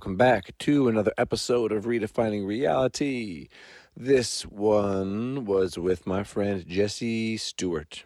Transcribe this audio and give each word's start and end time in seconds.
Welcome 0.00 0.16
back 0.16 0.56
to 0.60 0.88
another 0.88 1.12
episode 1.18 1.72
of 1.72 1.84
Redefining 1.84 2.46
Reality. 2.46 3.48
This 3.94 4.46
one 4.46 5.44
was 5.44 5.76
with 5.76 6.06
my 6.06 6.24
friend 6.24 6.66
Jesse 6.66 7.36
Stewart, 7.36 8.04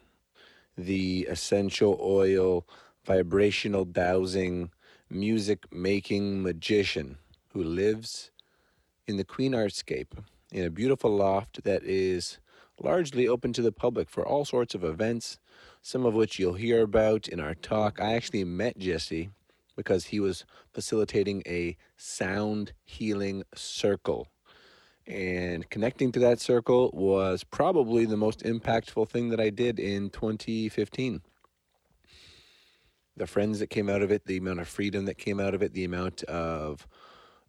the 0.76 1.24
essential 1.30 1.96
oil, 2.02 2.66
vibrational 3.06 3.84
dowsing, 3.84 4.72
music 5.08 5.72
making 5.72 6.42
magician 6.42 7.18
who 7.50 7.62
lives 7.62 8.32
in 9.06 9.16
the 9.16 9.24
Queen 9.24 9.52
Artscape 9.52 10.18
in 10.50 10.64
a 10.64 10.70
beautiful 10.70 11.14
loft 11.14 11.62
that 11.62 11.84
is 11.84 12.40
largely 12.82 13.28
open 13.28 13.52
to 13.52 13.62
the 13.62 13.70
public 13.70 14.10
for 14.10 14.26
all 14.26 14.44
sorts 14.44 14.74
of 14.74 14.82
events, 14.82 15.38
some 15.80 16.04
of 16.04 16.12
which 16.12 16.40
you'll 16.40 16.54
hear 16.54 16.82
about 16.82 17.28
in 17.28 17.38
our 17.38 17.54
talk. 17.54 18.00
I 18.00 18.14
actually 18.14 18.42
met 18.42 18.78
Jesse 18.78 19.30
because 19.76 20.06
he 20.06 20.20
was 20.20 20.44
facilitating 20.72 21.42
a 21.46 21.76
sound 21.96 22.72
healing 22.84 23.42
circle. 23.54 24.28
And 25.06 25.68
connecting 25.68 26.12
to 26.12 26.18
that 26.20 26.40
circle 26.40 26.90
was 26.94 27.44
probably 27.44 28.06
the 28.06 28.16
most 28.16 28.40
impactful 28.40 29.08
thing 29.08 29.28
that 29.30 29.40
I 29.40 29.50
did 29.50 29.78
in 29.78 30.10
2015. 30.10 31.20
The 33.16 33.26
friends 33.26 33.58
that 33.58 33.68
came 33.68 33.90
out 33.90 34.02
of 34.02 34.10
it, 34.10 34.26
the 34.26 34.38
amount 34.38 34.60
of 34.60 34.68
freedom 34.68 35.04
that 35.04 35.18
came 35.18 35.38
out 35.38 35.54
of 35.54 35.62
it, 35.62 35.72
the 35.72 35.84
amount 35.84 36.22
of 36.24 36.88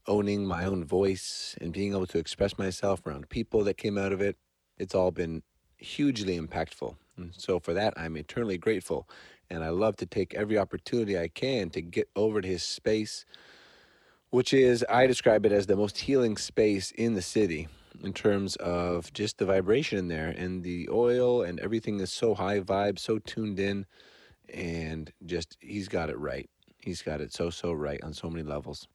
owning 0.07 0.45
my 0.45 0.65
own 0.65 0.83
voice 0.83 1.55
and 1.59 1.73
being 1.73 1.93
able 1.93 2.05
to 2.07 2.19
express 2.19 2.57
myself 2.57 3.05
around 3.05 3.29
people 3.29 3.63
that 3.63 3.77
came 3.77 3.97
out 3.97 4.11
of 4.11 4.21
it, 4.21 4.37
it's 4.77 4.93
all 4.93 5.11
been 5.11 5.41
hugely 5.77 6.39
impactful. 6.39 6.95
And 7.17 7.33
so 7.35 7.59
for 7.59 7.73
that, 7.73 7.93
I'm 7.97 8.17
eternally 8.17 8.57
grateful 8.57 9.07
and 9.49 9.63
I 9.63 9.69
love 9.69 9.95
to 9.97 10.05
take 10.05 10.33
every 10.33 10.57
opportunity 10.57 11.17
I 11.17 11.27
can 11.27 11.69
to 11.71 11.81
get 11.81 12.09
over 12.15 12.41
to 12.41 12.47
his 12.47 12.63
space, 12.63 13.25
which 14.29 14.53
is, 14.53 14.85
I 14.89 15.07
describe 15.07 15.45
it 15.45 15.51
as 15.51 15.67
the 15.67 15.75
most 15.75 15.97
healing 15.97 16.37
space 16.37 16.91
in 16.91 17.13
the 17.13 17.21
city 17.21 17.67
in 18.03 18.13
terms 18.13 18.55
of 18.57 19.11
just 19.13 19.37
the 19.37 19.45
vibration 19.45 19.97
in 19.97 20.07
there 20.07 20.29
and 20.29 20.63
the 20.63 20.89
oil 20.91 21.41
and 21.41 21.59
everything 21.59 21.99
is 21.99 22.11
so 22.11 22.35
high 22.35 22.59
vibe, 22.59 22.99
so 22.99 23.19
tuned 23.19 23.59
in, 23.59 23.85
and 24.53 25.11
just 25.25 25.57
he's 25.61 25.87
got 25.87 26.09
it 26.09 26.17
right. 26.19 26.49
He's 26.79 27.01
got 27.01 27.21
it 27.21 27.33
so, 27.33 27.49
so 27.49 27.71
right 27.71 27.99
on 28.03 28.13
so 28.13 28.29
many 28.29 28.43
levels. 28.43 28.87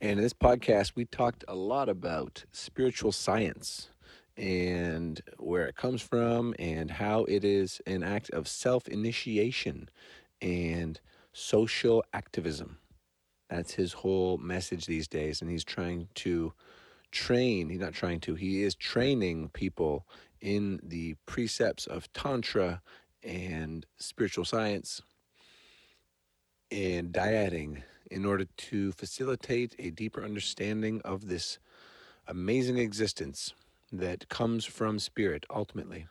And 0.00 0.18
in 0.18 0.22
this 0.22 0.34
podcast, 0.34 0.92
we 0.96 1.04
talked 1.04 1.44
a 1.46 1.54
lot 1.54 1.88
about 1.88 2.44
spiritual 2.50 3.12
science 3.12 3.91
and 4.36 5.20
where 5.38 5.66
it 5.66 5.76
comes 5.76 6.00
from 6.00 6.54
and 6.58 6.90
how 6.90 7.24
it 7.24 7.44
is 7.44 7.80
an 7.86 8.02
act 8.02 8.30
of 8.30 8.48
self 8.48 8.88
initiation 8.88 9.88
and 10.40 11.00
social 11.32 12.04
activism. 12.12 12.78
That's 13.50 13.74
his 13.74 13.92
whole 13.92 14.38
message 14.38 14.86
these 14.86 15.08
days. 15.08 15.42
And 15.42 15.50
he's 15.50 15.64
trying 15.64 16.08
to 16.16 16.52
train, 17.10 17.68
he's 17.68 17.80
not 17.80 17.92
trying 17.92 18.20
to, 18.20 18.34
he 18.34 18.62
is 18.62 18.74
training 18.74 19.50
people 19.50 20.06
in 20.40 20.80
the 20.82 21.14
precepts 21.26 21.86
of 21.86 22.12
Tantra 22.12 22.80
and 23.22 23.86
spiritual 23.98 24.44
science 24.44 25.02
and 26.70 27.12
dyading 27.12 27.82
in 28.10 28.24
order 28.24 28.46
to 28.56 28.92
facilitate 28.92 29.76
a 29.78 29.90
deeper 29.90 30.24
understanding 30.24 31.00
of 31.04 31.28
this 31.28 31.58
amazing 32.26 32.78
existence 32.78 33.52
that 33.92 34.28
comes 34.28 34.64
from 34.64 34.98
spirit 34.98 35.44
ultimately. 35.50 36.06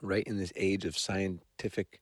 Right 0.00 0.24
in 0.26 0.38
this 0.38 0.52
age 0.56 0.84
of 0.84 0.96
scientific 0.96 2.00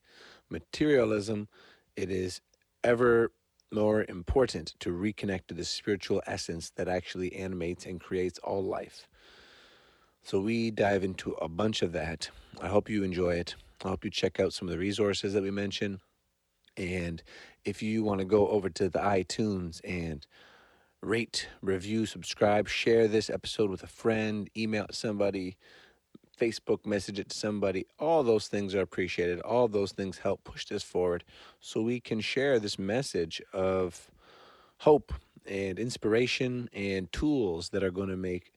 materialism, 0.51 1.49
it 1.97 2.11
is 2.11 2.41
ever 2.83 3.33
more 3.73 4.05
important 4.09 4.75
to 4.81 4.91
reconnect 4.91 5.47
to 5.49 5.55
the 5.55 5.65
spiritual 5.65 6.23
essence 6.27 6.71
that 6.77 6.89
actually 6.89 7.35
animates 7.35 7.87
and 7.87 8.01
creates 8.01 8.39
all 8.41 8.63
life. 8.63 9.09
So 10.23 10.41
we 10.41 10.71
dive 10.71 11.05
into 11.05 11.33
a 11.33 11.49
bunch 11.49 11.83
of 11.83 11.93
that. 11.93 12.31
I 12.61 12.69
hope 12.69 12.89
you 12.89 13.03
enjoy 13.03 13.35
it. 13.35 13.57
I 13.85 13.89
hope 13.89 14.05
you 14.05 14.11
check 14.11 14.41
out 14.41 14.53
some 14.53 14.69
of 14.69 14.73
the 14.73 14.79
resources 14.79 15.35
that 15.35 15.43
we 15.43 15.51
mentioned. 15.51 15.99
And 16.77 17.23
if 17.65 17.83
you 17.83 18.03
want 18.03 18.21
to 18.21 18.25
go 18.25 18.49
over 18.49 18.69
to 18.71 18.89
the 18.89 18.99
iTunes 18.99 19.81
and 19.85 20.27
rate, 21.05 21.49
review, 21.61 22.07
subscribe, 22.07 22.69
share 22.69 23.07
this 23.09 23.29
episode 23.29 23.71
with 23.71 23.83
a 23.83 23.89
friend, 23.89 24.49
email 24.57 24.87
somebody, 24.91 25.57
Facebook 26.41 26.85
message 26.85 27.19
it 27.19 27.29
to 27.31 27.37
somebody. 27.37 27.87
All 27.99 28.23
those 28.23 28.49
things 28.49 28.75
are 28.75 28.81
appreciated. 28.81 29.41
All 29.41 29.69
those 29.69 29.93
things 29.93 30.19
help 30.19 30.43
push 30.45 30.67
this 30.67 30.83
forward 30.83 31.25
so 31.61 31.83
we 31.83 32.01
can 32.01 32.21
share 32.21 32.59
this 32.59 32.79
message 32.79 33.41
of 33.53 34.11
hope 34.79 35.13
and 35.47 35.79
inspiration 35.79 36.69
and 36.73 37.13
tools 37.13 37.69
that 37.71 37.85
are 37.85 37.91
going 37.91 38.09
to 38.09 38.17
make 38.17 38.53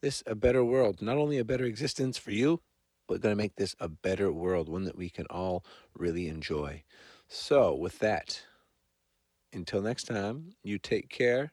this 0.00 0.22
a 0.26 0.34
better 0.34 0.64
world. 0.64 1.02
Not 1.02 1.18
only 1.18 1.38
a 1.38 1.44
better 1.44 1.64
existence 1.64 2.16
for 2.18 2.32
you, 2.32 2.60
but 3.06 3.20
going 3.20 3.32
to 3.32 3.42
make 3.42 3.56
this 3.56 3.76
a 3.78 3.88
better 3.88 4.32
world, 4.32 4.68
one 4.68 4.84
that 4.84 4.96
we 4.96 5.08
can 5.08 5.26
all 5.26 5.64
really 5.96 6.26
enjoy. 6.28 6.82
So, 7.28 7.74
with 7.74 7.98
that, 8.00 8.42
until 9.52 9.80
next 9.80 10.04
time, 10.04 10.54
you 10.62 10.78
take 10.78 11.08
care 11.08 11.52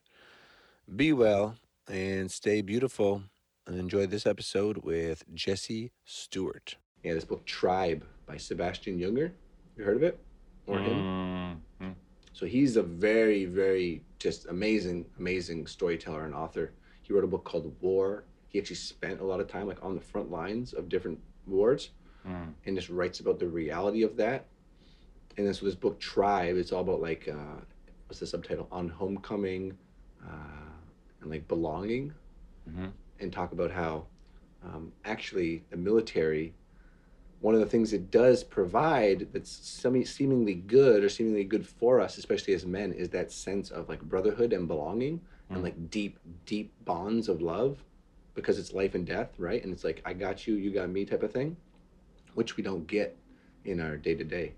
be 0.94 1.12
well 1.12 1.56
and 1.88 2.30
stay 2.30 2.62
beautiful 2.62 3.22
and 3.66 3.78
enjoy 3.78 4.06
this 4.06 4.26
episode 4.26 4.78
with 4.78 5.24
Jesse 5.34 5.92
Stewart. 6.04 6.76
Yeah, 7.02 7.14
this 7.14 7.24
book 7.24 7.44
Tribe 7.46 8.04
by 8.26 8.36
Sebastian 8.36 8.98
Junger. 8.98 9.32
You 9.76 9.84
heard 9.84 9.96
of 9.96 10.02
it? 10.02 10.18
Or 10.66 10.78
him? 10.78 11.60
Mm-hmm. 11.80 11.90
So 12.32 12.46
he's 12.46 12.76
a 12.76 12.82
very, 12.82 13.44
very 13.44 14.02
just 14.18 14.46
amazing, 14.46 15.04
amazing 15.18 15.66
storyteller 15.66 16.24
and 16.24 16.34
author. 16.34 16.72
He 17.02 17.12
wrote 17.12 17.24
a 17.24 17.28
book 17.28 17.44
called 17.44 17.74
War. 17.80 18.24
He 18.48 18.58
actually 18.58 18.76
spent 18.76 19.20
a 19.20 19.24
lot 19.24 19.40
of 19.40 19.48
time 19.48 19.66
like 19.66 19.82
on 19.82 19.94
the 19.94 20.00
front 20.00 20.30
lines 20.30 20.72
of 20.72 20.88
different 20.88 21.18
wars 21.46 21.90
Mm. 22.26 22.54
and 22.64 22.74
just 22.74 22.88
writes 22.88 23.20
about 23.20 23.38
the 23.38 23.46
reality 23.46 24.02
of 24.02 24.16
that. 24.16 24.46
And 25.36 25.46
then 25.46 25.52
so 25.52 25.66
this 25.66 25.74
book 25.74 26.00
Tribe, 26.00 26.56
it's 26.56 26.72
all 26.72 26.80
about 26.80 27.02
like 27.02 27.28
uh, 27.28 27.60
what's 28.06 28.18
the 28.18 28.26
subtitle? 28.26 28.66
On 28.72 28.88
homecoming, 28.88 29.76
uh, 30.26 30.63
and 31.24 31.32
like 31.32 31.48
belonging, 31.48 32.12
Mhm. 32.68 32.92
and 33.20 33.32
talk 33.32 33.52
about 33.52 33.70
how 33.72 34.06
um, 34.62 34.92
actually 35.04 35.62
the 35.70 35.76
military, 35.76 36.54
one 37.40 37.54
of 37.54 37.60
the 37.60 37.66
things 37.66 37.92
it 37.92 38.10
does 38.10 38.42
provide 38.42 39.28
that's 39.32 39.50
semi- 39.50 40.04
seemingly 40.04 40.54
good 40.54 41.04
or 41.04 41.08
seemingly 41.10 41.44
good 41.44 41.66
for 41.66 42.00
us, 42.00 42.16
especially 42.16 42.54
as 42.54 42.64
men, 42.64 42.92
is 42.92 43.10
that 43.10 43.30
sense 43.30 43.70
of 43.70 43.88
like 43.90 44.00
brotherhood 44.02 44.52
and 44.54 44.66
belonging 44.66 45.20
and 45.50 45.58
Mm. 45.58 45.62
like 45.62 45.90
deep, 45.90 46.18
deep 46.46 46.72
bonds 46.86 47.28
of 47.28 47.42
love 47.42 47.84
because 48.34 48.58
it's 48.58 48.72
life 48.72 48.94
and 48.94 49.06
death, 49.06 49.38
right? 49.38 49.62
And 49.62 49.72
it's 49.72 49.84
like, 49.84 50.00
I 50.06 50.14
got 50.14 50.46
you, 50.46 50.54
you 50.54 50.70
got 50.70 50.88
me 50.88 51.04
type 51.04 51.22
of 51.22 51.30
thing, 51.32 51.56
which 52.34 52.56
we 52.56 52.62
don't 52.62 52.86
get 52.86 53.16
in 53.66 53.80
our 53.80 53.96
day 53.98 54.14
to 54.14 54.24
day. 54.24 54.54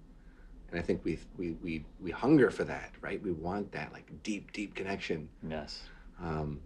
And 0.70 0.79
I 0.79 0.82
think 0.82 1.05
we, 1.05 1.19
we, 1.37 1.52
we, 1.62 1.85
we 2.00 2.12
hunger 2.12 2.50
for 2.50 2.64
that, 2.64 2.93
right? 3.00 3.20
We 3.23 3.32
want 3.32 3.73
that 3.73 3.93
like 3.93 4.11
deep, 4.23 4.52
deep 4.52 4.75
connection 4.76 5.29
Yes. 5.49 5.82
Um, 6.22 6.60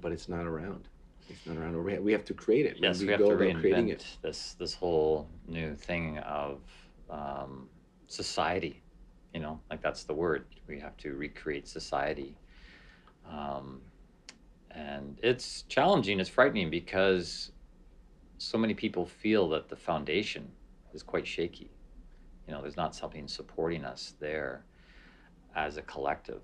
but 0.00 0.12
it's 0.12 0.28
not 0.28 0.46
around. 0.46 0.88
It's 1.28 1.46
not 1.46 1.56
around. 1.56 1.82
We 1.84 1.92
have, 1.92 2.02
we 2.02 2.12
have 2.12 2.24
to 2.26 2.34
create 2.34 2.66
it. 2.66 2.76
Yes, 2.80 3.00
we, 3.00 3.06
we 3.06 3.12
have 3.12 3.20
go 3.20 3.30
to 3.30 3.36
reinvent 3.36 3.90
it. 3.90 4.06
this 4.22 4.54
this 4.58 4.74
whole 4.74 5.28
new 5.46 5.74
thing 5.74 6.18
of 6.18 6.60
um, 7.10 7.68
society. 8.06 8.82
You 9.34 9.40
know, 9.40 9.60
like 9.70 9.82
that's 9.82 10.04
the 10.04 10.14
word. 10.14 10.46
We 10.66 10.80
have 10.80 10.96
to 10.98 11.14
recreate 11.14 11.68
society, 11.68 12.36
um, 13.28 13.80
and 14.70 15.18
it's 15.22 15.62
challenging. 15.68 16.18
It's 16.18 16.30
frightening 16.30 16.70
because 16.70 17.52
so 18.38 18.56
many 18.56 18.72
people 18.72 19.04
feel 19.04 19.48
that 19.50 19.68
the 19.68 19.76
foundation 19.76 20.50
is 20.94 21.02
quite 21.02 21.26
shaky. 21.26 21.70
You 22.46 22.54
know, 22.54 22.62
there's 22.62 22.76
not 22.76 22.94
something 22.94 23.28
supporting 23.28 23.84
us 23.84 24.14
there 24.18 24.64
as 25.54 25.76
a 25.76 25.82
collective. 25.82 26.42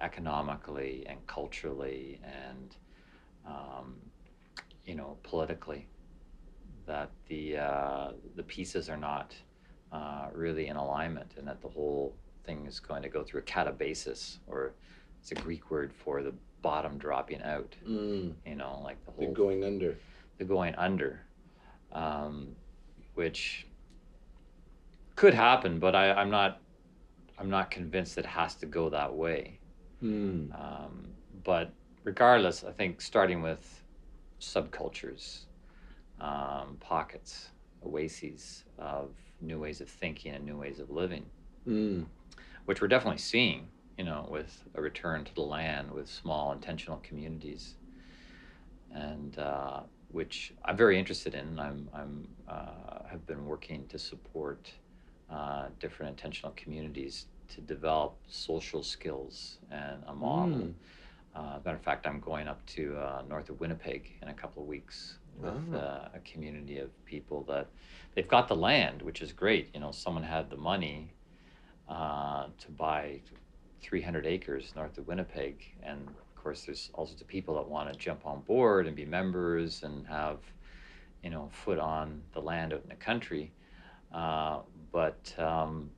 Economically 0.00 1.04
and 1.08 1.24
culturally 1.26 2.20
and 2.24 2.76
um, 3.46 3.96
you 4.84 4.94
know 4.94 5.16
politically 5.22 5.86
that 6.86 7.10
the 7.28 7.56
uh, 7.58 8.12
the 8.36 8.42
pieces 8.42 8.88
are 8.88 8.96
not 8.96 9.34
uh, 9.92 10.28
really 10.34 10.66
in 10.68 10.76
alignment 10.76 11.32
and 11.38 11.46
that 11.48 11.60
the 11.62 11.68
whole 11.68 12.14
thing 12.44 12.66
is 12.66 12.80
going 12.80 13.02
to 13.02 13.08
go 13.08 13.22
through 13.22 13.40
a 13.40 13.44
catabasis 13.44 14.38
or 14.46 14.72
it's 15.20 15.32
a 15.32 15.34
Greek 15.36 15.70
word 15.70 15.92
for 15.92 16.22
the 16.22 16.34
bottom 16.62 16.98
dropping 16.98 17.42
out 17.42 17.74
Mm. 17.86 18.32
you 18.46 18.54
know 18.56 18.80
like 18.82 19.02
the 19.04 19.12
The 19.12 19.26
whole 19.26 19.34
going 19.34 19.64
under. 19.64 19.96
the 20.38 20.44
going 20.44 20.74
under, 20.76 21.20
um, 21.92 22.56
which 23.14 23.66
could 25.16 25.34
happen, 25.34 25.78
but 25.78 25.94
I, 25.94 26.12
I'm 26.12 26.30
not 26.30 26.60
I'm 27.38 27.50
not 27.50 27.70
convinced 27.70 28.16
it 28.18 28.26
has 28.26 28.54
to 28.56 28.66
go 28.66 28.88
that 28.90 29.14
way. 29.14 29.58
Mm. 30.04 30.54
Um, 30.54 31.06
but 31.42 31.72
regardless, 32.04 32.62
I 32.62 32.72
think 32.72 33.00
starting 33.00 33.42
with 33.42 33.82
subcultures, 34.40 35.44
um, 36.20 36.76
pockets, 36.80 37.48
oases 37.84 38.64
of 38.78 39.10
new 39.40 39.58
ways 39.58 39.80
of 39.80 39.88
thinking 39.88 40.32
and 40.34 40.44
new 40.44 40.58
ways 40.58 40.78
of 40.78 40.90
living, 40.90 41.24
Mm. 41.66 42.06
which 42.66 42.80
we're 42.80 42.88
definitely 42.88 43.18
seeing, 43.18 43.68
you 43.96 44.04
know, 44.04 44.26
with 44.30 44.64
a 44.74 44.82
return 44.82 45.24
to 45.24 45.34
the 45.34 45.42
land 45.42 45.90
with 45.90 46.08
small 46.08 46.52
intentional 46.52 46.98
communities, 46.98 47.76
and 48.92 49.38
uh, 49.38 49.80
which 50.08 50.52
I'm 50.64 50.76
very 50.76 50.98
interested 50.98 51.34
in. 51.34 51.58
I'm, 51.58 51.88
I'm 51.92 52.28
uh, 52.46 53.08
have 53.10 53.26
been 53.26 53.46
working 53.46 53.86
to 53.88 53.98
support 53.98 54.70
uh, 55.30 55.68
different 55.80 56.10
intentional 56.10 56.52
communities 56.56 57.26
to 57.48 57.60
develop 57.60 58.16
social 58.28 58.82
skills 58.82 59.58
and 59.70 60.02
a 60.06 60.14
model. 60.14 60.56
Mm. 60.58 60.74
Uh, 61.34 61.58
matter 61.64 61.76
of 61.76 61.82
fact, 61.82 62.06
I'm 62.06 62.20
going 62.20 62.46
up 62.48 62.64
to 62.66 62.96
uh, 62.96 63.22
north 63.28 63.50
of 63.50 63.58
Winnipeg 63.60 64.12
in 64.22 64.28
a 64.28 64.34
couple 64.34 64.62
of 64.62 64.68
weeks 64.68 65.18
with 65.40 65.52
Ah. 65.74 65.76
uh, 65.76 66.08
a 66.14 66.20
community 66.20 66.78
of 66.78 66.90
people 67.04 67.42
that 67.48 67.66
they've 68.14 68.28
got 68.28 68.46
the 68.46 68.54
land, 68.56 69.02
which 69.02 69.20
is 69.20 69.32
great. 69.32 69.68
You 69.74 69.80
know, 69.80 69.90
someone 69.90 70.22
had 70.22 70.48
the 70.48 70.56
money 70.56 71.12
uh, 71.88 72.46
to 72.58 72.70
buy 72.70 73.20
300 73.82 74.26
acres 74.26 74.72
north 74.76 74.96
of 74.96 75.06
Winnipeg, 75.08 75.56
and 75.82 76.06
of 76.06 76.34
course, 76.42 76.62
there's 76.64 76.90
all 76.94 77.06
sorts 77.06 77.20
of 77.20 77.26
people 77.28 77.54
that 77.56 77.68
want 77.68 77.92
to 77.92 77.98
jump 77.98 78.24
on 78.26 78.40
board 78.42 78.86
and 78.86 78.94
be 78.94 79.04
members 79.04 79.82
and 79.82 80.06
have, 80.06 80.38
you 81.22 81.30
know, 81.30 81.48
foot 81.52 81.78
on 81.78 82.22
the 82.32 82.40
land 82.40 82.72
out 82.72 82.82
in 82.82 82.88
the 82.88 82.94
country. 82.94 83.50
Uh, 84.12 84.60
but 84.92 85.34
um, 85.38 85.90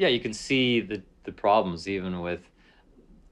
yeah, 0.00 0.08
you 0.08 0.18
can 0.20 0.32
see 0.32 0.80
the 0.80 1.02
the 1.24 1.32
problems 1.32 1.86
even 1.86 2.20
with 2.20 2.40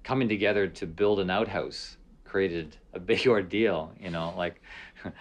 coming 0.05 0.29
together 0.29 0.69
to 0.69 0.87
build 0.87 1.19
an 1.19 1.31
outhouse 1.31 1.97
created 2.25 2.77
a 2.93 3.01
big 3.11 3.27
ordeal 3.27 3.93
you 3.99 4.11
know 4.11 4.35
like 4.37 4.61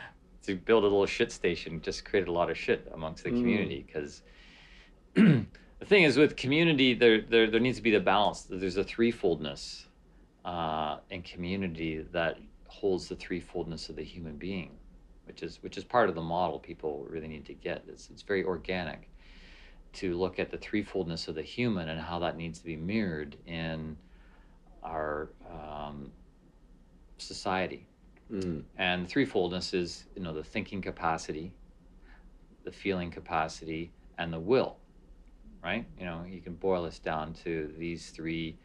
to 0.44 0.56
build 0.56 0.84
a 0.84 0.88
little 0.88 1.06
shit 1.06 1.32
station 1.32 1.82
just 1.82 2.04
created 2.04 2.28
a 2.28 2.32
lot 2.32 2.50
of 2.50 2.58
shit 2.58 2.90
amongst 2.94 3.24
the 3.24 3.32
Mm. 3.32 3.40
community 3.40 3.86
because 3.88 4.24
the 5.16 5.46
thing 5.86 6.04
is 6.04 6.18
with 6.18 6.36
community 6.36 6.94
there, 6.94 7.22
there 7.22 7.50
there 7.50 7.62
needs 7.62 7.78
to 7.78 7.84
be 7.84 7.92
the 7.92 8.02
balance. 8.02 8.44
There's 8.44 8.78
a 8.78 8.84
threefoldness 8.84 9.86
uh, 10.44 10.98
in 11.10 11.22
community 11.22 12.06
that 12.12 12.40
holds 12.68 13.08
the 13.08 13.16
threefoldness 13.16 13.88
of 13.90 13.96
the 13.96 14.04
human 14.04 14.36
being 14.36 14.72
which 15.26 15.44
is 15.44 15.64
which 15.64 15.78
is 15.78 15.84
part 15.86 16.10
of 16.10 16.16
the 16.16 16.22
model 16.22 16.60
people 16.60 17.06
really 17.10 17.28
need 17.30 17.46
to 17.46 17.54
get. 17.54 17.84
It's, 17.88 18.10
it's 18.10 18.22
very 18.22 18.44
organic 18.44 19.10
to 19.94 20.18
look 20.18 20.40
at 20.40 20.52
the 20.52 20.58
threefoldness 20.58 21.28
of 21.28 21.36
the 21.36 21.42
human 21.42 21.90
and 21.90 22.00
how 22.00 22.20
that 22.20 22.38
needs 22.38 22.60
to 22.60 22.66
be 22.66 22.76
mirrored 22.76 23.36
in 23.46 23.98
our 24.84 25.30
um, 25.52 26.12
society. 27.18 27.86
Mm. 28.32 28.64
And 28.78 29.08
threefoldness 29.08 29.74
is, 29.74 30.06
you 30.16 30.22
know, 30.22 30.34
the 30.34 30.44
thinking 30.44 30.82
capacity, 30.82 31.54
the 32.64 32.72
feeling 32.72 33.12
capacity, 33.12 33.92
and 34.18 34.32
the 34.34 34.40
will. 34.40 34.78
Right? 35.64 35.86
You 36.00 36.06
know, 36.06 36.26
you 36.30 36.42
can 36.42 36.54
boil 36.54 36.84
this 36.84 37.00
down 37.00 37.34
to 37.46 37.74
these 37.78 38.10
three. 38.12 38.58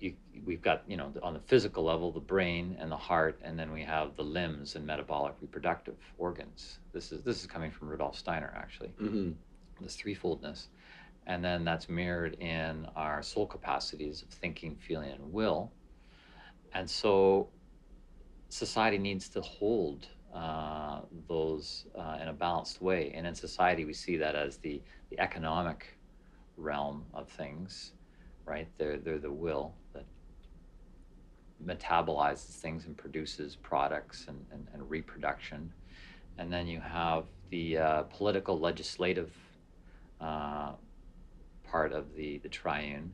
You, 0.00 0.14
we've 0.44 0.62
got, 0.62 0.82
you 0.88 0.96
know, 0.96 1.12
on 1.22 1.34
the 1.34 1.40
physical 1.40 1.84
level, 1.84 2.10
the 2.10 2.20
brain 2.20 2.76
and 2.80 2.90
the 2.90 2.96
heart, 2.96 3.38
and 3.42 3.58
then 3.58 3.72
we 3.72 3.82
have 3.82 4.16
the 4.16 4.22
limbs 4.22 4.74
and 4.74 4.86
metabolic 4.86 5.34
reproductive 5.40 5.96
organs. 6.18 6.78
This 6.92 7.12
is 7.12 7.22
this 7.22 7.40
is 7.40 7.46
coming 7.46 7.70
from 7.70 7.88
Rudolf 7.88 8.16
Steiner, 8.16 8.52
actually 8.56 8.90
Mm-hmm. 9.00 9.32
This 9.84 9.96
threefoldness. 9.96 10.66
And 11.26 11.42
then 11.42 11.64
that's 11.64 11.88
mirrored 11.88 12.34
in 12.40 12.86
our 12.96 13.22
soul 13.22 13.46
capacities 13.46 14.22
of 14.22 14.28
thinking, 14.28 14.76
feeling, 14.76 15.10
and 15.10 15.32
will. 15.32 15.72
And 16.74 16.88
so 16.88 17.48
society 18.48 18.98
needs 18.98 19.28
to 19.30 19.40
hold 19.40 20.08
uh, 20.34 21.00
those 21.28 21.86
uh, 21.96 22.18
in 22.20 22.28
a 22.28 22.32
balanced 22.32 22.82
way. 22.82 23.12
And 23.14 23.26
in 23.26 23.34
society, 23.34 23.84
we 23.84 23.94
see 23.94 24.16
that 24.16 24.34
as 24.34 24.58
the, 24.58 24.82
the 25.10 25.18
economic 25.20 25.96
realm 26.56 27.04
of 27.14 27.28
things, 27.28 27.92
right? 28.44 28.68
They're, 28.76 28.98
they're 28.98 29.18
the 29.18 29.32
will 29.32 29.74
that 29.92 30.04
metabolizes 31.64 32.56
things 32.56 32.86
and 32.86 32.96
produces 32.96 33.56
products 33.56 34.26
and, 34.28 34.44
and, 34.52 34.66
and 34.74 34.90
reproduction. 34.90 35.72
And 36.38 36.52
then 36.52 36.66
you 36.66 36.80
have 36.80 37.24
the 37.50 37.78
uh, 37.78 38.02
political 38.02 38.58
legislative 38.58 39.32
uh, 40.24 40.72
part 41.64 41.92
of 41.92 42.14
the, 42.14 42.38
the 42.38 42.48
triune, 42.48 43.12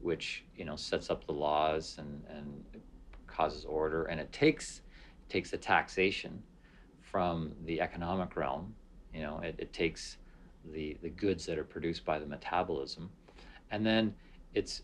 which 0.00 0.44
you 0.56 0.64
know 0.64 0.76
sets 0.76 1.10
up 1.10 1.26
the 1.26 1.32
laws 1.32 1.96
and, 1.98 2.22
and 2.28 2.64
causes 3.26 3.64
order, 3.64 4.04
and 4.04 4.20
it 4.20 4.32
takes 4.32 4.82
takes 5.28 5.50
the 5.50 5.56
taxation 5.58 6.42
from 7.00 7.52
the 7.64 7.80
economic 7.80 8.36
realm. 8.36 8.74
You 9.14 9.22
know, 9.22 9.40
it, 9.42 9.56
it 9.58 9.72
takes 9.72 10.18
the 10.72 10.96
the 11.02 11.10
goods 11.10 11.46
that 11.46 11.58
are 11.58 11.64
produced 11.64 12.04
by 12.04 12.18
the 12.18 12.26
metabolism, 12.26 13.10
and 13.70 13.84
then 13.84 14.14
it's 14.54 14.82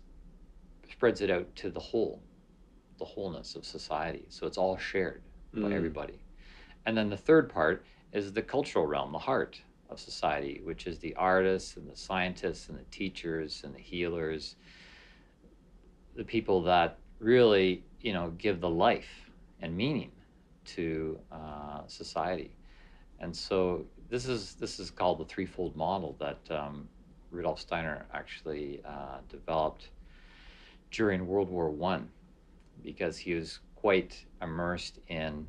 spreads 0.91 1.21
it 1.21 1.31
out 1.31 1.55
to 1.57 1.71
the 1.71 1.81
whole, 1.81 2.23
the 2.99 3.05
wholeness 3.05 3.55
of 3.55 3.65
society. 3.65 4.25
So 4.29 4.47
it's 4.47 4.59
all 4.59 4.77
shared 4.79 5.23
by 5.55 5.69
Mm. 5.69 5.73
everybody. 5.73 6.19
And 6.87 6.97
then 6.97 7.11
the 7.11 7.17
third 7.17 7.51
part 7.51 7.85
is 8.13 8.33
the 8.33 8.43
cultural 8.43 8.87
realm, 8.87 9.13
the 9.13 9.19
heart 9.19 9.61
of 9.91 9.99
society, 9.99 10.61
which 10.65 10.87
is 10.87 10.99
the 10.99 11.15
artists 11.15 11.77
and 11.77 11.89
the 11.91 11.97
scientists 11.97 12.69
and 12.69 12.79
the 12.79 12.85
teachers 12.91 13.63
and 13.65 13.75
the 13.75 13.81
healers, 13.81 14.57
the 16.17 16.25
people 16.25 16.63
that 16.63 16.99
really, 17.21 17.83
you 18.01 18.13
know, 18.13 18.31
give 18.39 18.61
the 18.61 18.69
life 18.69 19.31
and 19.61 19.77
meaning 19.77 20.13
to 20.65 21.19
uh, 21.33 21.81
society. 21.87 22.51
And 23.21 23.35
so 23.35 23.85
this 24.11 24.27
is 24.27 24.55
this 24.55 24.79
is 24.79 24.91
called 24.91 25.19
the 25.19 25.25
threefold 25.25 25.75
model 25.75 26.17
that 26.19 26.39
um, 26.51 26.89
Rudolf 27.31 27.61
Steiner 27.61 28.07
actually 28.13 28.81
uh, 28.85 29.19
developed 29.29 29.89
during 30.91 31.27
World 31.27 31.51
War 31.51 31.71
One, 31.71 32.09
because 32.83 33.17
he 33.17 33.35
was 33.35 33.61
quite 33.75 34.25
immersed 34.41 34.99
in 35.09 35.47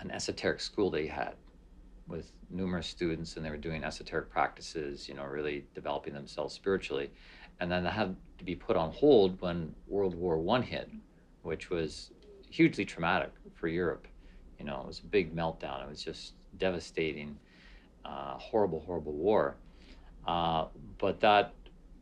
an 0.00 0.10
esoteric 0.10 0.60
school 0.60 0.90
they 0.90 1.06
had 1.06 1.34
with 2.08 2.30
numerous 2.52 2.86
students 2.86 3.36
and 3.36 3.44
they 3.44 3.50
were 3.50 3.56
doing 3.56 3.84
esoteric 3.84 4.30
practices 4.30 5.08
you 5.08 5.14
know 5.14 5.24
really 5.24 5.64
developing 5.74 6.14
themselves 6.14 6.54
spiritually. 6.54 7.10
And 7.60 7.70
then 7.70 7.84
that 7.84 7.92
had 7.92 8.16
to 8.38 8.44
be 8.44 8.56
put 8.56 8.76
on 8.76 8.90
hold 8.92 9.40
when 9.40 9.74
world 9.86 10.14
war 10.14 10.38
one 10.38 10.62
hit 10.62 10.90
which 11.42 11.70
was 11.70 12.10
hugely 12.50 12.84
traumatic 12.84 13.30
for 13.54 13.68
europe. 13.68 14.06
You 14.58 14.64
know 14.64 14.80
it 14.80 14.86
was 14.86 15.00
a 15.00 15.06
big 15.06 15.34
meltdown. 15.34 15.82
It 15.82 15.88
was 15.88 16.02
just 16.02 16.34
devastating 16.58 17.38
uh, 18.04 18.38
horrible 18.38 18.80
horrible 18.80 19.12
war. 19.12 19.56
Uh, 20.26 20.66
but 20.98 21.20
that 21.20 21.52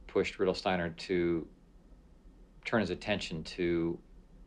pushed 0.07 0.39
Rudolf 0.39 0.59
Steiner 0.59 0.91
to 0.91 1.47
turn 2.65 2.81
his 2.81 2.91
attention 2.91 3.43
to 3.45 3.99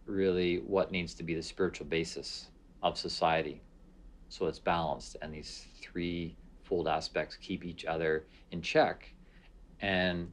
really 0.05 0.57
what 0.57 0.91
needs 0.91 1.13
to 1.15 1.23
be 1.23 1.33
the 1.33 1.41
spiritual 1.41 1.85
basis 1.85 2.49
of 2.81 2.97
society 2.97 3.61
so 4.29 4.47
it's 4.47 4.59
balanced 4.59 5.15
and 5.21 5.33
these 5.33 5.67
three 5.93 6.35
fold 6.63 6.87
aspects 6.87 7.37
keep 7.37 7.63
each 7.63 7.85
other 7.85 8.25
in 8.51 8.61
check 8.61 9.13
and 9.81 10.29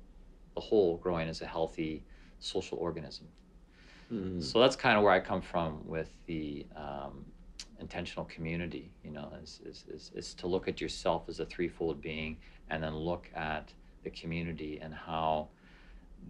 the 0.54 0.60
whole 0.60 0.96
growing 0.96 1.28
as 1.28 1.42
a 1.42 1.46
healthy 1.46 2.02
social 2.40 2.78
organism 2.78 3.28
Mm. 4.12 4.42
so 4.42 4.58
that's 4.58 4.74
kind 4.74 4.96
of 4.98 5.04
where 5.04 5.12
i 5.12 5.20
come 5.20 5.40
from 5.40 5.86
with 5.86 6.10
the 6.26 6.66
um, 6.74 7.24
intentional 7.78 8.24
community 8.24 8.90
you 9.04 9.12
know 9.12 9.30
is, 9.40 9.60
is, 9.64 9.84
is, 9.88 10.10
is 10.16 10.34
to 10.34 10.48
look 10.48 10.66
at 10.66 10.80
yourself 10.80 11.28
as 11.28 11.38
a 11.38 11.46
threefold 11.46 12.00
being 12.00 12.36
and 12.70 12.82
then 12.82 12.96
look 12.96 13.30
at 13.36 13.72
the 14.02 14.10
community 14.10 14.80
and 14.82 14.92
how 14.92 15.46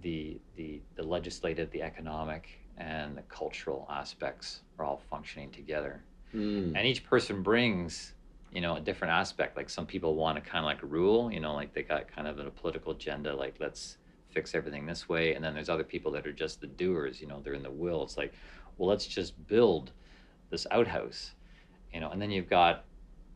the, 0.02 0.38
the, 0.56 0.82
the 0.96 1.02
legislative 1.02 1.70
the 1.70 1.80
economic 1.80 2.50
and 2.76 3.16
the 3.16 3.22
cultural 3.22 3.86
aspects 3.90 4.60
are 4.78 4.84
all 4.84 5.00
functioning 5.10 5.50
together 5.50 6.02
Mm. 6.34 6.76
and 6.76 6.86
each 6.86 7.02
person 7.04 7.42
brings 7.42 8.12
you 8.52 8.60
know 8.60 8.76
a 8.76 8.80
different 8.80 9.12
aspect 9.12 9.56
like 9.56 9.70
some 9.70 9.86
people 9.86 10.14
want 10.14 10.36
to 10.36 10.40
kind 10.40 10.64
of 10.64 10.64
like 10.64 10.82
rule 10.82 11.32
you 11.32 11.40
know 11.40 11.54
like 11.54 11.72
they 11.72 11.82
got 11.82 12.08
kind 12.08 12.26
of 12.26 12.38
a 12.38 12.50
political 12.50 12.92
agenda 12.92 13.34
like 13.34 13.54
let's 13.60 13.98
fix 14.30 14.54
everything 14.54 14.86
this 14.86 15.08
way, 15.08 15.34
and 15.34 15.44
then 15.44 15.54
there's 15.54 15.68
other 15.68 15.84
people 15.84 16.10
that 16.12 16.26
are 16.26 16.32
just 16.32 16.60
the 16.60 16.66
doers. 16.66 17.20
You 17.20 17.26
know, 17.26 17.40
they're 17.42 17.54
in 17.54 17.62
the 17.62 17.70
will. 17.70 18.02
It's 18.02 18.16
like, 18.16 18.32
well, 18.78 18.88
let's 18.88 19.06
just 19.06 19.46
build 19.46 19.92
this 20.50 20.66
outhouse, 20.70 21.32
you 21.92 22.00
know, 22.00 22.10
and 22.10 22.20
then 22.20 22.30
you've 22.30 22.50
got 22.50 22.84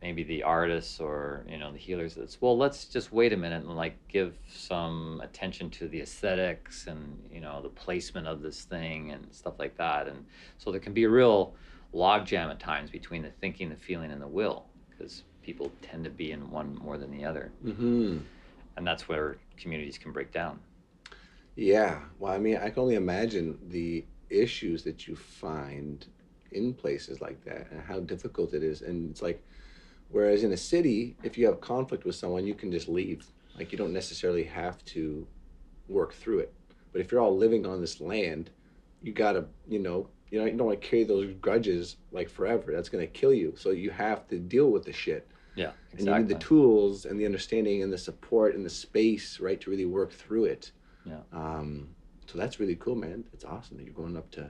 maybe 0.01 0.23
the 0.23 0.43
artists 0.43 0.99
or 0.99 1.45
you 1.47 1.57
know 1.57 1.71
the 1.71 1.77
healers 1.77 2.13
that's 2.13 2.39
well 2.41 2.55
let's 2.55 2.85
just 2.85 3.13
wait 3.13 3.31
a 3.31 3.37
minute 3.37 3.63
and 3.63 3.75
like 3.75 3.97
give 4.09 4.37
some 4.47 5.21
attention 5.23 5.69
to 5.69 5.87
the 5.87 6.01
aesthetics 6.01 6.87
and 6.87 7.17
you 7.31 7.39
know 7.39 7.61
the 7.61 7.69
placement 7.69 8.27
of 8.27 8.41
this 8.41 8.63
thing 8.65 9.11
and 9.11 9.25
stuff 9.33 9.53
like 9.57 9.75
that 9.77 10.05
and 10.07 10.25
so 10.57 10.69
there 10.69 10.81
can 10.81 10.93
be 10.93 11.05
a 11.05 11.09
real 11.09 11.55
logjam 11.93 12.51
at 12.51 12.59
times 12.59 12.91
between 12.91 13.23
the 13.23 13.31
thinking 13.39 13.69
the 13.69 13.75
feeling 13.75 14.11
and 14.11 14.21
the 14.21 14.27
will 14.27 14.65
because 14.97 15.23
people 15.43 15.71
tend 15.81 16.03
to 16.03 16.09
be 16.09 16.31
in 16.31 16.49
one 16.51 16.75
more 16.81 16.97
than 16.97 17.11
the 17.11 17.23
other 17.25 17.51
Mm-hmm. 17.65 18.17
and 18.77 18.87
that's 18.87 19.07
where 19.07 19.37
communities 19.57 19.97
can 19.97 20.11
break 20.11 20.31
down 20.31 20.59
Yeah. 21.55 21.99
Well, 22.19 22.33
I 22.33 22.37
mean, 22.37 22.57
I 22.57 22.69
can 22.69 22.79
only 22.79 22.95
imagine 22.95 23.57
the 23.69 24.05
issues 24.29 24.83
that 24.83 25.07
you 25.07 25.15
find 25.15 26.05
in 26.51 26.73
places 26.73 27.21
like 27.21 27.43
that 27.45 27.67
and 27.71 27.81
how 27.81 27.99
difficult 28.01 28.53
it 28.53 28.63
is. 28.63 28.81
And 28.81 29.09
it's 29.11 29.21
like, 29.21 29.41
whereas 30.09 30.43
in 30.43 30.51
a 30.51 30.57
city, 30.57 31.15
if 31.23 31.37
you 31.37 31.45
have 31.45 31.61
conflict 31.61 32.03
with 32.05 32.15
someone, 32.15 32.45
you 32.45 32.55
can 32.55 32.71
just 32.71 32.87
leave. 32.89 33.25
Like, 33.57 33.71
you 33.71 33.77
don't 33.77 33.93
necessarily 33.93 34.43
have 34.43 34.83
to 34.85 35.25
work 35.87 36.13
through 36.13 36.39
it. 36.39 36.53
But 36.91 37.01
if 37.01 37.11
you're 37.11 37.21
all 37.21 37.37
living 37.37 37.65
on 37.65 37.79
this 37.81 38.01
land, 38.01 38.49
you 39.01 39.13
gotta, 39.13 39.45
you 39.67 39.79
know, 39.79 40.09
you 40.31 40.39
know, 40.39 40.45
you 40.45 40.57
don't 40.57 40.67
want 40.67 40.81
to 40.81 40.87
carry 40.87 41.03
those 41.03 41.33
grudges 41.41 41.97
like 42.11 42.29
forever. 42.29 42.71
That's 42.71 42.89
gonna 42.89 43.07
kill 43.07 43.33
you. 43.33 43.53
So 43.57 43.71
you 43.71 43.91
have 43.91 44.27
to 44.29 44.39
deal 44.39 44.71
with 44.71 44.83
the 44.85 44.93
shit. 44.93 45.27
yeah 45.55 45.71
exactly. 45.93 45.97
And 45.99 46.07
you 46.07 46.15
need 46.19 46.29
the 46.35 46.43
tools 46.43 47.05
and 47.05 47.19
the 47.19 47.25
understanding 47.25 47.83
and 47.83 47.91
the 47.93 47.97
support 47.97 48.55
and 48.55 48.65
the 48.65 48.69
space, 48.69 49.39
right, 49.39 49.59
to 49.61 49.69
really 49.69 49.85
work 49.85 50.11
through 50.11 50.45
it. 50.45 50.71
Yeah. 51.05 51.19
Um, 51.31 51.89
so 52.27 52.37
that's 52.37 52.59
really 52.59 52.75
cool, 52.75 52.95
man. 52.95 53.23
It's 53.33 53.45
awesome 53.45 53.77
that 53.77 53.83
you're 53.85 53.93
going 53.93 54.17
up 54.17 54.29
to 54.31 54.49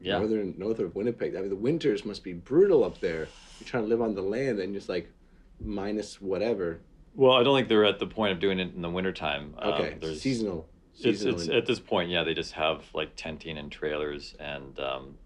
yeah 0.00 0.18
northern 0.18 0.54
northern 0.58 0.90
Winnipeg. 0.94 1.36
I 1.36 1.40
mean, 1.40 1.50
the 1.50 1.56
winters 1.56 2.04
must 2.04 2.24
be 2.24 2.32
brutal 2.32 2.82
up 2.82 2.98
there. 3.00 3.28
You're 3.60 3.66
trying 3.68 3.84
to 3.84 3.88
live 3.88 4.00
on 4.02 4.14
the 4.14 4.22
land 4.22 4.58
and 4.58 4.74
just 4.74 4.88
like 4.88 5.10
minus 5.60 6.20
whatever. 6.20 6.80
well 7.14 7.32
i 7.32 7.42
don't 7.44 7.56
think 7.56 7.68
they're 7.68 7.84
at 7.84 8.00
the 8.00 8.06
point 8.06 8.32
of 8.32 8.40
doing 8.40 8.58
it 8.58 8.74
in 8.74 8.82
the 8.82 8.90
wintertime 8.90 9.54
Okay, 9.62 9.92
um, 9.92 9.98
there's 10.00 10.20
seasonal. 10.20 10.66
It's, 11.00 11.22
it's 11.22 11.48
at 11.48 11.66
this 11.66 11.80
point, 11.80 12.10
yeah. 12.10 12.22
They 12.24 12.34
just 12.34 12.52
have 12.52 12.84
like 12.94 13.16
tenting 13.16 13.58
and 13.58 13.70
trailers 13.72 14.34
and 14.38 14.78
um, 14.78 15.18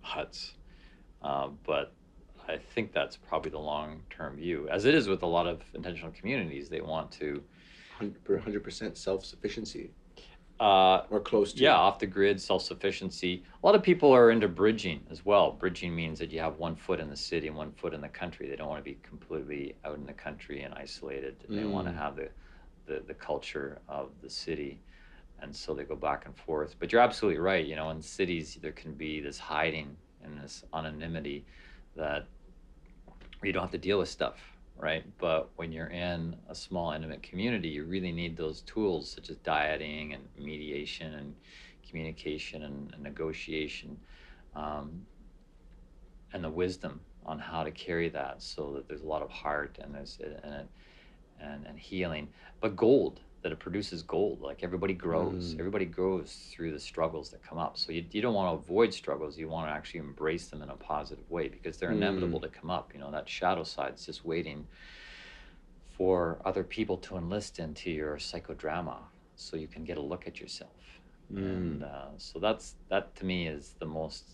huts, 0.00 0.54
um, 1.22 1.58
but 1.64 1.92
I 2.48 2.56
think 2.56 2.92
that's 2.92 3.16
probably 3.16 3.50
the 3.50 3.58
long-term 3.58 4.36
view, 4.36 4.68
as 4.70 4.84
it 4.86 4.94
is 4.94 5.08
with 5.08 5.22
a 5.22 5.26
lot 5.26 5.46
of 5.46 5.62
intentional 5.74 6.12
communities. 6.12 6.68
They 6.68 6.80
want 6.80 7.10
to, 7.12 7.42
hundred 7.98 8.62
percent 8.64 8.96
self 8.96 9.24
sufficiency 9.24 9.90
uh, 10.60 11.02
or 11.10 11.20
close 11.20 11.52
to. 11.52 11.62
yeah, 11.62 11.74
off 11.74 11.98
the 11.98 12.06
grid, 12.06 12.40
self-sufficiency. 12.40 13.44
A 13.62 13.66
lot 13.66 13.74
of 13.74 13.82
people 13.82 14.10
are 14.12 14.30
into 14.30 14.48
bridging 14.48 15.00
as 15.10 15.24
well. 15.24 15.52
Bridging 15.52 15.94
means 15.94 16.18
that 16.18 16.32
you 16.32 16.40
have 16.40 16.58
one 16.58 16.74
foot 16.74 17.00
in 17.00 17.08
the 17.10 17.16
city 17.16 17.46
and 17.48 17.56
one 17.56 17.72
foot 17.72 17.94
in 17.94 18.00
the 18.00 18.08
country. 18.08 18.48
They 18.48 18.56
don't 18.56 18.68
want 18.68 18.80
to 18.80 18.90
be 18.90 18.98
completely 19.02 19.76
out 19.84 19.96
in 19.96 20.06
the 20.06 20.12
country 20.12 20.62
and 20.62 20.74
isolated. 20.74 21.36
They 21.48 21.64
want 21.64 21.86
to 21.86 21.92
Mm. 21.92 21.98
have 21.98 22.16
the, 22.16 22.28
the 22.86 23.02
the 23.06 23.14
culture 23.14 23.78
of 23.88 24.10
the 24.22 24.30
city, 24.30 24.80
and 25.40 25.54
so 25.54 25.74
they 25.74 25.84
go 25.84 25.96
back 25.96 26.26
and 26.26 26.36
forth. 26.36 26.76
But 26.78 26.92
you're 26.92 27.00
absolutely 27.00 27.40
right. 27.40 27.64
You 27.64 27.76
know, 27.76 27.90
in 27.90 28.02
cities 28.02 28.58
there 28.60 28.72
can 28.72 28.92
be 28.92 29.20
this 29.20 29.38
hiding 29.38 29.96
and 30.24 30.38
this 30.38 30.64
anonymity 30.74 31.44
that 31.96 32.26
you 33.42 33.52
don't 33.52 33.62
have 33.62 33.70
to 33.70 33.78
deal 33.78 33.98
with 33.98 34.08
stuff, 34.08 34.38
right? 34.76 35.04
But 35.18 35.50
when 35.56 35.72
you're 35.72 35.88
in 35.88 36.36
a 36.48 36.54
small, 36.54 36.92
intimate 36.92 37.22
community, 37.22 37.68
you 37.68 37.84
really 37.84 38.12
need 38.12 38.36
those 38.36 38.62
tools 38.62 39.10
such 39.10 39.30
as 39.30 39.36
dyading 39.38 40.14
and 40.14 40.22
mediation 40.36 41.14
and 41.14 41.34
communication 41.88 42.64
and, 42.64 42.92
and 42.94 43.02
negotiation, 43.02 43.98
um, 44.54 45.06
and 46.32 46.44
the 46.44 46.50
wisdom 46.50 47.00
on 47.24 47.38
how 47.38 47.62
to 47.62 47.70
carry 47.70 48.08
that, 48.08 48.42
so 48.42 48.72
that 48.74 48.88
there's 48.88 49.02
a 49.02 49.06
lot 49.06 49.22
of 49.22 49.30
heart 49.30 49.78
and 49.80 49.94
there's 49.94 50.18
and 50.42 50.68
and, 51.40 51.66
and 51.66 51.78
healing. 51.78 52.28
But 52.60 52.76
gold 52.76 53.20
that 53.42 53.52
it 53.52 53.58
produces 53.60 54.02
gold. 54.02 54.40
Like 54.40 54.64
everybody 54.64 54.94
grows. 54.94 55.54
Mm. 55.54 55.60
Everybody 55.60 55.84
grows 55.84 56.48
through 56.50 56.72
the 56.72 56.80
struggles 56.80 57.30
that 57.30 57.42
come 57.42 57.58
up. 57.58 57.78
So 57.78 57.92
you, 57.92 58.04
you 58.10 58.20
don't 58.20 58.34
want 58.34 58.48
to 58.52 58.64
avoid 58.64 58.92
struggles. 58.92 59.38
You 59.38 59.48
want 59.48 59.68
to 59.68 59.72
actually 59.72 60.00
embrace 60.00 60.48
them 60.48 60.60
in 60.62 60.70
a 60.70 60.74
positive 60.76 61.30
way 61.30 61.48
because 61.48 61.76
they're 61.78 61.90
Mm. 61.90 61.98
inevitable 61.98 62.40
to 62.40 62.48
come 62.48 62.70
up. 62.70 62.92
You 62.94 63.00
know, 63.00 63.10
that 63.12 63.28
shadow 63.28 63.62
side's 63.64 64.04
just 64.06 64.24
waiting 64.24 64.66
for 65.96 66.40
other 66.44 66.62
people 66.64 66.96
to 66.98 67.16
enlist 67.16 67.58
into 67.58 67.90
your 67.90 68.16
psychodrama 68.16 68.96
so 69.36 69.56
you 69.56 69.68
can 69.68 69.84
get 69.84 69.98
a 69.98 70.00
look 70.02 70.26
at 70.26 70.40
yourself. 70.40 70.70
Mm. 71.32 71.38
And 71.38 71.82
uh, 71.84 72.08
so 72.16 72.38
that's 72.38 72.74
that 72.88 73.14
to 73.16 73.24
me 73.24 73.46
is 73.46 73.74
the 73.78 73.86
most 73.86 74.24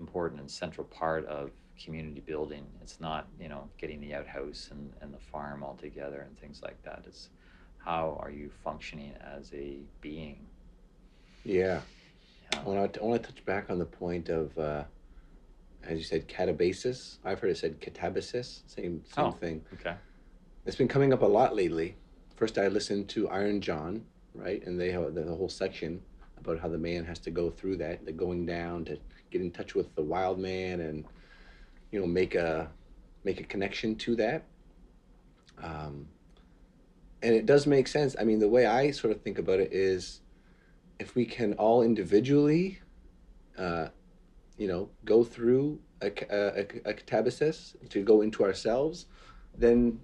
important 0.00 0.40
and 0.40 0.50
central 0.50 0.86
part 0.86 1.26
of 1.26 1.50
community 1.82 2.20
building. 2.20 2.66
It's 2.82 3.00
not, 3.00 3.28
you 3.40 3.48
know, 3.48 3.68
getting 3.78 4.00
the 4.00 4.14
outhouse 4.14 4.68
and, 4.70 4.92
and 5.00 5.12
the 5.12 5.18
farm 5.18 5.62
all 5.62 5.74
together 5.74 6.24
and 6.26 6.36
things 6.38 6.60
like 6.62 6.82
that. 6.82 7.04
It's 7.06 7.28
how 7.88 8.18
are 8.20 8.30
you 8.30 8.50
functioning 8.62 9.14
as 9.34 9.50
a 9.54 9.78
being? 10.02 10.46
Yeah. 11.42 11.80
Yeah. 12.52 12.60
I 12.60 12.62
want 12.64 12.92
to, 12.92 13.00
I 13.00 13.04
want 13.04 13.22
to 13.22 13.32
touch 13.32 13.42
back 13.46 13.70
on 13.70 13.78
the 13.78 13.86
point 13.86 14.28
of, 14.28 14.56
uh, 14.58 14.84
as 15.84 15.96
you 15.96 16.04
said, 16.04 16.28
catabasis. 16.28 17.16
I've 17.24 17.40
heard 17.40 17.50
it 17.50 17.56
said 17.56 17.80
catabasis. 17.80 18.60
Same 18.66 19.02
same 19.06 19.24
Oh. 19.24 19.30
thing. 19.30 19.64
Okay. 19.72 19.94
It's 20.66 20.76
been 20.76 20.86
coming 20.88 21.14
up 21.14 21.22
a 21.22 21.26
lot 21.26 21.56
lately. 21.56 21.96
First, 22.36 22.58
I 22.58 22.68
listened 22.68 23.08
to 23.10 23.26
Iron 23.30 23.62
John, 23.62 24.04
right, 24.34 24.62
and 24.66 24.78
they 24.78 24.90
have 24.90 25.14
the, 25.14 25.22
the 25.22 25.34
whole 25.34 25.48
section 25.48 26.02
about 26.38 26.58
how 26.60 26.68
the 26.68 26.76
man 26.78 27.06
has 27.06 27.18
to 27.20 27.30
go 27.30 27.48
through 27.50 27.78
that, 27.78 28.04
the 28.04 28.12
going 28.12 28.44
down 28.44 28.84
to 28.84 28.98
get 29.30 29.40
in 29.40 29.50
touch 29.50 29.74
with 29.74 29.94
the 29.94 30.02
wild 30.02 30.38
man, 30.38 30.80
and 30.80 31.06
you 31.90 31.98
know 32.00 32.06
make 32.06 32.34
a 32.34 32.68
make 33.24 33.40
a 33.40 33.44
connection 33.44 33.96
to 33.96 34.14
that. 34.16 34.42
Um, 35.62 36.06
and 37.22 37.34
it 37.34 37.46
does 37.46 37.66
make 37.66 37.88
sense. 37.88 38.14
I 38.18 38.24
mean, 38.24 38.38
the 38.38 38.48
way 38.48 38.66
I 38.66 38.90
sort 38.90 39.12
of 39.12 39.22
think 39.22 39.38
about 39.38 39.60
it 39.60 39.72
is, 39.72 40.20
if 40.98 41.14
we 41.14 41.24
can 41.24 41.54
all 41.54 41.82
individually, 41.82 42.78
uh, 43.56 43.88
you 44.56 44.68
know, 44.68 44.88
go 45.04 45.24
through 45.24 45.80
a, 46.00 46.06
a, 46.06 46.60
a, 46.90 46.94
catabasis 46.94 47.76
to 47.90 48.02
go 48.02 48.20
into 48.22 48.44
ourselves, 48.44 49.06
then 49.56 50.00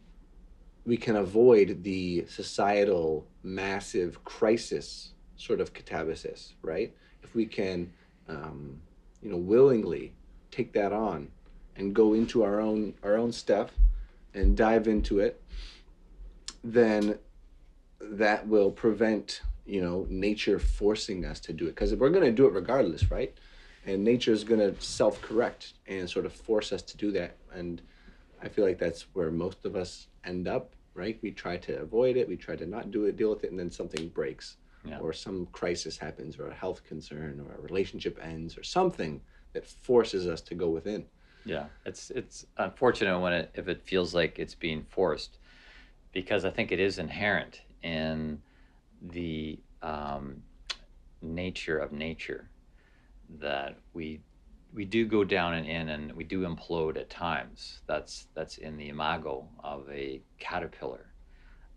we 0.87 0.97
can 0.97 1.16
avoid 1.16 1.83
the 1.83 2.25
societal 2.28 3.26
massive 3.42 4.23
crisis 4.25 5.12
sort 5.37 5.61
of 5.61 5.73
catabasis, 5.73 6.52
right? 6.62 6.94
If 7.23 7.35
we 7.35 7.47
can, 7.47 7.92
um, 8.28 8.80
you 9.23 9.30
know, 9.30 9.37
willingly 9.37 10.12
take 10.50 10.73
that 10.75 10.92
on 10.92 11.28
and 11.76 11.94
go 11.94 12.14
into 12.14 12.44
our 12.44 12.61
own 12.61 12.94
our 13.02 13.16
own 13.16 13.33
stuff 13.33 13.71
and 14.35 14.56
dive 14.56 14.87
into 14.87 15.21
it, 15.21 15.42
then 16.64 17.18
that 18.00 18.47
will 18.49 18.71
prevent 18.71 19.42
you 19.66 19.80
know 19.80 20.06
nature 20.11 20.59
forcing 20.59 21.25
us 21.25 21.40
to 21.40 21.52
do 21.52 21.66
it 21.66 21.71
because 21.71 21.94
we're 21.94 22.11
going 22.11 22.25
to 22.25 22.33
do 22.33 22.47
it 22.47 22.52
regardless, 22.52 23.11
right? 23.11 23.33
And 23.87 24.02
nature 24.02 24.33
is 24.33 24.44
going 24.44 24.61
to 24.61 24.80
self 24.83 25.21
correct 25.23 25.75
and 25.87 26.09
sort 26.09 26.26
of 26.26 26.33
force 26.33 26.73
us 26.73 26.83
to 26.83 26.97
do 26.97 27.12
that 27.12 27.37
and. 27.54 27.80
I 28.42 28.49
feel 28.49 28.66
like 28.66 28.78
that's 28.78 29.06
where 29.14 29.30
most 29.30 29.64
of 29.64 29.75
us 29.75 30.09
end 30.26 30.49
up, 30.49 30.75
right? 30.92 31.18
We 31.23 31.30
try 31.30 31.56
to 31.56 31.80
avoid 31.80 32.18
it, 32.18 32.28
we 32.28 32.37
try 32.37 32.56
to 32.56 32.66
not 32.66 32.90
do 32.90 33.06
it, 33.06 33.16
deal 33.16 33.30
with 33.30 33.42
it, 33.42 33.50
and 33.50 33.59
then 33.59 33.71
something 33.71 34.09
breaks, 34.09 34.59
Yeah. 34.87 34.99
or 34.99 35.14
some 35.14 35.47
crisis 35.52 35.97
happens, 35.97 36.38
or 36.38 36.49
a 36.49 36.54
health 36.54 36.85
concern, 36.85 37.40
or 37.40 37.54
a 37.54 37.61
relationship 37.62 38.18
ends, 38.23 38.59
or 38.59 38.62
something 38.62 39.23
that 39.54 39.64
forces 39.64 40.26
us 40.26 40.42
to 40.42 40.54
go 40.54 40.68
within. 40.68 41.06
Yeah, 41.47 41.66
it's 41.87 42.11
it's 42.11 42.44
unfortunate 42.59 43.18
when 43.18 43.33
it 43.33 43.50
if 43.54 43.66
it 43.68 43.80
feels 43.83 44.14
like 44.14 44.38
it's 44.38 44.54
being 44.54 44.85
forced, 44.90 45.38
because 46.14 46.44
I 46.44 46.50
think 46.50 46.73
it 46.73 46.80
is 46.80 46.99
inherent 46.99 47.61
in 47.83 48.40
the 49.02 49.59
um, 49.83 50.42
nature 51.21 51.76
of 51.76 51.92
nature 51.92 52.49
that 53.40 53.76
we 53.92 54.21
we 54.73 54.85
do 54.85 55.06
go 55.06 55.23
down 55.23 55.54
and 55.54 55.66
in 55.68 55.88
and 55.90 56.12
we 56.12 56.25
do 56.25 56.47
implode 56.47 56.97
at 56.97 57.11
times. 57.11 57.80
That's 57.87 58.28
that's 58.35 58.59
in 58.59 58.76
the 58.76 58.88
imago 58.88 59.49
of 59.62 59.88
a 59.90 60.23
caterpillar 60.38 61.12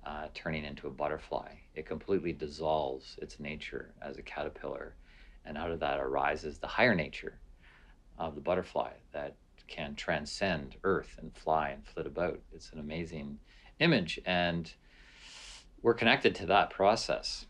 uh, 0.06 0.28
turning 0.34 0.64
into 0.64 0.88
a 0.88 0.92
butterfly. 0.92 1.50
It 1.76 1.86
completely 1.86 2.32
dissolves 2.32 3.18
its 3.22 3.40
nature 3.40 3.94
as 4.02 4.18
a 4.18 4.22
caterpillar, 4.22 4.96
and 5.46 5.58
out 5.58 5.72
of 5.72 5.80
that 5.82 6.00
arises 6.00 6.60
the 6.60 6.68
higher 6.68 6.96
nature 6.96 7.40
of 8.18 8.36
the 8.36 8.42
butterfly 8.42 8.92
that 9.14 9.36
can 9.68 9.96
transcend 9.96 10.76
earth 10.84 11.16
and 11.20 11.36
fly 11.36 11.70
and 11.70 11.86
flit 11.86 12.08
about. 12.08 12.40
It's 12.54 12.72
an 12.72 12.80
amazing 12.80 13.38
image, 13.80 14.20
and 14.26 14.72
we're 15.82 15.94
connected 15.94 16.36
to 16.36 16.46
that 16.48 16.70
process. 16.70 17.46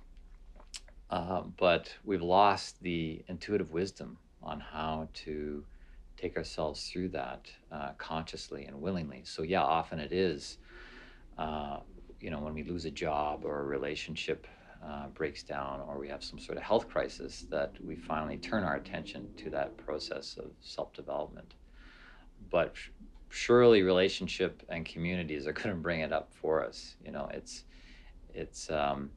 Um, 1.09 1.53
but 1.57 1.93
we've 2.03 2.21
lost 2.21 2.81
the 2.81 3.23
intuitive 3.27 3.71
wisdom 3.71 4.17
on 4.43 4.59
how 4.59 5.07
to 5.13 5.63
take 6.17 6.35
ourselves 6.35 6.89
through 6.89 7.09
that 7.09 7.49
uh, 7.71 7.91
consciously 7.97 8.65
and 8.65 8.81
willingly. 8.81 9.21
So, 9.23 9.43
yeah, 9.43 9.61
often 9.61 9.99
it 9.99 10.11
is, 10.11 10.57
uh, 11.37 11.77
you 12.19 12.29
know, 12.29 12.39
when 12.39 12.53
we 12.53 12.63
lose 12.63 12.85
a 12.85 12.91
job 12.91 13.45
or 13.45 13.61
a 13.61 13.63
relationship 13.63 14.47
uh, 14.85 15.07
breaks 15.07 15.43
down 15.43 15.81
or 15.87 15.97
we 15.97 16.09
have 16.09 16.23
some 16.23 16.39
sort 16.39 16.57
of 16.57 16.63
health 16.63 16.89
crisis, 16.89 17.45
that 17.49 17.73
we 17.83 17.95
finally 17.95 18.37
turn 18.37 18.63
our 18.63 18.75
attention 18.75 19.29
to 19.37 19.49
that 19.51 19.77
process 19.77 20.37
of 20.37 20.51
self 20.59 20.91
development. 20.93 21.53
But 22.49 22.75
surely 23.29 23.83
relationship 23.83 24.63
and 24.69 24.85
communities 24.85 25.47
are 25.47 25.53
going 25.53 25.69
to 25.69 25.81
bring 25.81 26.01
it 26.01 26.11
up 26.11 26.31
for 26.33 26.63
us. 26.63 26.95
You 27.03 27.11
know, 27.11 27.29
it's, 27.33 27.63
it's, 28.33 28.69
um, 28.69 29.11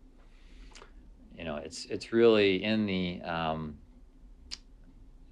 you 1.36 1.44
know, 1.44 1.56
it's, 1.56 1.86
it's 1.86 2.12
really 2.12 2.62
in 2.62 2.86
the, 2.86 3.20
um, 3.22 3.78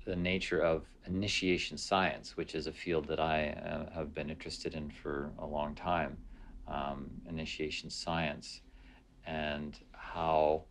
the 0.04 0.16
nature 0.16 0.61
of 0.61 0.85
initiation 1.06 1.76
science, 1.76 2.37
which 2.37 2.54
is 2.54 2.66
a 2.66 2.73
field 2.73 3.06
that 3.08 3.20
I 3.20 3.49
uh, 3.49 3.92
have 3.94 4.14
been 4.14 4.30
interested 4.30 4.75
in 4.75 4.90
for 4.90 5.30
a 5.38 5.47
long 5.47 5.75
time, 5.75 6.16
um, 6.66 7.11
initiation 7.28 7.90
science, 7.90 8.62
and 9.26 9.78
how 9.92 10.64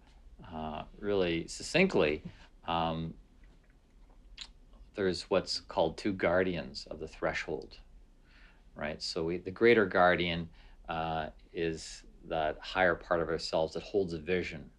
uh, 0.53 0.83
really 0.99 1.47
succinctly 1.47 2.23
um, 2.67 3.13
there's 4.95 5.23
what's 5.23 5.59
called 5.59 5.97
two 5.97 6.13
guardians 6.13 6.87
of 6.89 6.99
the 6.99 7.07
threshold, 7.07 7.77
right? 8.77 9.01
So 9.01 9.23
we, 9.23 9.37
the 9.37 9.51
greater 9.51 9.85
guardian 9.85 10.47
uh, 10.87 11.27
is 11.51 12.03
that 12.29 12.57
higher 12.61 12.95
part 12.95 13.21
of 13.21 13.29
ourselves 13.29 13.73
that 13.73 13.83
holds 13.83 14.13
a 14.13 14.19
vision 14.19 14.69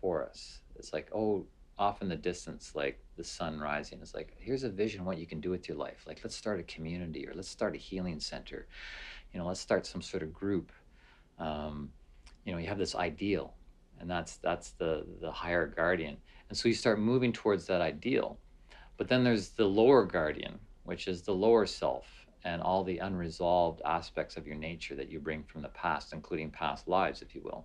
for 0.00 0.24
us. 0.26 0.60
It's 0.76 0.92
like, 0.92 1.08
oh, 1.14 1.46
off 1.78 2.02
in 2.02 2.08
the 2.08 2.16
distance, 2.16 2.72
like 2.74 3.00
the 3.16 3.24
sun 3.24 3.58
rising. 3.58 4.00
It's 4.02 4.14
like, 4.14 4.34
here's 4.38 4.64
a 4.64 4.68
vision 4.68 5.04
what 5.04 5.18
you 5.18 5.26
can 5.26 5.40
do 5.40 5.50
with 5.50 5.68
your 5.68 5.78
life. 5.78 6.04
Like, 6.06 6.20
let's 6.22 6.36
start 6.36 6.60
a 6.60 6.64
community 6.64 7.26
or 7.26 7.34
let's 7.34 7.48
start 7.48 7.74
a 7.74 7.78
healing 7.78 8.20
center. 8.20 8.66
You 9.32 9.40
know, 9.40 9.46
let's 9.46 9.60
start 9.60 9.86
some 9.86 10.02
sort 10.02 10.22
of 10.22 10.32
group. 10.32 10.72
Um, 11.38 11.90
you 12.44 12.52
know, 12.52 12.58
you 12.58 12.68
have 12.68 12.78
this 12.78 12.94
ideal, 12.94 13.54
and 13.98 14.08
that's 14.08 14.36
that's 14.36 14.70
the 14.72 15.06
the 15.20 15.32
higher 15.32 15.66
guardian. 15.66 16.16
And 16.48 16.56
so 16.56 16.68
you 16.68 16.74
start 16.74 17.00
moving 17.00 17.32
towards 17.32 17.66
that 17.66 17.80
ideal. 17.80 18.38
But 18.96 19.08
then 19.08 19.24
there's 19.24 19.48
the 19.48 19.64
lower 19.64 20.04
guardian, 20.04 20.58
which 20.84 21.08
is 21.08 21.22
the 21.22 21.34
lower 21.34 21.66
self 21.66 22.23
and 22.44 22.60
all 22.60 22.84
the 22.84 22.98
unresolved 22.98 23.80
aspects 23.84 24.36
of 24.36 24.46
your 24.46 24.56
nature 24.56 24.94
that 24.94 25.10
you 25.10 25.18
bring 25.18 25.42
from 25.44 25.62
the 25.62 25.68
past, 25.68 26.12
including 26.12 26.50
past 26.50 26.86
lives, 26.86 27.22
if 27.22 27.34
you 27.34 27.40
will. 27.42 27.64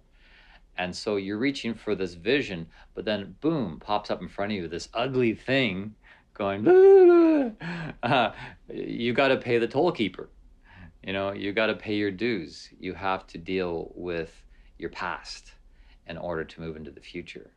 And 0.78 0.96
so 0.96 1.18
you're 1.18 1.38
reaching 1.38 1.74
for 1.74 1.96
this 1.96 2.14
vision, 2.14 2.68
but 2.96 3.04
then 3.04 3.36
boom, 3.42 3.80
pops 3.80 4.10
up 4.10 4.22
in 4.22 4.30
front 4.30 4.54
of 4.54 4.58
you 4.58 4.68
this 4.68 4.88
ugly 4.94 5.34
thing 5.34 5.94
going, 6.34 6.66
uh, 8.04 8.32
you 8.74 9.14
got 9.14 9.28
to 9.28 9.38
pay 9.38 9.58
the 9.58 9.68
toll 9.68 9.92
keeper. 9.92 10.30
You 11.04 11.14
know, 11.14 11.34
you 11.34 11.52
got 11.52 11.68
to 11.68 11.76
pay 11.76 11.96
your 11.96 12.12
dues. 12.12 12.70
You 12.80 12.94
have 12.94 13.28
to 13.28 13.38
deal 13.38 13.92
with 13.96 14.44
your 14.78 14.90
past 14.90 15.54
in 16.08 16.18
order 16.18 16.44
to 16.44 16.62
move 16.62 16.78
into 16.78 16.92
the 16.92 17.02
future. 17.02 17.52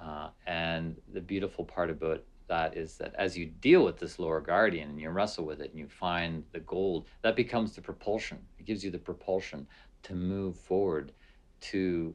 Uh, 0.00 0.28
and 0.46 0.96
the 1.12 1.20
beautiful 1.20 1.64
part 1.64 1.90
about 1.90 2.22
that 2.50 2.76
is 2.76 2.96
that 2.98 3.14
as 3.16 3.38
you 3.38 3.46
deal 3.46 3.84
with 3.84 3.96
this 3.96 4.18
lower 4.18 4.40
guardian 4.40 4.90
and 4.90 5.00
you 5.00 5.08
wrestle 5.08 5.46
with 5.46 5.60
it 5.60 5.70
and 5.70 5.78
you 5.78 5.88
find 5.88 6.44
the 6.52 6.58
gold, 6.60 7.06
that 7.22 7.36
becomes 7.36 7.74
the 7.76 7.80
propulsion. 7.80 8.38
It 8.58 8.66
gives 8.66 8.84
you 8.84 8.90
the 8.90 8.98
propulsion 8.98 9.66
to 10.02 10.14
move 10.14 10.56
forward 10.56 11.12
to 11.72 12.14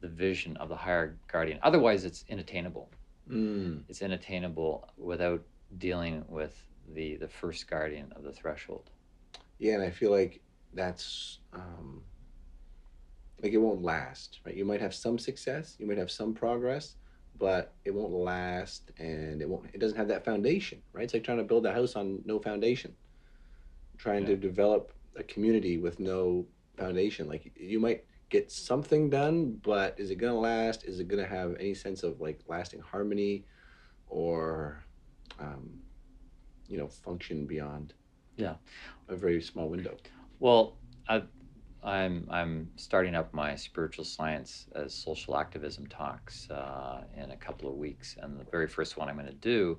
the 0.00 0.08
vision 0.08 0.56
of 0.56 0.68
the 0.68 0.76
higher 0.76 1.16
guardian. 1.28 1.60
Otherwise, 1.62 2.04
it's 2.04 2.24
inattainable. 2.28 2.90
Mm. 3.30 3.84
It's 3.88 4.02
inattainable 4.02 4.88
without 4.98 5.42
dealing 5.78 6.24
with 6.28 6.54
the 6.94 7.16
the 7.16 7.28
first 7.28 7.68
guardian 7.68 8.12
of 8.16 8.24
the 8.24 8.32
threshold. 8.32 8.90
Yeah, 9.58 9.74
and 9.74 9.84
I 9.84 9.90
feel 9.90 10.10
like 10.10 10.40
that's 10.74 11.38
um, 11.52 12.02
like 13.40 13.52
it 13.52 13.58
won't 13.58 13.82
last, 13.82 14.40
right? 14.44 14.54
You 14.54 14.64
might 14.64 14.80
have 14.80 14.94
some 14.94 15.16
success, 15.18 15.76
you 15.78 15.86
might 15.86 15.98
have 15.98 16.10
some 16.10 16.34
progress, 16.34 16.96
but 17.38 17.74
it 17.84 17.92
won't 17.92 18.12
last, 18.12 18.90
and 18.98 19.40
it 19.42 19.48
won't. 19.48 19.66
It 19.72 19.80
doesn't 19.80 19.96
have 19.96 20.08
that 20.08 20.24
foundation, 20.24 20.82
right? 20.92 21.04
It's 21.04 21.14
like 21.14 21.24
trying 21.24 21.38
to 21.38 21.44
build 21.44 21.66
a 21.66 21.72
house 21.72 21.96
on 21.96 22.22
no 22.24 22.38
foundation. 22.38 22.94
Trying 23.98 24.22
yeah. 24.22 24.30
to 24.30 24.36
develop 24.36 24.92
a 25.16 25.22
community 25.22 25.78
with 25.78 25.98
no 26.00 26.46
foundation, 26.76 27.28
like 27.28 27.52
you 27.56 27.80
might 27.80 28.04
get 28.28 28.50
something 28.50 29.08
done, 29.08 29.58
but 29.62 29.98
is 29.98 30.10
it 30.10 30.16
going 30.16 30.32
to 30.32 30.38
last? 30.38 30.84
Is 30.84 31.00
it 31.00 31.08
going 31.08 31.22
to 31.22 31.28
have 31.28 31.56
any 31.58 31.74
sense 31.74 32.02
of 32.02 32.20
like 32.20 32.40
lasting 32.48 32.80
harmony 32.80 33.44
or, 34.08 34.84
um, 35.38 35.70
you 36.68 36.76
know, 36.78 36.88
function 36.88 37.46
beyond? 37.46 37.94
Yeah. 38.36 38.54
A 39.08 39.16
very 39.16 39.40
small 39.40 39.68
window. 39.68 39.96
Well, 40.40 40.76
I, 41.08 41.22
I'm 41.86 42.26
I'm 42.30 42.70
starting 42.76 43.14
up 43.14 43.32
my 43.32 43.54
spiritual 43.54 44.04
science 44.04 44.66
as 44.74 44.92
social 44.92 45.36
activism 45.36 45.86
talks 45.86 46.50
uh, 46.50 47.04
in 47.16 47.30
a 47.30 47.36
couple 47.36 47.70
of 47.70 47.76
weeks, 47.76 48.16
and 48.20 48.38
the 48.38 48.44
very 48.44 48.66
first 48.66 48.96
one 48.96 49.08
I'm 49.08 49.14
going 49.14 49.26
to 49.26 49.32
do 49.32 49.78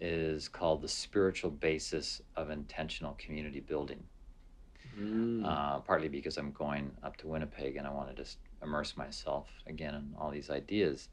is 0.00 0.48
called 0.48 0.82
the 0.82 0.88
spiritual 0.88 1.50
basis 1.50 2.20
of 2.36 2.50
intentional 2.50 3.16
community 3.18 3.60
building 3.60 4.02
mm. 4.98 5.44
uh, 5.44 5.78
partly 5.80 6.08
because 6.08 6.36
I'm 6.36 6.52
going 6.52 6.90
up 7.02 7.16
to 7.18 7.28
Winnipeg 7.28 7.76
and 7.76 7.86
I 7.86 7.90
want 7.90 8.08
to 8.08 8.14
just 8.14 8.38
immerse 8.62 8.96
myself 8.96 9.48
again 9.66 9.94
in 9.94 10.14
all 10.18 10.30
these 10.30 10.50
ideas. 10.50 11.08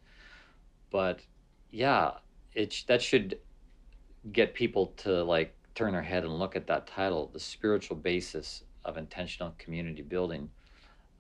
But 0.91 1.21
yeah, 1.71 2.11
it 2.53 2.83
that 2.87 3.01
should 3.01 3.39
get 4.31 4.53
people 4.53 4.87
to 4.97 5.23
like 5.23 5.53
turn 5.75 5.91
their 5.93 6.01
head 6.01 6.23
and 6.23 6.39
look 6.39 6.55
at 6.55 6.67
that 6.67 6.87
title, 6.87 7.29
the 7.33 7.39
spiritual 7.39 7.97
basis 7.97 8.63
of 8.85 8.97
intentional 8.97 9.53
community 9.57 10.01
building, 10.01 10.49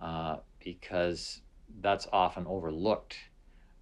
uh, 0.01 0.37
because 0.63 1.41
that's 1.81 2.07
often 2.13 2.45
overlooked 2.47 3.17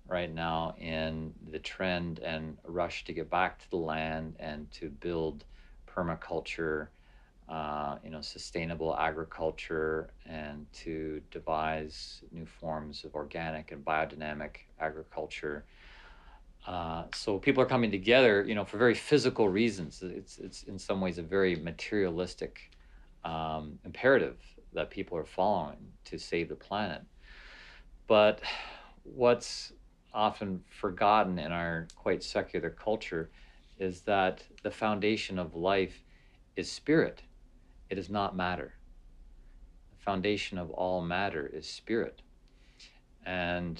right 0.08 0.34
now 0.34 0.76
in 0.80 1.34
the 1.52 1.60
trend 1.60 2.20
and 2.20 2.58
rush 2.66 3.04
to 3.06 3.14
get 3.14 3.30
back 3.30 3.60
to 3.60 3.70
the 3.70 3.78
land 3.78 4.36
and 4.40 4.70
to 4.72 4.90
build 4.90 5.46
permaculture 5.88 6.88
uh, 7.50 7.98
you 8.04 8.10
know, 8.10 8.22
sustainable 8.22 8.96
agriculture 8.98 10.10
and 10.26 10.66
to 10.72 11.22
devise 11.30 12.24
new 12.32 12.46
forms 12.46 13.04
of 13.04 13.16
organic 13.16 13.72
and 13.72 13.84
biodynamic 13.84 14.58
agriculture. 14.80 15.66
Uh, 16.66 17.04
so 17.14 17.38
people 17.38 17.62
are 17.62 17.68
coming 17.68 17.92
together, 17.92 18.44
you 18.48 18.56
know, 18.56 18.64
for 18.64 18.78
very 18.78 18.94
physical 18.94 19.50
reasons. 19.50 20.02
It's 20.02 20.38
it's 20.38 20.64
in 20.64 20.80
some 20.80 21.02
ways 21.02 21.18
a 21.18 21.22
very 21.22 21.56
materialistic 21.56 22.72
um, 23.26 23.80
imperative 23.86 24.38
that 24.74 24.90
people 24.90 25.18
are 25.18 25.26
following 25.26 25.92
to 26.06 26.18
save 26.18 26.50
the 26.50 26.56
planet. 26.56 27.02
But 28.08 28.42
what's 29.04 29.74
often 30.14 30.64
forgotten 30.70 31.40
in 31.40 31.52
our 31.52 31.88
quite 31.96 32.24
secular 32.24 32.70
culture 32.70 33.30
is 33.80 34.02
that 34.02 34.44
the 34.62 34.72
foundation 34.72 35.40
of 35.40 35.56
life 35.56 36.04
is 36.56 36.72
spirit 36.72 37.24
it 37.94 38.00
is 38.00 38.10
not 38.10 38.36
matter. 38.36 38.74
The 39.92 40.04
foundation 40.04 40.58
of 40.58 40.72
all 40.72 41.00
matter 41.00 41.46
is 41.46 41.70
spirit. 41.70 42.24
And 43.24 43.80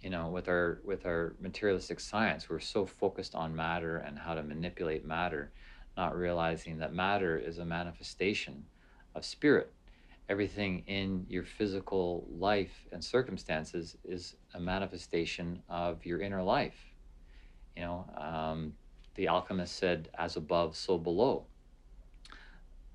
you 0.00 0.10
know, 0.10 0.30
with 0.30 0.48
our 0.48 0.80
with 0.84 1.06
our 1.06 1.36
materialistic 1.40 2.00
science, 2.00 2.50
we're 2.50 2.58
so 2.58 2.84
focused 2.86 3.36
on 3.36 3.54
matter 3.54 3.98
and 3.98 4.18
how 4.18 4.34
to 4.34 4.42
manipulate 4.42 5.06
matter, 5.06 5.52
not 5.96 6.16
realizing 6.16 6.78
that 6.78 6.92
matter 6.92 7.38
is 7.38 7.58
a 7.58 7.64
manifestation 7.64 8.64
of 9.14 9.24
spirit. 9.24 9.72
Everything 10.28 10.82
in 10.86 11.24
your 11.28 11.44
physical 11.44 12.26
life 12.30 12.84
and 12.92 13.02
circumstances 13.02 13.96
is 14.04 14.36
a 14.54 14.60
manifestation 14.60 15.62
of 15.68 16.04
your 16.04 16.20
inner 16.20 16.42
life. 16.42 16.94
You 17.76 17.82
know, 17.82 18.10
um, 18.16 18.74
the 19.14 19.28
alchemist 19.28 19.76
said, 19.76 20.08
"As 20.18 20.36
above, 20.36 20.76
so 20.76 20.98
below." 20.98 21.46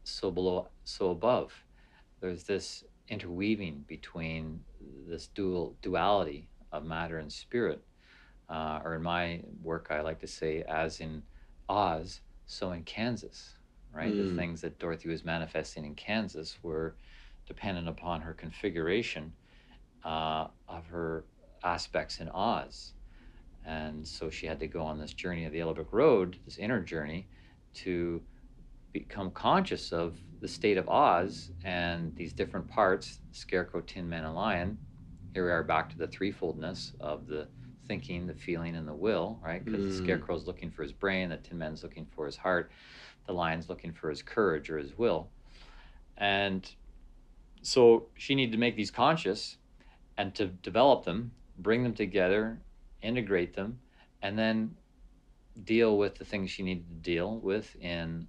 so 0.04 0.32
below, 0.32 0.68
so 0.84 1.12
above. 1.12 1.54
There's 2.20 2.44
this 2.44 2.84
interweaving 3.08 3.86
between 3.88 4.64
this 5.08 5.28
dual 5.28 5.76
duality 5.82 6.48
of 6.72 6.86
matter 6.86 7.20
and 7.20 7.32
spirit. 7.32 7.82
Uh, 8.50 8.82
or 8.84 8.96
in 8.96 9.02
my 9.02 9.42
work, 9.64 9.88
I 9.90 10.02
like 10.02 10.20
to 10.20 10.28
say, 10.28 10.64
as 10.64 11.00
in 11.00 11.24
Oz, 11.70 12.20
so 12.52 12.72
in 12.74 12.84
Kansas, 12.84 13.56
right? 13.94 14.14
Mm. 14.14 14.30
The 14.30 14.36
things 14.36 14.62
that 14.62 14.78
Dorothy 14.78 15.10
was 15.10 15.24
manifesting 15.24 15.86
in 15.86 15.96
Kansas 15.96 16.58
were 16.62 16.96
dependent 17.48 17.88
upon 17.88 18.22
her 18.22 18.34
configuration 18.34 19.32
uh, 20.04 20.48
of 20.68 20.86
her 20.88 21.26
aspects 21.64 22.20
in 22.20 22.30
Oz. 22.30 22.94
And 23.66 24.06
so 24.06 24.30
she 24.30 24.48
had 24.48 24.60
to 24.60 24.68
go 24.68 24.82
on 24.82 25.00
this 25.00 25.14
journey 25.14 25.46
of 25.46 25.52
the 25.52 25.60
Yellow 25.60 25.74
Brick 25.74 25.94
Road, 25.94 26.38
this 26.46 26.58
inner 26.58 26.82
journey, 26.82 27.28
to 27.76 28.22
become 28.92 29.32
conscious 29.32 29.94
of 29.94 30.18
the 30.42 30.48
state 30.48 30.78
of 30.78 30.90
Oz 30.90 31.52
and 31.64 32.14
these 32.16 32.34
different 32.34 32.68
parts 32.68 33.20
Scarecrow, 33.32 33.82
Tin 33.82 34.10
Man, 34.10 34.26
and 34.26 34.36
Lion. 34.36 34.78
Here 35.34 35.46
we 35.46 35.52
are 35.52 35.64
back 35.64 35.90
to 35.92 35.98
the 35.98 36.08
threefoldness 36.08 36.96
of 37.00 37.28
the 37.28 37.48
thinking, 37.92 38.26
the 38.26 38.34
feeling, 38.34 38.76
and 38.76 38.88
the 38.88 38.94
will, 38.94 39.38
right? 39.44 39.66
Because 39.66 39.82
mm. 39.82 39.90
the 39.90 39.96
Scarecrow's 39.96 40.48
looking 40.48 40.72
for 40.72 40.82
his 40.82 40.94
brain, 40.94 41.30
the 41.30 41.38
Tin 41.38 41.58
Man's 41.58 41.84
looking 41.84 42.08
for 42.16 42.26
his 42.26 42.38
heart, 42.38 42.72
the 43.28 43.34
Lion's 43.34 43.68
looking 43.68 43.92
for 43.92 44.10
his 44.10 44.22
courage 44.22 44.70
or 44.70 44.78
his 44.78 44.98
will. 44.98 45.28
And 46.18 46.70
so 47.62 48.08
she 48.16 48.34
needed 48.34 48.54
to 48.54 48.58
make 48.58 48.78
these 48.78 48.92
conscious 48.92 49.58
and 50.18 50.34
to 50.36 50.46
develop 50.46 51.04
them 51.04 51.32
bring 51.58 51.84
them 51.84 51.94
together, 51.94 52.60
integrate 53.02 53.56
them, 53.56 53.80
and 54.22 54.38
then 54.38 54.76
deal 55.64 55.98
with 55.98 56.16
the 56.16 56.26
things 56.26 56.50
she 56.50 56.64
needed 56.64 56.88
to 56.88 56.96
deal 56.96 57.38
with 57.38 57.76
in 57.82 58.28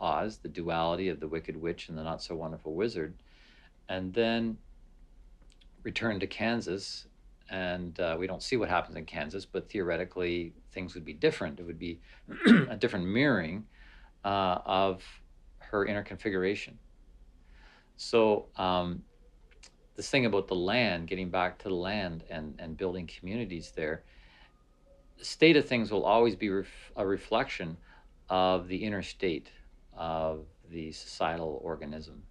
Oz, 0.00 0.38
the 0.38 0.48
duality 0.48 1.08
of 1.08 1.20
the 1.20 1.28
Wicked 1.28 1.56
Witch 1.56 1.88
and 1.88 1.96
the 1.96 2.02
Not 2.02 2.22
So 2.22 2.34
Wonderful 2.34 2.74
Wizard, 2.74 3.14
and 3.88 4.12
then 4.12 4.56
return 5.82 6.18
to 6.20 6.26
Kansas. 6.26 7.06
And 7.50 7.98
uh, 8.00 8.16
we 8.18 8.26
don't 8.26 8.42
see 8.42 8.56
what 8.56 8.68
happens 8.68 8.96
in 8.96 9.04
Kansas, 9.04 9.44
but 9.44 9.68
theoretically, 9.68 10.54
things 10.72 10.94
would 10.94 11.04
be 11.04 11.12
different. 11.12 11.60
It 11.60 11.66
would 11.66 11.78
be 11.78 12.00
a 12.70 12.76
different 12.76 13.06
mirroring 13.06 13.66
uh, 14.24 14.58
of 14.64 15.02
her 15.58 15.84
inner 15.84 16.02
configuration. 16.02 16.78
So, 17.96 18.46
um, 18.56 19.02
this 19.96 20.08
thing 20.08 20.24
about 20.24 20.48
the 20.48 20.54
land, 20.54 21.06
getting 21.06 21.30
back 21.30 21.58
to 21.58 21.68
the 21.68 21.74
land 21.74 22.24
and, 22.30 22.54
and 22.58 22.76
building 22.76 23.06
communities 23.06 23.72
there, 23.76 24.04
the 25.18 25.24
state 25.24 25.56
of 25.56 25.66
things 25.66 25.90
will 25.90 26.04
always 26.04 26.34
be 26.34 26.48
ref- 26.48 26.92
a 26.96 27.06
reflection 27.06 27.76
of 28.28 28.68
the 28.68 28.76
inner 28.76 29.02
state 29.02 29.50
of 29.94 30.46
the 30.70 30.90
societal 30.92 31.60
organism. 31.62 32.22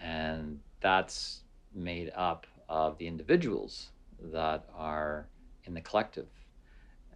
And 0.00 0.60
that's 0.80 1.42
made 1.74 2.12
up 2.14 2.46
of 2.68 2.98
the 2.98 3.06
individuals 3.06 3.90
that 4.20 4.68
are 4.74 5.28
in 5.64 5.74
the 5.74 5.80
collective. 5.80 6.28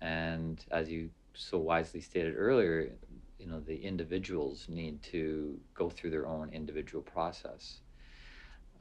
And 0.00 0.64
as 0.70 0.90
you 0.90 1.10
so 1.34 1.58
wisely 1.58 2.00
stated 2.00 2.34
earlier, 2.36 2.92
you 3.38 3.46
know, 3.46 3.60
the 3.60 3.76
individuals 3.76 4.66
need 4.68 5.02
to 5.04 5.58
go 5.74 5.88
through 5.88 6.10
their 6.10 6.26
own 6.26 6.50
individual 6.52 7.02
process. 7.02 7.80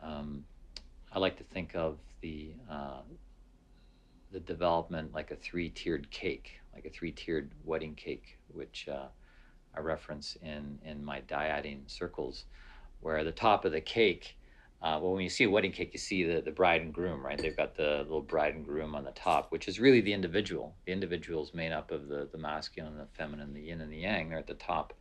Um, 0.02 0.44
I 1.12 1.20
like 1.20 1.38
to 1.38 1.44
think 1.44 1.76
of 1.76 1.98
the 2.22 2.54
uh, 2.70 3.02
the 4.32 4.40
development 4.40 5.14
like 5.14 5.32
a 5.32 5.36
three-tiered 5.36 6.12
cake, 6.12 6.60
like 6.74 6.86
a 6.86 6.90
three-tiered 6.90 7.52
wedding 7.64 7.96
cake, 7.96 8.38
which 8.54 8.88
uh, 8.88 9.08
I 9.76 9.80
reference 9.80 10.38
in 10.42 10.80
in 10.84 11.04
my 11.04 11.22
dyading 11.22 11.84
circles, 11.88 12.46
where 13.02 13.24
the 13.24 13.32
top 13.32 13.66
of 13.66 13.72
the 13.72 13.82
cake. 13.82 14.36
Uh, 14.82 14.98
well, 15.02 15.12
when 15.12 15.24
you 15.24 15.30
see 15.30 15.44
a 15.44 15.50
wedding 15.50 15.74
cake, 15.74 15.90
you 15.92 16.00
see 16.00 16.24
the, 16.24 16.42
the 16.42 16.52
bride 16.52 16.82
and 16.82 16.94
groom, 16.94 17.26
right? 17.26 17.38
They've 17.38 17.56
got 17.56 17.76
the 17.76 17.98
little 18.00 18.22
bride 18.22 18.56
and 18.56 18.66
groom 18.66 18.96
on 18.96 19.04
the 19.04 19.12
top, 19.12 19.52
which 19.52 19.68
is 19.68 19.78
really 19.78 20.00
the 20.00 20.14
individual. 20.14 20.74
The 20.86 20.94
individual 20.94 21.44
is 21.44 21.54
made 21.54 21.74
up 21.74 21.92
of 21.92 22.08
the, 22.08 22.30
the 22.32 22.38
masculine 22.38 22.98
the 22.98 23.08
feminine, 23.14 23.54
the 23.54 23.62
yin 23.62 23.82
and 23.82 23.92
the 23.92 23.98
yang. 23.98 24.30
They're 24.30 24.40
at 24.40 24.48
the 24.48 24.54
top 24.54 24.94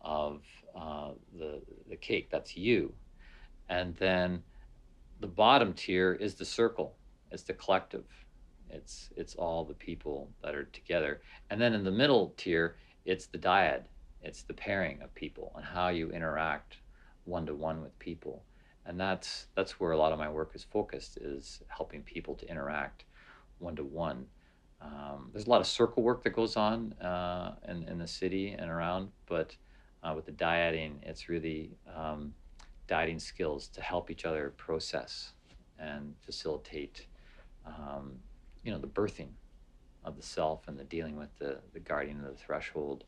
of 0.00 0.42
uh, 0.76 1.10
the, 1.36 1.60
the 1.88 1.96
cake. 1.96 2.28
That's 2.30 2.56
you. 2.56 2.94
And 3.68 3.96
then 3.96 4.44
the 5.18 5.26
bottom 5.26 5.72
tier 5.72 6.12
is 6.12 6.36
the 6.36 6.44
circle, 6.44 6.94
it's 7.32 7.42
the 7.42 7.54
collective. 7.54 8.04
It's, 8.72 9.10
it's 9.16 9.34
all 9.34 9.64
the 9.64 9.74
people 9.74 10.30
that 10.44 10.54
are 10.54 10.64
together. 10.64 11.22
And 11.50 11.60
then 11.60 11.74
in 11.74 11.82
the 11.82 11.90
middle 11.90 12.32
tier, 12.36 12.76
it's 13.04 13.26
the 13.26 13.38
dyad, 13.38 13.82
it's 14.22 14.42
the 14.42 14.54
pairing 14.54 15.02
of 15.02 15.12
people 15.16 15.52
and 15.56 15.64
how 15.64 15.88
you 15.88 16.10
interact 16.10 16.76
one 17.24 17.46
to 17.46 17.54
one 17.54 17.82
with 17.82 17.98
people 17.98 18.44
and 18.90 19.00
that's 19.00 19.46
that's 19.54 19.80
where 19.80 19.92
a 19.92 19.96
lot 19.96 20.12
of 20.12 20.18
my 20.18 20.28
work 20.28 20.52
is 20.54 20.64
focused 20.64 21.16
is 21.18 21.62
helping 21.68 22.02
people 22.02 22.34
to 22.34 22.46
interact 22.50 23.04
one 23.58 23.74
to 23.76 23.84
one 23.84 24.26
there's 25.32 25.46
a 25.46 25.50
lot 25.50 25.60
of 25.60 25.66
circle 25.66 26.02
work 26.02 26.22
that 26.24 26.30
goes 26.30 26.56
on 26.56 26.92
uh, 26.94 27.54
in, 27.68 27.84
in 27.84 27.98
the 27.98 28.06
city 28.06 28.50
and 28.52 28.70
around 28.70 29.08
but 29.26 29.54
uh, 30.02 30.12
with 30.14 30.26
the 30.26 30.32
dyading, 30.32 30.98
it's 31.02 31.28
really 31.28 31.70
um, 31.94 32.32
dyading 32.86 33.18
skills 33.18 33.68
to 33.68 33.82
help 33.82 34.10
each 34.10 34.24
other 34.24 34.52
process 34.56 35.32
and 35.78 36.14
facilitate 36.20 37.06
um, 37.66 38.12
you 38.64 38.72
know 38.72 38.78
the 38.78 38.86
birthing 38.86 39.28
of 40.04 40.16
the 40.16 40.22
self 40.22 40.66
and 40.68 40.78
the 40.78 40.84
dealing 40.84 41.16
with 41.16 41.28
the, 41.38 41.58
the 41.74 41.80
guardian 41.80 42.18
of 42.24 42.24
the 42.24 42.36
threshold 42.36 43.04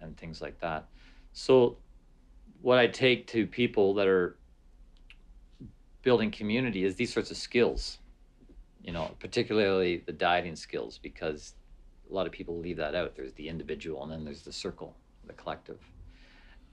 and 0.00 0.16
things 0.16 0.40
like 0.40 0.58
that. 0.60 0.86
So 1.32 1.76
what 2.62 2.78
i 2.78 2.86
take 2.86 3.26
to 3.26 3.46
people 3.46 3.92
that 3.92 4.06
are 4.06 4.38
building 6.06 6.30
community 6.30 6.84
is 6.84 6.94
these 6.94 7.12
sorts 7.12 7.30
of 7.32 7.36
skills 7.36 7.98
you 8.86 8.92
know 8.92 9.10
particularly 9.18 10.04
the 10.06 10.12
dyading 10.12 10.54
skills 10.54 10.98
because 11.02 11.54
a 12.10 12.14
lot 12.14 12.26
of 12.26 12.32
people 12.32 12.58
leave 12.58 12.76
that 12.76 12.94
out. 12.94 13.16
There's 13.16 13.32
the 13.34 13.48
individual 13.48 14.02
and 14.02 14.12
then 14.12 14.24
there's 14.24 14.42
the 14.42 14.52
circle 14.52 14.96
the 15.26 15.32
collective. 15.32 15.80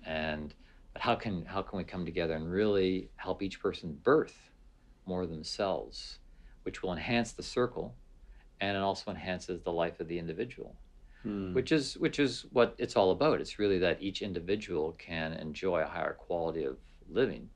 And 0.06 0.54
but 0.94 1.02
how 1.02 1.16
can 1.16 1.46
how 1.46 1.62
can 1.62 1.78
we 1.78 1.84
come 1.84 2.06
together 2.06 2.36
and 2.36 2.52
really 2.52 3.10
help 3.16 3.42
each 3.42 3.60
person 3.60 3.98
birth 4.04 4.52
more 5.06 5.26
themselves 5.26 6.20
which 6.64 6.82
will 6.82 6.94
enhance 6.94 7.32
the 7.32 7.44
circle 7.44 7.96
and 8.62 8.78
it 8.78 8.80
also 8.80 9.12
enhances 9.12 9.62
the 9.62 9.72
life 9.72 10.00
of 10.00 10.08
the 10.08 10.20
individual? 10.20 10.76
Hmm. 11.24 11.54
which 11.54 11.72
is 11.72 11.98
which 11.98 12.20
is 12.20 12.46
what 12.52 12.76
it's 12.78 12.98
all 12.98 13.12
about. 13.12 13.40
It's 13.40 13.58
really 13.58 13.80
that 13.80 14.02
each 14.02 14.22
individual 14.22 14.92
can 14.98 15.32
enjoy 15.32 15.80
a 15.82 15.88
higher 15.88 16.14
quality 16.14 16.66
of 16.66 16.78
living 17.10 17.50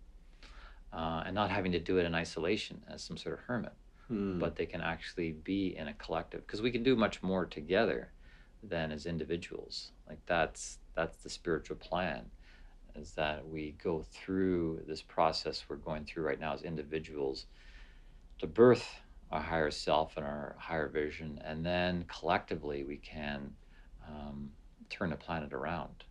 uh, 0.93 1.23
and 1.25 1.35
not 1.35 1.51
having 1.51 1.71
to 1.73 1.79
do 1.79 1.97
it 1.97 2.05
in 2.05 2.15
isolation 2.15 2.83
as 2.89 3.03
some 3.03 3.17
sort 3.17 3.35
of 3.35 3.41
hermit, 3.41 3.73
Hmm. 4.07 4.39
but 4.39 4.55
they 4.55 4.65
can 4.65 4.81
actually 4.81 5.33
be 5.33 5.75
in 5.75 5.89
a 5.89 5.93
collective 5.93 6.45
because 6.45 6.61
we 6.61 6.71
can 6.71 6.83
do 6.83 6.95
much 6.95 7.21
more 7.21 7.45
together 7.45 8.13
than 8.63 8.91
as 8.91 9.05
individuals. 9.05 9.91
Like 10.07 10.19
that's 10.25 10.79
that's 10.95 11.17
the 11.23 11.29
spiritual 11.29 11.75
plan, 11.77 12.31
is 12.95 13.13
that 13.13 13.47
we 13.47 13.75
go 13.83 14.01
through 14.01 14.81
this 14.87 15.01
process 15.03 15.65
we're 15.69 15.75
going 15.75 16.05
through 16.05 16.23
right 16.23 16.39
now 16.39 16.53
as 16.53 16.63
individuals 16.63 17.45
to 18.39 18.47
birth 18.47 19.01
our 19.31 19.41
higher 19.41 19.71
self 19.71 20.15
and 20.17 20.25
our 20.25 20.55
higher 20.57 20.87
vision, 20.87 21.41
and 21.43 21.65
then 21.65 22.05
collectively 22.07 22.83
we 22.85 22.97
can 22.97 23.51
um, 24.07 24.49
turn 24.89 25.09
the 25.09 25.17
planet 25.17 25.53
around 25.53 26.05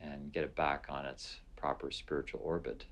and 0.00 0.32
get 0.32 0.44
it 0.44 0.54
back 0.54 0.86
on 0.88 1.06
its 1.06 1.38
proper 1.56 1.90
spiritual 1.90 2.40
orbit 2.44 2.84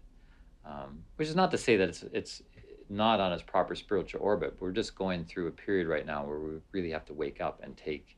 um, 0.65 1.05
which 1.17 1.29
is 1.29 1.37
not 1.37 1.51
to 1.51 1.59
say 1.59 1.77
that 1.77 1.89
it's 1.89 2.05
it's 2.13 2.43
not 2.89 3.21
on 3.21 3.33
its 3.33 3.43
proper 3.43 3.75
spiritual 3.75 4.21
orbit. 4.21 4.57
We're 4.59 4.73
just 4.73 4.97
going 4.97 5.25
through 5.25 5.47
a 5.47 5.53
period 5.53 5.87
right 5.87 6.05
now 6.05 6.25
where 6.25 6.41
we 6.41 6.59
really 6.73 6.91
have 6.91 7.05
to 7.07 7.15
wake 7.15 7.41
up 7.41 7.61
and 7.63 7.77
take 7.77 8.17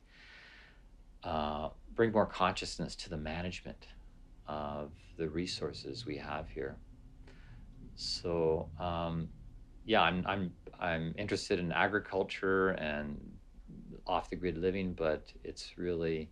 uh, 1.23 1.69
bring 1.95 2.11
more 2.11 2.25
consciousness 2.25 2.95
to 2.95 3.09
the 3.09 3.17
management 3.17 3.87
of 4.47 4.91
the 5.17 5.29
resources 5.29 6.05
we 6.05 6.17
have 6.17 6.49
here. 6.49 6.75
So 7.95 8.69
um, 8.79 9.29
yeah, 9.85 10.01
I'm 10.01 10.25
I'm 10.27 10.51
I'm 10.79 11.13
interested 11.17 11.59
in 11.59 11.71
agriculture 11.71 12.69
and 12.69 13.19
off 14.05 14.29
the 14.29 14.35
grid 14.35 14.57
living, 14.57 14.93
but 14.93 15.31
it's 15.43 15.77
really 15.77 16.29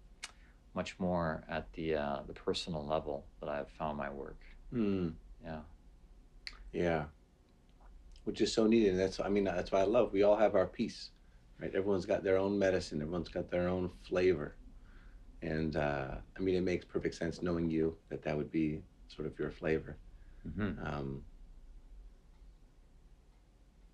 much 0.74 1.00
more 1.00 1.44
at 1.50 1.72
the 1.74 1.96
uh, 1.96 2.20
the 2.28 2.34
personal 2.34 2.86
level 2.86 3.26
that 3.40 3.50
I've 3.50 3.70
found 3.70 3.98
my 3.98 4.10
work. 4.10 4.40
Hmm. 4.72 5.10
Yeah. 5.44 5.60
Yeah. 6.72 7.06
Which 8.24 8.42
is 8.42 8.54
so 8.54 8.68
needed. 8.68 8.92
And 8.92 9.00
that's, 9.00 9.20
I 9.20 9.30
mean, 9.30 9.44
that's 9.44 9.72
why 9.72 9.82
I 9.82 9.86
love, 9.86 10.14
we 10.14 10.24
all 10.24 10.38
have 10.38 10.56
our 10.56 10.68
piece, 10.68 11.10
right? 11.60 11.74
Everyone's 11.74 12.06
got 12.06 12.24
their 12.24 12.38
own 12.38 12.58
medicine, 12.58 13.02
everyone's 13.02 13.30
got 13.30 13.50
their 13.50 13.68
own 13.68 13.90
flavor. 14.08 14.56
And 15.42 15.76
uh, 15.76 16.16
I 16.38 16.40
mean, 16.40 16.56
it 16.56 16.62
makes 16.62 16.86
perfect 16.86 17.16
sense 17.16 17.42
knowing 17.42 17.70
you 17.70 17.98
that 18.10 18.22
that 18.24 18.38
would 18.38 18.52
be 18.52 18.84
sort 19.08 19.28
of 19.28 19.38
your 19.40 19.50
flavor. 19.50 19.98
Mm-hmm. 20.48 20.86
Um, 20.86 21.24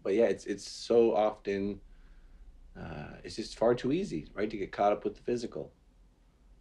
but 0.03 0.13
yeah, 0.13 0.25
it's, 0.25 0.45
it's 0.45 0.69
so 0.69 1.15
often, 1.15 1.79
uh, 2.77 3.15
it's 3.23 3.37
just 3.37 3.57
far 3.57 3.73
too 3.75 3.91
easy, 3.91 4.27
right? 4.33 4.49
To 4.49 4.57
get 4.57 4.71
caught 4.71 4.91
up 4.91 5.03
with 5.03 5.15
the 5.15 5.21
physical, 5.21 5.71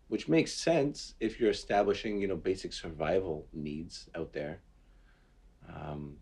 which 0.09 0.29
makes 0.29 0.53
sense 0.53 1.15
if 1.19 1.41
you're 1.41 1.51
establishing, 1.51 2.21
you 2.21 2.29
know, 2.29 2.37
basic 2.37 2.73
survival 2.73 3.47
needs 3.53 4.09
out 4.15 4.33
there 4.33 4.61
um, 5.75 6.17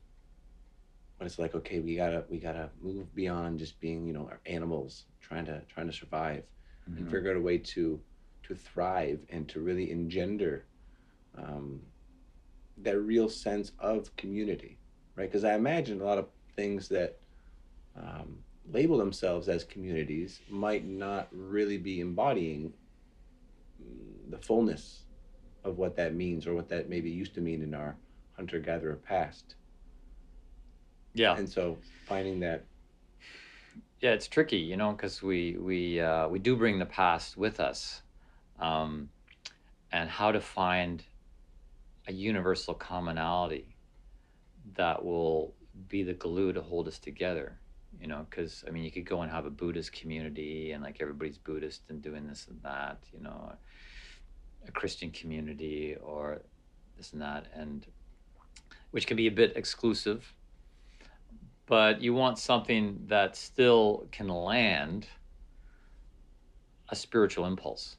but 1.19 1.27
it's 1.27 1.39
like 1.39 1.55
okay 1.55 1.81
we 1.81 1.97
gotta 1.97 2.25
we 2.29 2.39
gotta 2.39 2.71
move 2.83 3.15
beyond 3.15 3.59
just 3.59 3.79
being 3.81 4.07
you 4.07 4.13
know 4.13 4.29
animals 4.47 5.05
trying 5.21 5.45
to 5.47 5.61
trying 5.69 5.87
to 5.87 5.93
survive 5.93 6.45
Mm-hmm. 6.91 6.99
and 6.99 7.11
figure 7.11 7.31
out 7.31 7.37
a 7.39 7.41
way 7.41 7.57
to 7.57 7.99
to 8.43 8.55
thrive 8.55 9.19
and 9.31 9.49
to 9.49 9.61
really 9.61 9.91
engender 9.91 10.67
um, 11.39 11.81
that 12.83 13.01
real 13.01 13.27
sense 13.27 13.73
of 13.79 14.15
community 14.17 14.77
right 15.17 15.31
because 15.31 15.45
i 15.45 15.55
imagine 15.55 16.03
a 16.03 16.05
lot 16.05 16.19
of 16.19 16.27
things 16.57 16.89
that 16.91 17.17
um, 17.97 18.37
label 18.71 18.99
themselves 18.99 19.49
as 19.49 19.65
communities 19.65 20.43
might 20.51 20.87
not 20.87 21.29
really 21.33 21.79
be 21.79 22.01
embodying 22.01 22.71
the 24.29 24.37
fullness 24.39 25.05
of 25.65 25.79
what 25.79 25.97
that 25.97 26.15
means 26.15 26.47
or 26.47 26.55
what 26.55 26.69
that 26.69 26.91
maybe 26.91 27.11
used 27.11 27.35
to 27.35 27.41
mean 27.41 27.63
in 27.63 27.75
our 27.75 27.97
hunter 28.37 28.59
gatherer 28.59 28.97
past. 28.97 29.55
Yeah. 31.15 31.37
And 31.37 31.49
so 31.49 31.79
finding 32.07 32.41
that 32.41 32.65
Yeah, 34.01 34.11
it's 34.11 34.29
tricky, 34.29 34.59
you 34.59 34.77
know, 34.77 34.93
because 34.93 35.23
we 35.23 35.57
we 35.59 36.01
uh, 36.01 36.29
we 36.29 36.39
do 36.39 36.57
bring 36.57 36.79
the 36.79 36.87
past 36.87 37.37
with 37.37 37.61
us, 37.61 38.03
um, 38.59 39.09
and 39.93 40.11
how 40.11 40.33
to 40.33 40.41
find 40.41 41.03
a 42.07 42.13
universal 42.13 42.75
commonality 42.75 43.77
that 44.75 45.05
will 45.05 45.55
be 45.89 46.03
the 46.03 46.13
glue 46.13 46.53
to 46.53 46.61
hold 46.61 46.87
us 46.87 46.99
together 46.99 47.59
you 48.01 48.07
know, 48.07 48.27
because 48.29 48.65
I 48.67 48.71
mean, 48.71 48.85
you 48.85 48.91
could 48.91 49.07
go 49.07 49.23
and 49.23 49.31
have 49.31 49.47
a 49.47 49.51
Buddhist 49.51 49.93
community 49.93 50.73
and 50.73 50.83
like 50.83 50.99
everybody's 51.01 51.39
Buddhist 51.39 51.83
and 51.89 52.03
doing 52.03 52.27
this 52.27 52.47
and 52.49 52.61
that, 52.63 52.99
you 53.13 53.21
know, 53.21 53.53
a 54.67 54.73
Christian 54.73 55.11
community 55.11 55.97
or 56.03 56.41
this 56.97 57.13
and 57.13 57.23
that, 57.23 57.47
and 57.55 57.87
which 58.95 59.09
can 59.09 59.17
be 59.17 59.27
a 59.27 59.31
bit 59.33 59.57
exclusive. 59.57 60.33
But 61.67 62.01
you 62.01 62.15
want 62.15 62.39
something 62.39 63.01
that 63.09 63.35
still 63.35 64.07
can 64.13 64.29
land 64.29 65.09
a 66.89 66.95
spiritual 66.95 67.45
impulse 67.45 67.97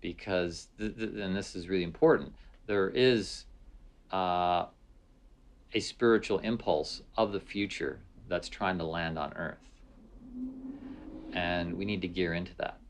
because 0.00 0.66
th- 0.76 0.96
th- 0.96 1.10
and 1.14 1.36
this 1.36 1.54
is 1.54 1.68
really 1.68 1.84
important 1.84 2.32
there 2.66 2.88
is 2.88 3.44
uh, 4.12 4.64
a 5.72 5.78
spiritual 5.78 6.40
impulse 6.40 7.02
of 7.16 7.30
the 7.30 7.38
future 7.38 8.00
that's 8.28 8.48
trying 8.48 8.78
to 8.78 8.84
land 8.84 9.16
on 9.18 9.32
earth 9.34 9.68
and 11.32 11.76
we 11.76 11.84
need 11.84 12.00
to 12.00 12.08
gear 12.08 12.34
into 12.34 12.56
that 12.56 12.80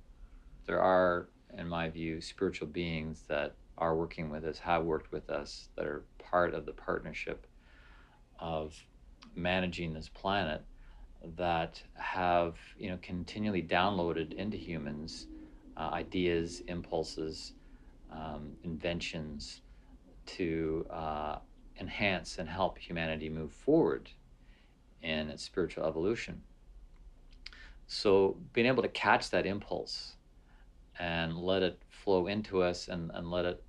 there 0.64 0.81
are 0.81 1.29
in 1.59 1.69
my 1.69 1.90
view 1.90 2.23
spiritual 2.23 2.69
beings 2.69 3.25
that 3.29 3.55
are 3.81 3.97
working 3.97 4.31
with 4.31 4.45
us 4.45 4.59
have 4.59 4.85
worked 4.85 5.11
with 5.11 5.31
us 5.31 5.69
that 5.77 5.87
are 5.87 6.05
part 6.19 6.55
of 6.55 6.66
the 6.66 6.73
partnership 6.73 7.47
of 8.38 8.75
managing 9.35 9.93
this 9.93 10.09
planet 10.09 10.62
that 11.37 11.83
have 11.95 12.57
you 12.79 12.88
know 12.88 12.99
continually 13.03 13.62
downloaded 13.62 14.33
into 14.35 14.57
humans 14.57 15.27
uh, 15.81 15.90
ideas, 15.95 16.62
impulses, 16.69 17.55
um, 18.12 18.53
inventions 18.64 19.62
to 20.27 20.87
uh, 20.90 21.37
enhance 21.81 22.38
and 22.38 22.49
help 22.49 22.77
humanity 22.77 23.31
move 23.31 23.51
forward 23.51 24.11
in 25.03 25.31
its 25.31 25.43
spiritual 25.43 25.87
evolution. 25.87 26.43
So 27.87 28.37
being 28.53 28.66
able 28.66 28.83
to 28.83 28.88
catch 28.88 29.31
that 29.31 29.47
impulse 29.47 30.16
and 30.99 31.38
let 31.38 31.62
it 31.62 31.81
flow 31.88 32.27
into 32.27 32.62
us 32.62 32.88
and, 32.88 33.11
and 33.14 33.31
let 33.31 33.47
it 33.47 33.64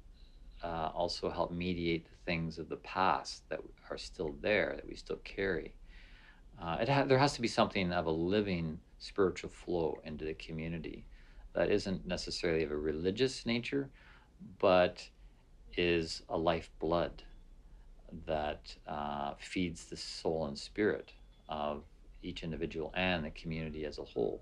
uh, 0.64 0.92
also 0.94 1.30
help 1.30 1.52
mediate 1.52 2.06
the 2.06 2.18
things 2.26 2.60
of 2.60 2.70
the 2.70 2.78
past 2.78 3.48
that 3.50 3.60
are 3.90 3.98
still 3.98 4.36
there, 4.42 4.74
that 4.76 4.88
we 4.88 4.96
still 4.96 5.20
carry 5.24 5.74
uh, 6.62 6.78
it 6.80 6.90
ha- 6.90 7.06
there 7.06 7.18
has 7.18 7.34
to 7.34 7.42
be 7.42 7.48
something 7.48 7.92
of 7.92 8.06
a 8.06 8.12
living 8.12 8.80
spiritual 9.00 9.50
flow 9.50 10.00
into 10.06 10.26
the 10.26 10.34
community 10.36 11.06
that 11.54 11.72
isn't 11.72 12.06
necessarily 12.06 12.64
of 12.64 12.72
a 12.72 12.78
religious 12.78 13.46
nature, 13.46 13.90
but 14.60 15.08
is 15.78 16.22
a 16.30 16.38
lifeblood 16.38 17.24
that 18.26 18.76
uh, 18.88 19.34
feeds 19.40 19.86
the 19.86 19.98
soul 19.98 20.46
and 20.48 20.58
spirit 20.58 21.14
of 21.50 21.84
each 22.22 22.44
individual 22.44 22.92
and 22.96 23.26
the 23.26 23.32
community 23.32 23.86
as 23.86 23.98
a 23.98 24.04
whole. 24.04 24.42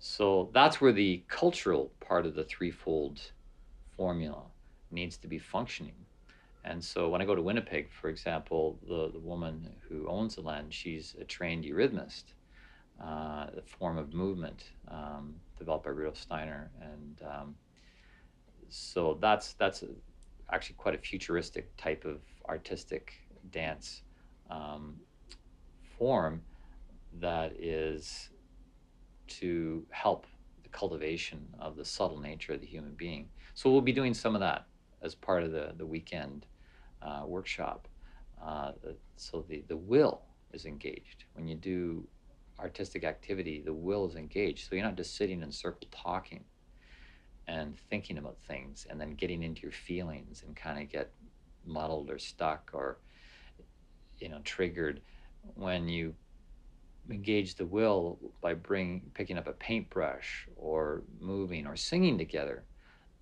So 0.00 0.50
that's 0.52 0.80
where 0.80 0.92
the 0.92 1.22
cultural 1.28 1.92
part 2.00 2.26
of 2.26 2.34
the 2.34 2.44
threefold 2.44 3.20
formula 3.96 4.42
needs 4.92 5.16
to 5.18 5.28
be 5.28 5.38
functioning. 5.38 5.94
And 6.64 6.82
so 6.82 7.08
when 7.08 7.20
I 7.20 7.24
go 7.24 7.34
to 7.34 7.42
Winnipeg, 7.42 7.90
for 7.90 8.08
example, 8.08 8.78
the, 8.86 9.10
the 9.12 9.18
woman 9.18 9.68
who 9.88 10.06
owns 10.06 10.36
the 10.36 10.42
land, 10.42 10.72
she's 10.72 11.16
a 11.20 11.24
trained 11.24 11.64
eurythmist, 11.64 12.24
uh, 13.02 13.46
a 13.56 13.62
form 13.66 13.98
of 13.98 14.14
movement 14.14 14.70
um, 14.88 15.34
developed 15.58 15.84
by 15.84 15.90
Rudolf 15.90 16.16
Steiner. 16.16 16.70
And 16.80 17.20
um, 17.28 17.54
so 18.68 19.18
that's, 19.20 19.54
that's 19.54 19.82
a, 19.82 19.88
actually 20.52 20.76
quite 20.76 20.94
a 20.94 20.98
futuristic 20.98 21.76
type 21.76 22.04
of 22.04 22.20
artistic 22.48 23.14
dance 23.50 24.02
um, 24.50 25.00
form 25.98 26.42
that 27.20 27.52
is 27.58 28.30
to 29.26 29.84
help 29.90 30.26
the 30.62 30.68
cultivation 30.68 31.46
of 31.58 31.76
the 31.76 31.84
subtle 31.84 32.20
nature 32.20 32.52
of 32.52 32.60
the 32.60 32.66
human 32.66 32.92
being. 32.94 33.28
So 33.54 33.70
we'll 33.70 33.80
be 33.80 33.92
doing 33.92 34.14
some 34.14 34.34
of 34.34 34.40
that 34.40 34.66
as 35.02 35.14
part 35.14 35.42
of 35.42 35.52
the, 35.52 35.72
the 35.76 35.86
weekend 35.86 36.46
uh, 37.02 37.22
workshop. 37.26 37.88
Uh, 38.42 38.72
so 39.16 39.44
the, 39.48 39.62
the 39.68 39.76
will 39.76 40.22
is 40.52 40.66
engaged. 40.66 41.24
When 41.34 41.46
you 41.46 41.54
do 41.54 42.06
artistic 42.58 43.04
activity, 43.04 43.62
the 43.64 43.72
will 43.72 44.08
is 44.08 44.16
engaged. 44.16 44.68
So 44.68 44.74
you're 44.74 44.84
not 44.84 44.96
just 44.96 45.16
sitting 45.16 45.42
in 45.42 45.48
a 45.48 45.52
circle 45.52 45.88
talking 45.90 46.44
and 47.48 47.76
thinking 47.90 48.18
about 48.18 48.36
things 48.46 48.86
and 48.88 49.00
then 49.00 49.14
getting 49.14 49.42
into 49.42 49.62
your 49.62 49.72
feelings 49.72 50.44
and 50.46 50.54
kind 50.54 50.80
of 50.80 50.90
get 50.90 51.10
muddled 51.64 52.10
or 52.10 52.18
stuck 52.18 52.70
or 52.72 52.98
you 54.18 54.28
know 54.28 54.40
triggered 54.44 55.00
when 55.54 55.88
you 55.88 56.14
engage 57.10 57.56
the 57.56 57.66
will 57.66 58.18
by 58.40 58.54
bring 58.54 59.02
picking 59.14 59.36
up 59.36 59.48
a 59.48 59.52
paintbrush 59.52 60.46
or 60.56 61.02
moving 61.20 61.66
or 61.66 61.76
singing 61.76 62.16
together 62.16 62.64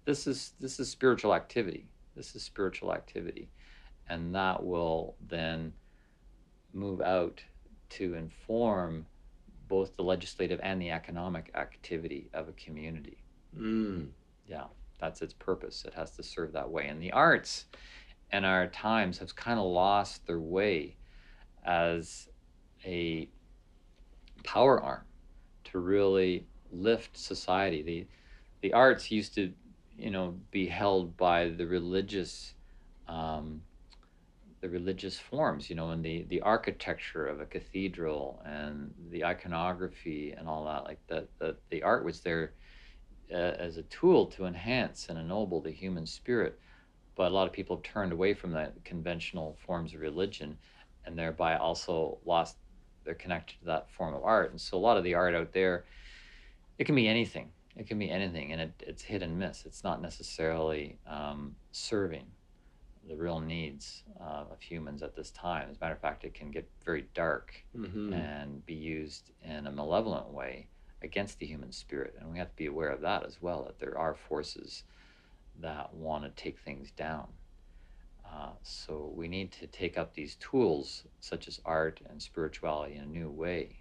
this 0.05 0.27
is 0.27 0.53
this 0.61 0.81
is 0.81 0.89
spiritual 0.89 1.35
activity 1.35 1.87
this 2.17 2.35
is 2.35 2.43
spiritual 2.43 2.93
activity 2.93 3.51
and 4.09 4.35
that 4.35 4.63
will 4.63 5.15
then 5.29 5.73
move 6.73 7.01
out 7.01 7.41
to 7.89 8.15
inform 8.15 9.07
both 9.69 9.97
the 9.97 10.03
legislative 10.03 10.61
and 10.63 10.83
the 10.83 10.91
economic 10.91 11.51
activity 11.55 12.29
of 12.35 12.49
a 12.49 12.53
community. 12.53 13.19
Mm. 13.57 14.09
Yeah, 14.47 14.65
that's 14.99 15.23
its 15.23 15.33
purpose. 15.33 15.85
It 15.87 15.95
has 15.95 16.11
to 16.17 16.23
serve 16.23 16.53
that 16.53 16.69
way. 16.69 16.89
And 16.89 17.01
the 17.01 17.13
arts 17.13 17.67
in 18.33 18.45
our 18.45 18.67
times 18.67 19.19
have 19.19 19.35
kind 19.37 19.59
of 19.59 19.67
lost 19.67 20.27
their 20.27 20.41
way 20.41 20.97
as 21.65 22.29
a 22.85 23.29
power 24.43 24.81
arm 24.83 25.05
to 25.65 25.79
really 25.79 26.47
lift 26.73 27.17
society. 27.17 27.83
The 27.83 28.07
the 28.63 28.75
arts 28.75 29.11
used 29.11 29.35
to, 29.37 29.53
you 30.01 30.11
know, 30.11 30.35
be 30.51 30.67
held 30.67 31.17
by 31.17 31.49
the 31.49 31.67
religious 31.67 32.55
um, 33.09 33.63
the 34.61 34.69
religious 34.69 35.19
forms, 35.19 35.71
you 35.71 35.77
know, 35.77 35.91
and 35.91 36.05
the, 36.05 36.25
the 36.29 36.43
architecture 36.43 37.27
of 37.27 37.41
a 37.41 37.47
cathedral 37.47 38.43
and 38.45 38.93
the 39.11 39.25
iconography 39.25 40.33
and 40.37 40.47
all 40.47 40.67
that, 40.67 40.85
like 40.85 40.99
that, 41.09 41.27
the, 41.39 41.57
the 41.71 41.83
art 41.83 42.05
was 42.05 42.21
there 42.21 42.53
uh, 43.33 43.37
as 43.37 43.79
a 43.79 43.83
tool 43.85 44.27
to 44.27 44.45
enhance 44.45 45.07
and 45.09 45.19
ennoble 45.19 45.63
the 45.63 45.71
human 45.71 46.05
spirit. 46.05 46.59
But 47.17 47.33
a 47.33 47.35
lot 47.35 47.47
of 47.47 47.55
people 47.55 47.77
have 47.77 47.83
turned 47.83 48.13
away 48.13 48.35
from 48.35 48.53
the 48.53 48.71
conventional 48.85 49.57
forms 49.67 49.95
of 49.95 50.01
religion 50.01 50.59
and 51.07 51.19
thereby 51.19 51.57
also 51.57 52.19
lost 52.27 52.57
their 53.05 53.15
connection 53.15 53.59
to 53.61 53.67
that 53.67 53.91
form 53.91 54.15
of 54.15 54.25
art. 54.25 54.51
And 54.51 54.61
so 54.61 54.77
a 54.77 54.79
lot 54.79 54.99
of 54.99 55.05
the 55.05 55.15
art 55.15 55.35
out 55.35 55.53
there, 55.53 55.85
it 56.79 56.85
can 56.85 56.95
be 56.95 57.09
anything. 57.09 57.51
It 57.77 57.87
can 57.87 57.99
be 57.99 58.11
anything, 58.11 58.53
and 58.53 58.61
it, 58.61 58.73
it's 58.87 59.03
hit 59.03 59.23
and 59.23 59.39
miss. 59.39 59.65
It's 59.65 59.85
not 59.85 60.03
necessarily 60.03 60.99
um, 61.07 61.55
serving 61.73 62.27
the 63.09 63.17
real 63.17 63.41
needs 63.41 64.03
uh, 64.21 64.45
of 64.51 64.61
humans 64.61 65.03
at 65.03 65.15
this 65.17 65.31
time. 65.31 65.69
As 65.71 65.77
a 65.77 65.81
matter 65.81 65.95
of 65.95 66.01
fact, 66.01 66.25
it 66.25 66.35
can 66.35 66.51
get 66.51 66.69
very 66.85 67.07
dark 67.15 67.55
Mm-hmm. 67.77 68.13
and 68.13 68.67
be 68.67 68.75
used 68.75 69.31
in 69.43 69.67
a 69.67 69.71
malevolent 69.71 70.29
way 70.33 70.69
against 71.03 71.39
the 71.39 71.47
human 71.47 71.73
spirit. 71.73 72.15
And 72.21 72.31
we 72.31 72.39
have 72.39 72.49
to 72.51 72.57
be 72.57 72.67
aware 72.67 72.91
of 72.91 73.01
that 73.03 73.25
as 73.25 73.41
well, 73.41 73.65
that 73.65 73.79
there 73.79 73.97
are 73.97 74.15
forces 74.15 74.85
that 75.61 75.95
want 75.95 76.25
to 76.25 76.31
take 76.43 76.59
things 76.59 76.91
down. 76.91 77.29
Uh, 78.25 78.51
so 78.63 79.11
we 79.15 79.29
need 79.29 79.51
to 79.53 79.67
take 79.67 79.97
up 79.97 80.13
these 80.15 80.35
tools, 80.37 81.05
such 81.21 81.49
as 81.49 81.61
art 81.65 82.01
and 82.11 82.21
spirituality, 82.21 82.97
in 82.97 83.03
a 83.03 83.07
new 83.07 83.31
way. 83.31 83.79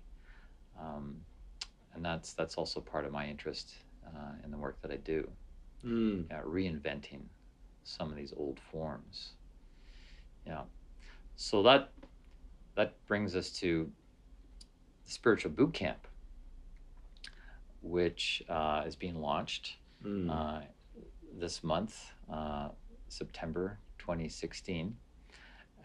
Um, 0.80 1.22
and 1.94 2.04
that's 2.06 2.34
that's 2.34 2.56
also 2.56 2.80
part 2.82 3.06
of 3.06 3.12
my 3.12 3.28
interest 3.28 3.74
uh, 4.06 4.34
in 4.44 4.52
the 4.52 4.58
work 4.58 4.82
that 4.82 4.92
I 4.92 4.98
do, 4.98 5.30
Mm. 5.84 6.26
yeah, 6.30 6.42
reinventing 6.46 7.22
some 7.84 8.10
of 8.12 8.18
these 8.18 8.34
old 8.36 8.60
forms. 8.60 9.34
Yeah. 10.46 10.64
So 11.36 11.64
that 11.64 11.92
that 12.76 12.94
brings 13.08 13.36
us 13.36 13.52
to 13.60 13.92
the 15.06 15.12
spiritual 15.12 15.52
boot 15.52 15.74
camp, 15.74 16.08
which 17.82 18.44
uh, 18.50 18.84
is 18.86 18.96
being 18.96 19.16
launched 19.16 19.78
Mm. 20.06 20.30
uh, 20.32 20.62
this 21.38 21.64
month, 21.64 22.14
uh, 22.32 22.70
September 23.10 23.80
2016, 23.98 24.96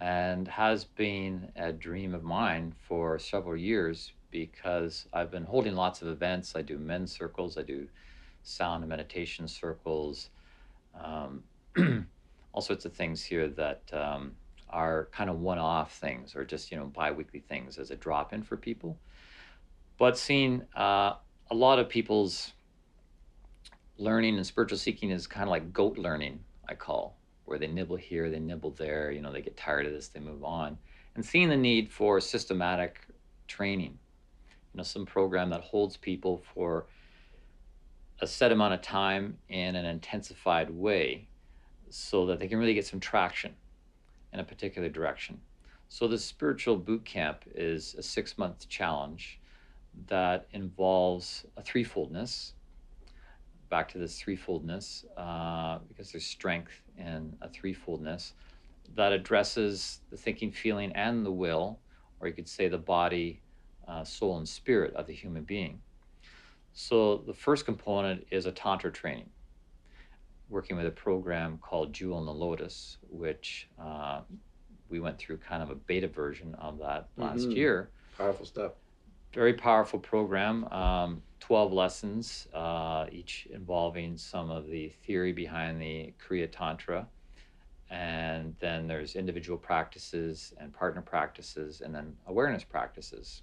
and 0.00 0.46
has 0.48 0.84
been 0.84 1.50
a 1.56 1.72
dream 1.72 2.14
of 2.14 2.22
mine 2.22 2.72
for 2.78 3.18
several 3.18 3.56
years 3.56 4.12
because 4.34 5.06
I've 5.12 5.30
been 5.30 5.44
holding 5.44 5.76
lots 5.76 6.02
of 6.02 6.08
events. 6.08 6.56
I 6.56 6.62
do 6.62 6.76
men's 6.76 7.12
circles, 7.12 7.56
I 7.56 7.62
do 7.62 7.86
sound 8.42 8.82
and 8.82 8.90
meditation 8.90 9.46
circles, 9.46 10.30
um, 11.00 11.44
all 12.52 12.60
sorts 12.60 12.84
of 12.84 12.92
things 12.92 13.24
here 13.24 13.46
that 13.46 13.82
um, 13.92 14.32
are 14.70 15.08
kind 15.12 15.30
of 15.30 15.40
one-off 15.40 15.94
things 15.98 16.34
or 16.34 16.44
just 16.44 16.72
you 16.72 16.76
know 16.76 16.86
bi-weekly 16.86 17.44
things 17.48 17.78
as 17.78 17.92
a 17.92 17.96
drop-in 17.96 18.42
for 18.42 18.56
people. 18.56 18.98
But 19.98 20.18
seeing 20.18 20.62
uh, 20.76 21.14
a 21.52 21.54
lot 21.54 21.78
of 21.78 21.88
people's 21.88 22.54
learning 23.98 24.36
and 24.36 24.44
spiritual 24.44 24.78
seeking 24.78 25.10
is 25.10 25.28
kind 25.28 25.44
of 25.44 25.50
like 25.50 25.72
goat 25.72 25.96
learning, 25.96 26.40
I 26.68 26.74
call, 26.74 27.16
where 27.44 27.60
they 27.60 27.68
nibble 27.68 27.94
here, 27.94 28.30
they 28.30 28.40
nibble 28.40 28.72
there, 28.72 29.12
you 29.12 29.20
know, 29.20 29.32
they 29.32 29.42
get 29.42 29.56
tired 29.56 29.86
of 29.86 29.92
this, 29.92 30.08
they 30.08 30.18
move 30.18 30.42
on. 30.42 30.76
And 31.14 31.24
seeing 31.24 31.48
the 31.48 31.56
need 31.56 31.92
for 31.92 32.20
systematic 32.20 32.98
training. 33.46 33.96
You 34.74 34.78
know, 34.78 34.82
some 34.82 35.06
program 35.06 35.50
that 35.50 35.60
holds 35.60 35.96
people 35.96 36.42
for 36.52 36.86
a 38.20 38.26
set 38.26 38.50
amount 38.50 38.74
of 38.74 38.82
time 38.82 39.38
in 39.48 39.76
an 39.76 39.84
intensified 39.84 40.68
way 40.68 41.28
so 41.90 42.26
that 42.26 42.40
they 42.40 42.48
can 42.48 42.58
really 42.58 42.74
get 42.74 42.84
some 42.84 42.98
traction 42.98 43.54
in 44.32 44.40
a 44.40 44.44
particular 44.44 44.88
direction. 44.88 45.40
So 45.88 46.08
the 46.08 46.18
spiritual 46.18 46.76
boot 46.76 47.04
camp 47.04 47.44
is 47.54 47.94
a 47.94 48.02
six 48.02 48.36
month 48.36 48.68
challenge 48.68 49.38
that 50.08 50.48
involves 50.52 51.44
a 51.56 51.62
threefoldness. 51.62 52.52
Back 53.70 53.88
to 53.92 53.98
this 53.98 54.20
threefoldness, 54.20 55.04
uh, 55.16 55.78
because 55.86 56.10
there's 56.10 56.26
strength 56.26 56.72
in 56.98 57.36
a 57.40 57.48
threefoldness 57.48 58.32
that 58.96 59.12
addresses 59.12 60.00
the 60.10 60.16
thinking, 60.16 60.50
feeling, 60.50 60.90
and 60.92 61.24
the 61.24 61.32
will, 61.32 61.78
or 62.18 62.26
you 62.26 62.34
could 62.34 62.48
say 62.48 62.66
the 62.66 62.78
body, 62.78 63.40
uh, 63.88 64.04
soul, 64.04 64.38
and 64.38 64.48
spirit 64.48 64.94
of 64.94 65.06
the 65.06 65.12
human 65.12 65.44
being. 65.44 65.80
So 66.72 67.18
the 67.18 67.34
first 67.34 67.64
component 67.64 68.26
is 68.30 68.46
a 68.46 68.52
Tantra 68.52 68.90
training, 68.90 69.30
working 70.48 70.76
with 70.76 70.86
a 70.86 70.90
program 70.90 71.58
called 71.58 71.92
Jewel 71.92 72.18
in 72.18 72.26
the 72.26 72.34
Lotus, 72.34 72.98
which 73.08 73.68
uh, 73.80 74.22
we 74.88 74.98
went 75.00 75.18
through 75.18 75.38
kind 75.38 75.62
of 75.62 75.70
a 75.70 75.74
beta 75.74 76.08
version 76.08 76.54
of 76.56 76.78
that 76.78 77.08
last 77.16 77.48
Mhm. 77.48 77.56
year. 77.56 77.90
Powerful 78.18 78.44
stuff. 78.44 78.72
Very 79.32 79.54
powerful 79.54 79.98
program, 79.98 80.64
um, 80.66 81.22
12 81.40 81.72
lessons, 81.72 82.48
uh, 82.52 83.06
each 83.10 83.46
involving 83.50 84.16
some 84.16 84.50
of 84.50 84.66
the 84.68 84.88
theory 85.04 85.32
behind 85.32 85.80
the 85.80 86.12
Kriya 86.18 86.50
Tantra. 86.50 87.08
And 87.90 88.56
then 88.60 88.86
there's 88.86 89.14
individual 89.14 89.58
practices 89.58 90.54
and 90.58 90.72
partner 90.72 91.02
practices, 91.02 91.80
and 91.80 91.94
then 91.94 92.16
awareness 92.26 92.64
practices 92.64 93.42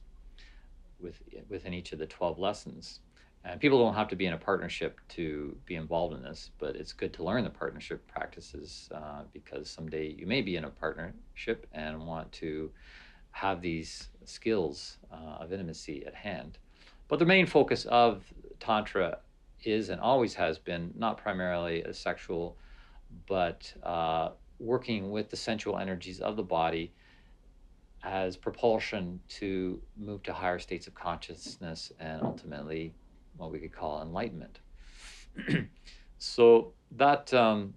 with, 1.02 1.22
within 1.50 1.74
each 1.74 1.92
of 1.92 2.00
the 2.00 2.08
12 2.08 2.40
lessons. 2.40 3.00
And 3.44 3.60
people 3.60 3.80
don't 3.80 3.96
have 3.96 4.08
to 4.10 4.16
be 4.16 4.28
in 4.28 4.34
a 4.34 4.38
partnership 4.38 5.00
to 5.10 5.58
be 5.66 5.76
involved 5.76 6.14
in 6.14 6.22
this, 6.22 6.52
but 6.60 6.76
it's 6.76 6.94
good 6.94 7.12
to 7.14 7.24
learn 7.24 7.44
the 7.44 7.50
partnership 7.50 8.06
practices 8.08 8.88
uh, 8.94 9.24
because 9.34 9.70
someday 9.70 10.10
you 10.10 10.28
may 10.28 10.42
be 10.42 10.58
in 10.58 10.66
a 10.66 10.70
partnership 10.70 11.66
and 11.74 12.06
want 12.06 12.32
to 12.34 12.70
have 13.32 13.62
these 13.62 14.10
skills 14.26 14.98
uh, 15.12 15.44
of 15.44 15.52
intimacy 15.52 16.06
at 16.06 16.14
hand. 16.14 16.60
But 17.08 17.18
the 17.18 17.26
main 17.26 17.48
focus 17.48 17.86
of 17.86 18.24
Tantra 18.60 19.20
is 19.64 19.90
and 19.90 20.00
always 20.00 20.36
has 20.36 20.60
been 20.60 20.94
not 20.96 21.18
primarily 21.18 21.82
a 21.84 21.94
sexual, 21.94 22.58
but 23.28 23.74
uh, 23.84 24.30
working 24.60 25.12
with 25.12 25.30
the 25.30 25.36
sensual 25.36 25.78
energies 25.78 26.20
of 26.20 26.36
the 26.36 26.44
body 26.44 26.94
as 28.04 28.36
propulsion 28.36 29.20
to 29.28 29.82
move 29.98 30.24
to 30.24 30.34
higher 30.34 30.60
states 30.60 30.88
of 30.88 30.96
consciousness 30.96 31.92
and 32.00 32.22
ultimately 32.24 32.94
what 33.38 33.52
we 33.52 33.60
could 33.60 33.72
call 33.72 34.02
enlightenment. 34.02 34.60
so 36.18 36.74
that 36.92 37.34
um, 37.34 37.74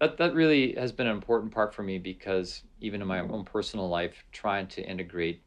that 0.00 0.18
that 0.18 0.34
really 0.34 0.74
has 0.74 0.92
been 0.92 1.06
an 1.06 1.16
important 1.16 1.52
part 1.52 1.74
for 1.74 1.82
me 1.82 1.98
because 1.98 2.62
even 2.80 3.00
in 3.00 3.08
my 3.08 3.20
own 3.20 3.44
personal 3.44 3.88
life, 3.88 4.24
trying 4.32 4.66
to 4.68 4.82
integrate 4.82 5.42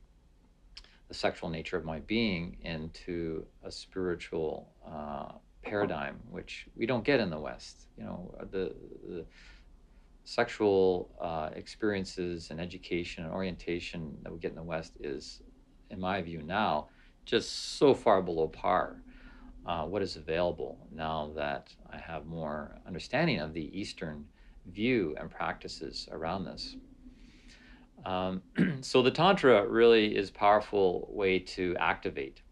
the 1.08 1.14
sexual 1.14 1.50
nature 1.50 1.78
of 1.78 1.86
my 1.86 2.00
being 2.00 2.58
into 2.62 3.46
a 3.64 3.72
spiritual 3.72 4.70
uh, 4.88 5.32
paradigm, 5.64 6.20
which 6.30 6.68
we 6.76 6.86
don't 6.86 7.04
get 7.04 7.20
in 7.20 7.30
the 7.30 7.40
West. 7.40 7.88
You 7.98 8.04
know, 8.04 8.36
the, 8.52 8.76
the 9.08 9.26
sexual 10.30 11.10
uh, 11.20 11.50
experiences 11.56 12.52
and 12.52 12.62
education 12.62 13.24
and 13.24 13.34
orientation 13.34 14.16
that 14.22 14.32
we 14.32 14.38
get 14.38 14.52
in 14.52 14.56
the 14.56 14.62
West 14.62 14.94
is, 15.00 15.42
in 15.90 16.00
my 16.00 16.22
view 16.22 16.44
now, 16.44 16.88
just 17.26 17.78
so 17.80 17.96
far 17.96 18.22
below 18.22 18.48
par. 18.48 19.02
Uh, 19.66 19.86
what 19.86 20.04
is 20.04 20.18
available 20.18 20.88
now 20.92 21.32
that 21.36 21.74
I 21.92 21.98
have 21.98 22.28
more 22.28 22.76
understanding 22.86 23.40
of 23.40 23.54
the 23.56 23.78
Eastern 23.78 24.24
view 24.68 25.16
and 25.20 25.32
practices 25.32 26.08
around 26.12 26.46
this. 26.46 26.76
Um, 28.06 28.44
so 28.82 29.02
the 29.02 29.12
Tantra 29.12 29.68
really 29.68 30.16
is 30.16 30.30
a 30.30 30.34
powerful 30.34 31.10
way 31.12 31.40
to 31.40 31.76
activate. 31.80 32.44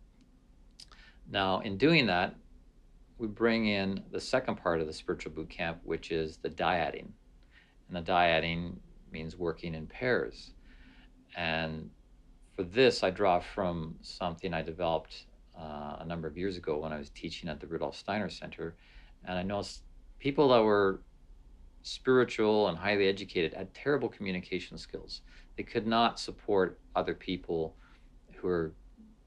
Now, 1.29 1.59
in 1.59 1.77
doing 1.77 2.07
that, 2.07 2.35
we 3.19 3.27
bring 3.27 3.67
in 3.67 4.03
the 4.11 4.19
second 4.19 4.55
part 4.55 4.81
of 4.81 4.87
the 4.87 4.93
spiritual 4.93 5.31
boot 5.31 5.49
camp, 5.49 5.79
which 5.83 6.11
is 6.11 6.37
the 6.37 6.49
dyading. 6.49 7.13
And 7.87 7.97
the 7.97 8.01
dyading 8.01 8.79
means 9.11 9.37
working 9.37 9.75
in 9.75 9.87
pairs. 9.87 10.51
And 11.35 11.89
for 12.55 12.63
this, 12.63 13.03
I 13.03 13.09
draw 13.09 13.39
from 13.39 13.95
something 14.01 14.53
I 14.53 14.61
developed 14.61 15.25
uh, 15.57 15.97
a 15.99 16.05
number 16.05 16.27
of 16.27 16.37
years 16.37 16.57
ago 16.57 16.77
when 16.77 16.91
I 16.91 16.97
was 16.97 17.09
teaching 17.11 17.49
at 17.49 17.59
the 17.59 17.67
Rudolf 17.67 17.95
Steiner 17.95 18.29
Center. 18.29 18.75
And 19.25 19.37
I 19.37 19.43
noticed 19.43 19.83
people 20.19 20.49
that 20.49 20.63
were 20.63 21.01
spiritual 21.83 22.67
and 22.67 22.77
highly 22.77 23.07
educated 23.07 23.53
had 23.53 23.73
terrible 23.73 24.09
communication 24.09 24.77
skills. 24.77 25.21
They 25.55 25.63
could 25.63 25.87
not 25.87 26.19
support 26.19 26.79
other 26.95 27.13
people 27.13 27.75
who 28.35 28.47
were 28.47 28.73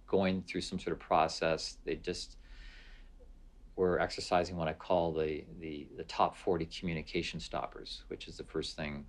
going 0.06 0.42
through 0.42 0.60
some 0.60 0.78
sort 0.78 0.92
of 0.92 1.00
process. 1.00 1.78
They 1.84 1.96
just 1.96 2.36
were 3.80 3.98
exercising 3.98 4.56
what 4.56 4.68
I 4.68 4.74
call 4.74 5.10
the, 5.10 5.42
the, 5.58 5.88
the 5.96 6.04
top 6.04 6.36
40 6.36 6.66
communication 6.66 7.40
stoppers, 7.40 8.02
which 8.08 8.28
is 8.28 8.36
the 8.36 8.44
first 8.44 8.76
thing 8.76 9.06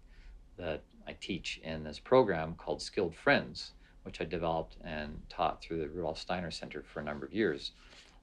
that 0.57 0.81
I 1.05 1.13
teach 1.19 1.59
in 1.61 1.83
this 1.83 1.99
program 1.99 2.55
called 2.55 2.81
Skilled 2.81 3.13
Friends, 3.13 3.73
which 4.03 4.21
I 4.21 4.23
developed 4.23 4.77
and 4.85 5.21
taught 5.27 5.61
through 5.61 5.79
the 5.79 5.89
Rudolf 5.89 6.17
Steiner 6.17 6.51
Center 6.51 6.83
for 6.83 7.01
a 7.01 7.03
number 7.03 7.25
of 7.25 7.33
years. 7.33 7.73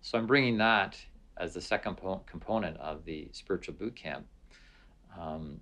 So 0.01 0.17
I'm 0.17 0.27
bringing 0.27 0.57
that 0.57 0.97
as 1.37 1.53
the 1.53 1.61
second 1.61 1.99
component 2.25 2.79
of 2.79 3.05
the 3.05 3.29
spiritual 3.33 3.75
boot 3.75 3.95
camp 3.95 4.25
um, 5.21 5.61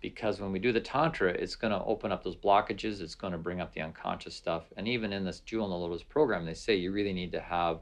because 0.00 0.40
when 0.40 0.52
we 0.52 0.58
do 0.58 0.72
the 0.72 0.80
tantra, 0.80 1.32
it's 1.32 1.54
going 1.54 1.72
to 1.72 1.84
open 1.84 2.12
up 2.12 2.24
those 2.24 2.36
blockages. 2.36 3.02
It's 3.02 3.14
going 3.14 3.32
to 3.34 3.38
bring 3.38 3.60
up 3.60 3.74
the 3.74 3.82
unconscious 3.82 4.34
stuff. 4.34 4.64
And 4.78 4.88
even 4.88 5.12
in 5.12 5.22
this 5.22 5.40
Jewel 5.40 5.66
in 5.66 5.70
the 5.70 5.76
Lotus 5.76 6.02
program, 6.02 6.46
they 6.46 6.54
say 6.54 6.76
you 6.76 6.92
really 6.92 7.12
need 7.12 7.32
to 7.32 7.40
have 7.40 7.80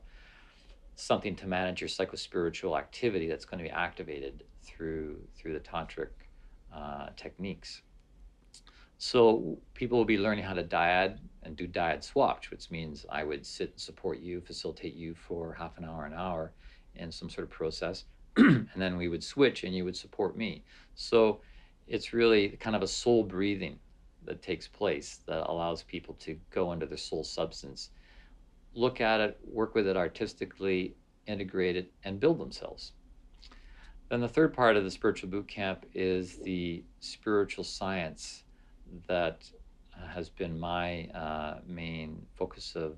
something 0.96 1.34
to 1.36 1.46
manage 1.46 1.80
your 1.80 1.88
psychospiritual 1.88 2.78
activity 2.78 3.28
that's 3.28 3.44
going 3.44 3.58
to 3.58 3.64
be 3.64 3.70
activated 3.70 4.44
through 4.62 5.16
through 5.36 5.52
the 5.52 5.60
tantric 5.60 6.10
uh, 6.74 7.08
techniques. 7.16 7.82
So 8.98 9.58
people 9.74 9.98
will 9.98 10.04
be 10.04 10.18
learning 10.18 10.44
how 10.44 10.54
to 10.54 10.62
dyad 10.62 11.18
and 11.42 11.56
do 11.56 11.66
dyad 11.66 12.02
swaps, 12.02 12.50
which 12.50 12.70
means 12.70 13.04
I 13.10 13.24
would 13.24 13.44
sit 13.44 13.70
and 13.70 13.80
support 13.80 14.20
you, 14.20 14.40
facilitate 14.40 14.94
you 14.94 15.14
for 15.14 15.52
half 15.52 15.76
an 15.78 15.84
hour, 15.84 16.06
an 16.06 16.14
hour 16.14 16.52
in 16.94 17.10
some 17.10 17.28
sort 17.28 17.44
of 17.44 17.50
process 17.50 18.04
and 18.36 18.68
then 18.76 18.96
we 18.96 19.08
would 19.08 19.22
switch 19.22 19.62
and 19.62 19.74
you 19.74 19.84
would 19.84 19.96
support 19.96 20.36
me. 20.36 20.64
So 20.96 21.40
it's 21.86 22.12
really 22.12 22.48
kind 22.60 22.74
of 22.74 22.82
a 22.82 22.86
soul 22.86 23.22
breathing 23.22 23.78
that 24.24 24.42
takes 24.42 24.66
place 24.66 25.20
that 25.26 25.48
allows 25.48 25.82
people 25.82 26.14
to 26.14 26.36
go 26.50 26.72
into 26.72 26.86
their 26.86 26.98
soul 26.98 27.22
substance, 27.22 27.90
look 28.74 29.00
at 29.00 29.20
it, 29.20 29.38
work 29.46 29.74
with 29.74 29.86
it 29.86 29.96
artistically, 29.96 30.94
integrate 31.26 31.76
it, 31.76 31.92
and 32.04 32.20
build 32.20 32.38
themselves. 32.38 32.92
Then 34.08 34.20
the 34.20 34.28
third 34.28 34.52
part 34.52 34.76
of 34.76 34.84
the 34.84 34.90
spiritual 34.90 35.30
boot 35.30 35.48
camp 35.48 35.86
is 35.94 36.36
the 36.38 36.84
spiritual 37.00 37.64
science 37.64 38.44
that 39.08 39.48
uh, 39.96 40.06
has 40.08 40.28
been 40.28 40.58
my 40.58 41.06
uh, 41.08 41.58
main 41.66 42.26
focus 42.34 42.76
of 42.76 42.92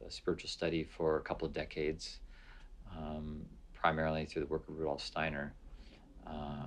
uh, 0.00 0.08
spiritual 0.08 0.48
study 0.48 0.84
for 0.84 1.16
a 1.16 1.20
couple 1.20 1.46
of 1.46 1.52
decades. 1.52 2.20
Um, 2.96 3.46
primarily 3.82 4.24
through 4.24 4.42
the 4.42 4.46
work 4.46 4.68
of 4.68 4.78
Rudolf 4.78 5.02
Steiner, 5.02 5.54
uh, 6.26 6.66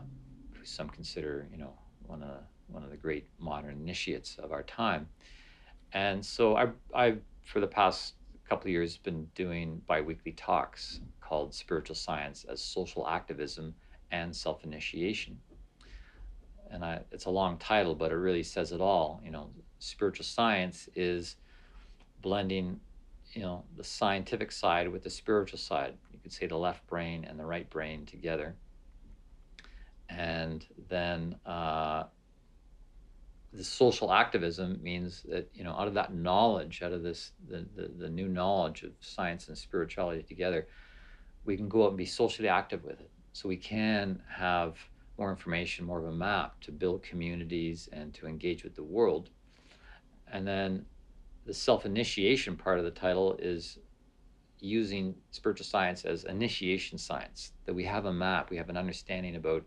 who 0.51 0.65
some 0.65 0.89
consider, 0.89 1.47
you 1.49 1.57
know, 1.57 1.73
one 2.05 2.21
of 2.21 2.27
the, 2.27 2.39
one 2.67 2.83
of 2.83 2.89
the 2.89 2.97
great 2.97 3.25
modern 3.39 3.79
initiates 3.81 4.37
of 4.37 4.51
our 4.51 4.63
time. 4.63 5.07
And 5.93 6.23
so 6.23 6.57
I, 6.57 6.67
I 6.93 7.15
for 7.45 7.61
the 7.61 7.67
past 7.67 8.15
couple 8.47 8.69
years, 8.69 8.97
been 8.97 9.27
doing 9.35 9.81
biweekly 9.87 10.31
talks 10.33 10.99
called 11.21 11.53
Spiritual 11.53 11.95
Science 11.95 12.45
as 12.49 12.61
Social 12.61 13.07
Activism 13.07 13.73
and 14.11 14.35
Self-Initiation. 14.35 15.39
And 16.69 16.83
I, 16.83 17.01
it's 17.11 17.25
a 17.25 17.29
long 17.29 17.57
title, 17.57 17.95
but 17.95 18.11
it 18.11 18.15
really 18.15 18.43
says 18.43 18.71
it 18.71 18.81
all. 18.81 19.21
You 19.23 19.31
know, 19.31 19.49
spiritual 19.79 20.25
science 20.25 20.89
is 20.95 21.37
blending, 22.21 22.79
you 23.33 23.41
know, 23.41 23.63
the 23.77 23.83
scientific 23.83 24.51
side 24.51 24.91
with 24.91 25.03
the 25.03 25.09
spiritual 25.09 25.59
side 25.59 25.93
You 26.11 26.19
could 26.19 26.33
say 26.33 26.47
the 26.47 26.57
left 26.57 26.85
brain 26.87 27.25
and 27.27 27.39
the 27.39 27.45
right 27.45 27.69
brain 27.69 28.05
together. 28.05 28.55
And 30.09 30.65
then 30.89 31.35
uh, 31.45 32.05
the 33.55 33.63
social 33.63 34.11
activism 34.11 34.79
means 34.81 35.23
that, 35.29 35.49
you 35.53 35.63
know, 35.63 35.71
out 35.71 35.87
of 35.87 35.93
that 35.93 36.13
knowledge, 36.13 36.81
out 36.81 36.91
of 36.91 37.03
this, 37.03 37.31
the, 37.47 37.65
the, 37.75 37.89
the 37.97 38.09
new 38.09 38.27
knowledge 38.27 38.83
of 38.83 38.91
science 38.99 39.47
and 39.47 39.57
spirituality 39.57 40.23
together, 40.23 40.67
we 41.45 41.55
can 41.55 41.69
go 41.69 41.85
out 41.85 41.89
and 41.89 41.97
be 41.97 42.05
socially 42.05 42.49
active 42.49 42.83
with 42.83 42.99
it. 42.99 43.09
So 43.33 43.47
we 43.47 43.57
can 43.57 44.21
have 44.29 44.77
more 45.17 45.29
information, 45.29 45.85
more 45.85 45.99
of 45.99 46.05
a 46.05 46.11
map 46.11 46.59
to 46.61 46.71
build 46.71 47.03
communities 47.03 47.87
and 47.93 48.13
to 48.15 48.27
engage 48.27 48.63
with 48.63 48.75
the 48.75 48.83
world. 48.83 49.29
And 50.31 50.45
then 50.47 50.85
the 51.45 51.53
self 51.53 51.85
initiation 51.85 52.57
part 52.57 52.79
of 52.79 52.85
the 52.85 52.91
title 52.91 53.37
is 53.39 53.77
using 54.59 55.15
spiritual 55.31 55.65
science 55.65 56.05
as 56.05 56.23
initiation 56.23 56.97
science, 56.97 57.51
that 57.65 57.73
we 57.73 57.83
have 57.85 58.05
a 58.05 58.13
map, 58.13 58.49
we 58.49 58.57
have 58.57 58.69
an 58.69 58.77
understanding 58.77 59.35
about 59.35 59.63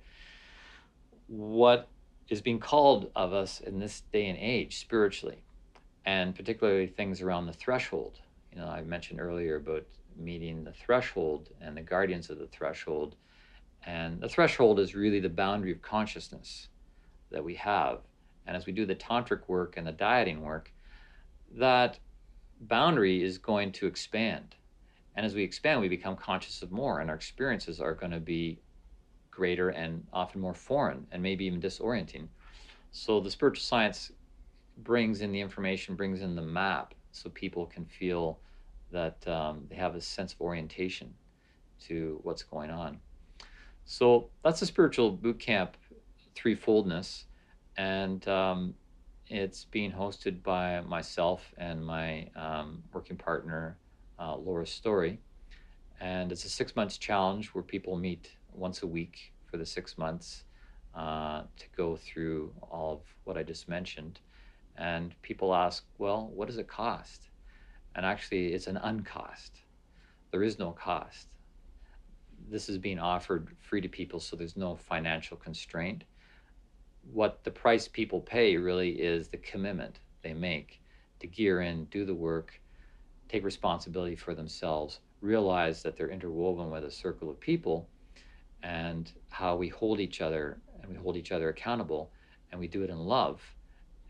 what 1.28 1.88
is 2.28 2.40
being 2.40 2.58
called 2.58 3.10
of 3.16 3.32
us 3.32 3.60
in 3.60 3.78
this 3.78 4.02
day 4.12 4.26
and 4.26 4.38
age 4.38 4.78
spiritually, 4.78 5.42
and 6.04 6.34
particularly 6.34 6.86
things 6.86 7.22
around 7.22 7.46
the 7.46 7.52
threshold. 7.52 8.20
You 8.52 8.58
know, 8.58 8.68
I 8.68 8.82
mentioned 8.82 9.20
earlier 9.20 9.56
about 9.56 9.86
meeting 10.16 10.64
the 10.64 10.72
threshold 10.72 11.48
and 11.60 11.76
the 11.76 11.82
guardians 11.82 12.30
of 12.30 12.38
the 12.38 12.46
threshold. 12.46 13.14
And 13.86 14.20
the 14.20 14.28
threshold 14.28 14.80
is 14.80 14.94
really 14.94 15.20
the 15.20 15.28
boundary 15.28 15.72
of 15.72 15.80
consciousness 15.82 16.68
that 17.30 17.44
we 17.44 17.54
have. 17.54 18.00
And 18.46 18.56
as 18.56 18.66
we 18.66 18.72
do 18.72 18.86
the 18.86 18.94
tantric 18.94 19.42
work 19.46 19.76
and 19.76 19.86
the 19.86 19.92
dyading 19.92 20.42
work, 20.42 20.72
that 21.56 21.98
boundary 22.60 23.22
is 23.22 23.38
going 23.38 23.72
to 23.72 23.86
expand. 23.86 24.56
And 25.14 25.24
as 25.24 25.34
we 25.34 25.42
expand, 25.42 25.80
we 25.80 25.88
become 25.88 26.16
conscious 26.16 26.62
of 26.62 26.70
more, 26.70 27.00
and 27.00 27.10
our 27.10 27.16
experiences 27.16 27.80
are 27.80 27.94
going 27.94 28.12
to 28.12 28.20
be 28.20 28.60
greater 29.38 29.68
and 29.68 30.04
often 30.12 30.40
more 30.40 30.54
foreign 30.54 31.06
and 31.12 31.22
maybe 31.22 31.44
even 31.44 31.60
disorienting. 31.60 32.26
So 32.90 33.20
the 33.20 33.30
spiritual 33.30 33.62
science 33.62 34.10
brings 34.78 35.20
in 35.20 35.30
the 35.30 35.40
information, 35.40 35.94
brings 35.94 36.22
in 36.22 36.34
the 36.34 36.42
map, 36.42 36.94
so 37.12 37.30
people 37.30 37.64
can 37.66 37.84
feel 37.84 38.40
that 38.90 39.26
um, 39.28 39.64
they 39.70 39.76
have 39.76 39.94
a 39.94 40.00
sense 40.00 40.32
of 40.32 40.40
orientation 40.40 41.14
to 41.86 42.18
what's 42.24 42.42
going 42.42 42.70
on. 42.70 42.98
So 43.84 44.28
that's 44.42 44.60
the 44.60 44.66
spiritual 44.66 45.12
boot 45.12 45.38
camp 45.38 45.76
threefoldness, 46.34 47.24
and 47.76 48.26
um, 48.28 48.74
it's 49.28 49.64
being 49.64 49.92
hosted 49.92 50.42
by 50.42 50.80
myself 50.80 51.54
and 51.58 51.84
my 51.84 52.28
um, 52.34 52.82
working 52.92 53.16
partner, 53.16 53.76
uh, 54.18 54.36
Laura 54.36 54.66
Story. 54.66 55.20
And 56.00 56.30
it's 56.32 56.44
a 56.44 56.48
six 56.48 56.76
months 56.76 56.98
challenge 56.98 57.48
where 57.54 57.64
people 57.64 57.96
meet 57.96 58.37
once 58.58 58.82
a 58.82 58.86
week 58.86 59.32
for 59.50 59.56
the 59.56 59.66
six 59.66 59.96
months 59.96 60.44
uh, 60.94 61.42
to 61.56 61.66
go 61.76 61.96
through 61.96 62.52
all 62.62 62.94
of 62.94 63.00
what 63.24 63.36
I 63.36 63.42
just 63.42 63.68
mentioned. 63.68 64.20
And 64.76 65.14
people 65.22 65.54
ask, 65.54 65.84
well, 65.98 66.30
what 66.34 66.48
does 66.48 66.58
it 66.58 66.68
cost? 66.68 67.28
And 67.94 68.06
actually, 68.06 68.52
it's 68.52 68.66
an 68.66 68.78
uncost. 68.78 69.62
There 70.30 70.42
is 70.42 70.58
no 70.58 70.72
cost. 70.72 71.28
This 72.50 72.68
is 72.68 72.78
being 72.78 72.98
offered 72.98 73.56
free 73.60 73.80
to 73.80 73.88
people, 73.88 74.20
so 74.20 74.36
there's 74.36 74.56
no 74.56 74.76
financial 74.76 75.36
constraint. 75.36 76.04
What 77.12 77.42
the 77.44 77.50
price 77.50 77.88
people 77.88 78.20
pay 78.20 78.56
really 78.56 78.90
is 78.90 79.28
the 79.28 79.38
commitment 79.38 80.00
they 80.22 80.34
make 80.34 80.80
to 81.20 81.26
gear 81.26 81.62
in, 81.62 81.86
do 81.86 82.04
the 82.04 82.14
work, 82.14 82.60
take 83.28 83.44
responsibility 83.44 84.16
for 84.16 84.34
themselves, 84.34 85.00
realize 85.20 85.82
that 85.82 85.96
they're 85.96 86.10
interwoven 86.10 86.70
with 86.70 86.84
a 86.84 86.90
circle 86.90 87.30
of 87.30 87.40
people, 87.40 87.88
and 88.62 89.12
how 89.28 89.56
we 89.56 89.68
hold 89.68 90.00
each 90.00 90.20
other 90.20 90.60
and 90.82 90.90
we 90.90 90.96
hold 90.96 91.16
each 91.16 91.32
other 91.32 91.48
accountable, 91.48 92.10
and 92.50 92.60
we 92.60 92.68
do 92.68 92.82
it 92.82 92.90
in 92.90 92.98
love 92.98 93.40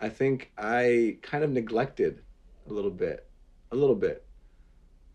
I 0.00 0.08
think 0.08 0.50
I 0.58 1.18
kind 1.22 1.44
of 1.44 1.50
neglected 1.50 2.22
a 2.68 2.72
little 2.72 2.90
bit. 2.90 3.28
A 3.72 3.76
little 3.76 3.96
bit. 3.96 4.24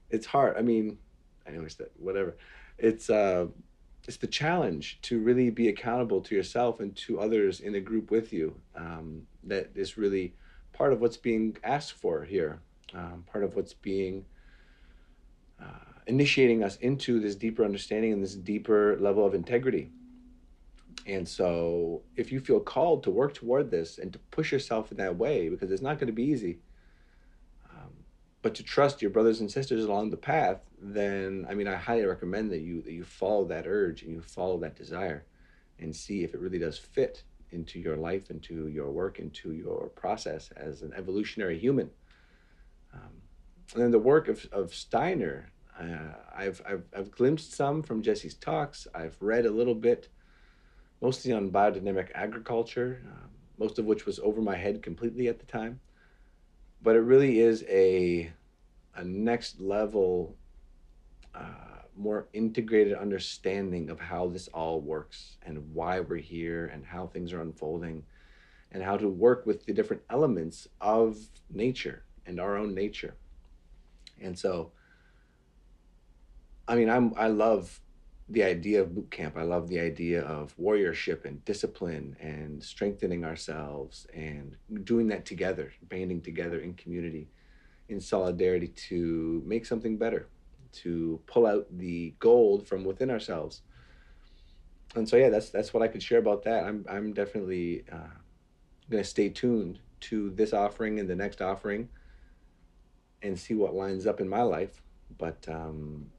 It's 0.09 0.26
hard. 0.26 0.57
I 0.57 0.61
mean, 0.61 0.97
I 1.47 1.51
know 1.51 1.63
it's 1.63 1.76
that 1.76 1.91
whatever. 1.97 2.38
It's 2.78 3.09
uh 3.09 3.47
it's 4.07 4.17
the 4.17 4.28
challenge 4.28 4.99
to 5.03 5.20
really 5.20 5.49
be 5.49 5.67
accountable 5.67 6.22
to 6.22 6.36
yourself 6.36 6.80
and 6.80 6.95
to 6.95 7.20
others 7.20 7.59
in 7.59 7.74
the 7.74 7.80
group 7.80 8.09
with 8.11 8.34
you. 8.34 8.55
Um, 8.76 9.24
that 9.43 9.72
is 9.76 9.97
really 9.97 10.34
part 10.74 10.93
of 10.93 11.01
what's 11.01 11.17
being 11.17 11.57
asked 11.63 11.93
for 11.93 12.24
here 12.24 12.61
um, 12.93 13.26
part 13.32 13.43
of 13.43 13.55
what's 13.55 13.74
being 13.74 14.26
uh, 15.61 15.89
initiating 16.10 16.64
us 16.64 16.76
into 16.78 17.20
this 17.20 17.36
deeper 17.36 17.64
understanding 17.64 18.12
and 18.12 18.22
this 18.22 18.34
deeper 18.34 18.97
level 18.99 19.26
of 19.26 19.36
integrity. 19.36 19.91
And 21.05 21.28
so, 21.28 22.01
if 22.16 22.32
you 22.32 22.39
feel 22.39 22.60
called 22.60 23.03
to 23.03 23.12
work 23.12 23.36
toward 23.36 23.72
this 23.72 23.99
and 23.99 24.12
to 24.12 24.20
push 24.32 24.51
yourself 24.51 24.91
in 24.91 24.97
that 24.97 25.16
way, 25.16 25.49
because 25.49 25.72
it's 25.72 25.84
not 25.84 25.99
going 25.99 26.07
to 26.07 26.14
be 26.14 26.24
easy, 26.24 26.60
um, 27.72 27.91
but 28.41 28.55
to 28.55 28.64
trust 28.64 29.01
your 29.01 29.12
brothers 29.12 29.39
and 29.39 29.49
sisters 29.49 29.86
along 29.86 30.10
the 30.10 30.18
path, 30.18 30.60
then 30.82 31.45
I 31.47 31.53
mean, 31.53 31.68
I 31.68 31.76
highly 31.76 32.05
recommend 32.05 32.51
that 32.51 32.62
you 32.62 32.82
that 32.82 32.91
you 32.91 33.03
follow 33.03 33.45
that 33.45 33.66
urge 33.68 34.01
and 34.01 34.12
you 34.12 34.22
follow 34.22 34.57
that 34.60 34.76
desire, 34.76 35.26
and 35.80 35.95
see 35.95 36.24
if 36.24 36.34
it 36.34 36.41
really 36.41 36.60
does 36.60 36.78
fit 36.78 37.24
into 37.51 37.80
your 37.80 37.95
life, 37.95 38.30
into 38.30 38.68
your 38.68 38.91
work, 38.91 39.20
into 39.20 39.53
your 39.53 39.89
process 39.89 40.51
as 40.57 40.82
an 40.82 40.91
evolutionary 40.95 41.57
human. 41.57 41.89
Um, 42.93 43.22
and 43.74 43.84
then 43.84 43.91
the 43.91 43.99
work 43.99 44.28
of, 44.28 44.47
of 44.51 44.74
Steiner, 44.74 45.51
uh, 45.80 46.14
I've, 46.36 46.62
I've, 46.68 46.84
I've 46.96 47.12
glimpsed 47.12 47.54
some 47.54 47.82
from 47.82 48.02
Jesse's 48.02 48.34
talks. 48.34 48.88
I've 48.94 49.16
read 49.22 49.46
a 49.46 49.52
little 49.52 49.76
bit, 49.76 50.10
mostly 51.02 51.32
on 51.32 51.52
biodynamic 51.52 52.10
agriculture, 52.14 53.02
uh, 53.10 53.28
most 53.58 53.80
of 53.80 53.86
which 53.86 54.06
was 54.06 54.20
over 54.20 54.42
my 54.42 54.56
head 54.56 54.82
completely 54.84 55.28
at 55.28 55.40
the 55.40 55.46
time. 55.46 55.80
But 56.82 56.96
it 56.96 57.02
really 57.02 57.40
is 57.40 57.64
a, 57.70 58.32
a 58.96 59.04
next 59.04 59.62
level, 59.62 60.36
uh, 61.34 61.84
more 61.96 62.28
integrated 62.34 62.94
understanding 62.94 63.90
of 63.90 64.00
how 64.00 64.28
this 64.28 64.48
all 64.50 64.82
works 64.82 65.38
and 65.46 65.74
why 65.74 66.00
we're 66.00 66.18
here 66.18 66.68
and 66.68 66.86
how 66.86 67.08
things 67.08 67.34
are 67.34 67.42
unfolding 67.42 68.04
and 68.72 68.84
how 68.84 68.98
to 68.98 69.08
work 69.08 69.46
with 69.46 69.66
the 69.66 69.74
different 69.74 70.02
elements 70.10 70.68
of 70.80 71.18
nature 71.50 72.04
and 72.26 72.40
our 72.40 72.58
own 72.58 72.74
nature. 72.74 73.16
And 74.22 74.38
so, 74.38 74.72
I 76.70 76.76
mean, 76.76 76.89
I'm 76.89 77.13
I 77.17 77.28
love 77.28 77.82
the 78.30 78.43
idea 78.43 78.82
of 78.82 78.93
boot 78.93 79.09
camp. 79.09 79.36
I 79.38 79.41
love 79.41 79.67
the 79.70 79.80
idea 79.80 80.22
of 80.22 80.55
warriorship 80.57 81.26
and 81.26 81.43
discipline 81.45 82.15
and 82.20 82.63
strengthening 82.63 83.26
ourselves 83.26 84.05
and 84.13 84.55
doing 84.84 85.07
that 85.07 85.26
together, 85.26 85.74
banding 85.82 86.22
together 86.22 86.59
in 86.59 86.76
community, 86.76 87.28
in 87.89 87.99
solidarity 87.99 88.67
to 88.89 89.41
make 89.47 89.65
something 89.65 89.97
better, 89.97 90.28
to 90.74 91.20
pull 91.26 91.47
out 91.47 91.65
the 91.76 92.13
gold 92.20 92.67
from 92.67 92.84
within 92.84 93.09
ourselves. 93.09 93.63
And 94.93 95.09
so, 95.09 95.17
yeah, 95.17 95.30
that's 95.30 95.49
that's 95.49 95.74
what 95.74 95.82
I 95.82 95.88
could 95.88 96.03
share 96.03 96.20
about 96.20 96.43
that. 96.43 96.65
I'm 96.65 96.86
I'm 96.88 97.13
definitely 97.13 97.84
uh, 97.91 98.13
to 98.91 99.03
stay 99.03 99.30
tuned 99.30 99.80
to 100.01 100.30
this 100.30 100.53
offering 100.53 100.99
and 100.99 101.09
the 101.09 101.15
next 101.15 101.41
offering 101.41 101.89
and 103.24 103.38
see 103.38 103.55
what 103.55 103.74
lines 103.74 104.05
up 104.05 104.22
in 104.22 104.30
my 104.30 104.43
life. 104.43 104.84
But 105.17 105.43
um, 105.49 106.11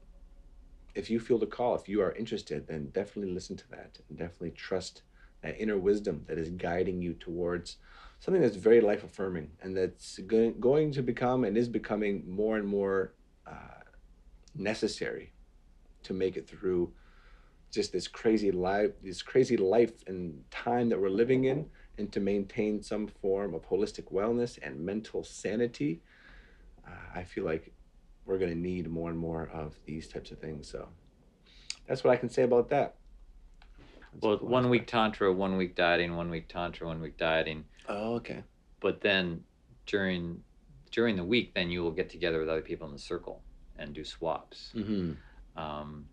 if 0.95 1.09
you 1.09 1.19
feel 1.19 1.37
the 1.37 1.45
call, 1.45 1.75
if 1.75 1.87
you 1.87 2.01
are 2.01 2.11
interested, 2.13 2.67
then 2.67 2.89
definitely 2.93 3.31
listen 3.31 3.55
to 3.57 3.69
that 3.69 3.99
and 4.09 4.17
definitely 4.17 4.51
trust 4.51 5.03
that 5.41 5.59
inner 5.59 5.77
wisdom 5.77 6.23
that 6.27 6.37
is 6.37 6.49
guiding 6.49 7.01
you 7.01 7.13
towards 7.13 7.77
something 8.19 8.41
that's 8.41 8.55
very 8.55 8.81
life 8.81 9.03
affirming 9.03 9.49
and 9.61 9.75
that's 9.75 10.19
going, 10.19 10.91
to 10.91 11.01
become 11.01 11.43
and 11.43 11.57
is 11.57 11.67
becoming 11.67 12.23
more 12.29 12.57
and 12.57 12.67
more 12.67 13.13
uh, 13.47 13.81
necessary 14.55 15.33
to 16.03 16.13
make 16.13 16.37
it 16.37 16.47
through 16.47 16.91
just 17.71 17.91
this 17.93 18.07
crazy 18.07 18.51
life 18.51 18.91
this 19.01 19.21
crazy 19.21 19.55
life 19.55 19.93
and 20.07 20.43
time 20.51 20.89
that 20.89 20.99
we're 20.99 21.09
living 21.09 21.45
in 21.45 21.65
and 21.97 22.11
to 22.11 22.19
maintain 22.19 22.83
some 22.83 23.07
form 23.07 23.53
of 23.53 23.67
holistic 23.67 24.11
wellness 24.11 24.59
and 24.61 24.79
mental 24.79 25.23
sanity. 25.23 26.01
Uh, 26.85 27.19
i 27.19 27.23
feel 27.23 27.45
like 27.45 27.71
we're 28.31 28.37
going 28.39 28.51
to 28.51 28.57
need 28.57 28.89
more 28.89 29.09
and 29.09 29.19
more 29.19 29.49
of 29.53 29.75
these 29.85 30.07
types 30.07 30.31
of 30.31 30.39
things 30.39 30.67
so 30.67 30.87
that's 31.87 32.03
what 32.03 32.11
i 32.11 32.15
can 32.15 32.29
say 32.29 32.43
about 32.43 32.69
that 32.69 32.95
That's 34.13 34.23
Well, 34.23 34.37
one 34.37 34.69
week 34.69 34.87
tantra, 34.87 35.31
one 35.33 35.57
week 35.57 35.75
dyading, 35.75 36.15
one 36.15 36.29
week 36.29 36.47
tantra, 36.47 36.87
one 36.87 37.01
week 37.01 37.17
dyading. 37.17 37.65
oh 37.89 38.15
okay 38.15 38.43
But 38.79 39.01
then 39.01 39.43
during 39.85 40.43
during 40.91 41.15
the 41.15 41.23
week, 41.23 41.53
then 41.53 41.69
you 41.69 41.81
will 41.83 41.91
get 42.01 42.09
together 42.09 42.39
with 42.39 42.49
other 42.49 42.61
people 42.61 42.85
in 42.87 42.93
the 42.93 42.99
circle 42.99 43.41
and 43.79 43.93
do 43.93 44.03
swaps. 44.03 44.71
mm-hmm. 44.75 45.13
Um, 45.55 46.05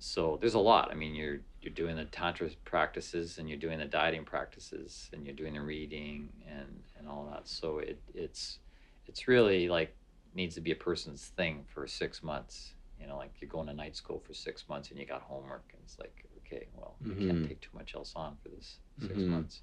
so 0.00 0.36
there's 0.40 0.54
a 0.54 0.58
lot. 0.72 0.90
I 0.90 0.94
mean, 0.94 1.14
you're 1.14 1.40
you're 1.62 1.74
doing 1.74 1.96
the 1.96 2.04
tantra 2.06 2.48
practices 2.64 3.38
and 3.38 3.48
you're 3.48 3.58
doing 3.66 3.78
the 3.78 3.84
dyading 3.84 4.24
practices 4.24 5.10
and 5.12 5.24
you're 5.24 5.34
doing 5.42 5.54
the 5.54 5.60
reading 5.60 6.28
and 6.48 6.82
and 6.98 7.08
all 7.08 7.28
that. 7.32 7.48
So 7.48 7.78
it 7.78 7.98
it's 8.14 8.58
it's 9.08 9.28
really 9.28 9.68
like 9.68 9.94
needs 10.34 10.54
to 10.56 10.60
be 10.60 10.72
a 10.72 10.76
person's 10.76 11.28
thing 11.28 11.64
for 11.72 11.86
six 11.86 12.22
months. 12.22 12.74
You 13.00 13.06
know, 13.06 13.16
like 13.16 13.32
you're 13.40 13.48
going 13.48 13.68
to 13.68 13.74
night 13.74 13.96
school 13.96 14.18
for 14.20 14.34
six 14.34 14.68
months 14.68 14.90
and 14.90 14.98
you 14.98 15.06
got 15.06 15.22
homework 15.22 15.70
and 15.72 15.82
it's 15.84 15.98
like, 15.98 16.24
okay, 16.38 16.66
well, 16.74 16.96
you 17.00 17.14
Mhm. 17.14 17.26
can't 17.28 17.48
take 17.48 17.60
too 17.60 17.70
much 17.74 17.94
else 17.94 18.12
on 18.16 18.36
for 18.42 18.48
this 18.48 18.80
6 18.98 19.18
Mhm. 19.18 19.28
months. 19.30 19.62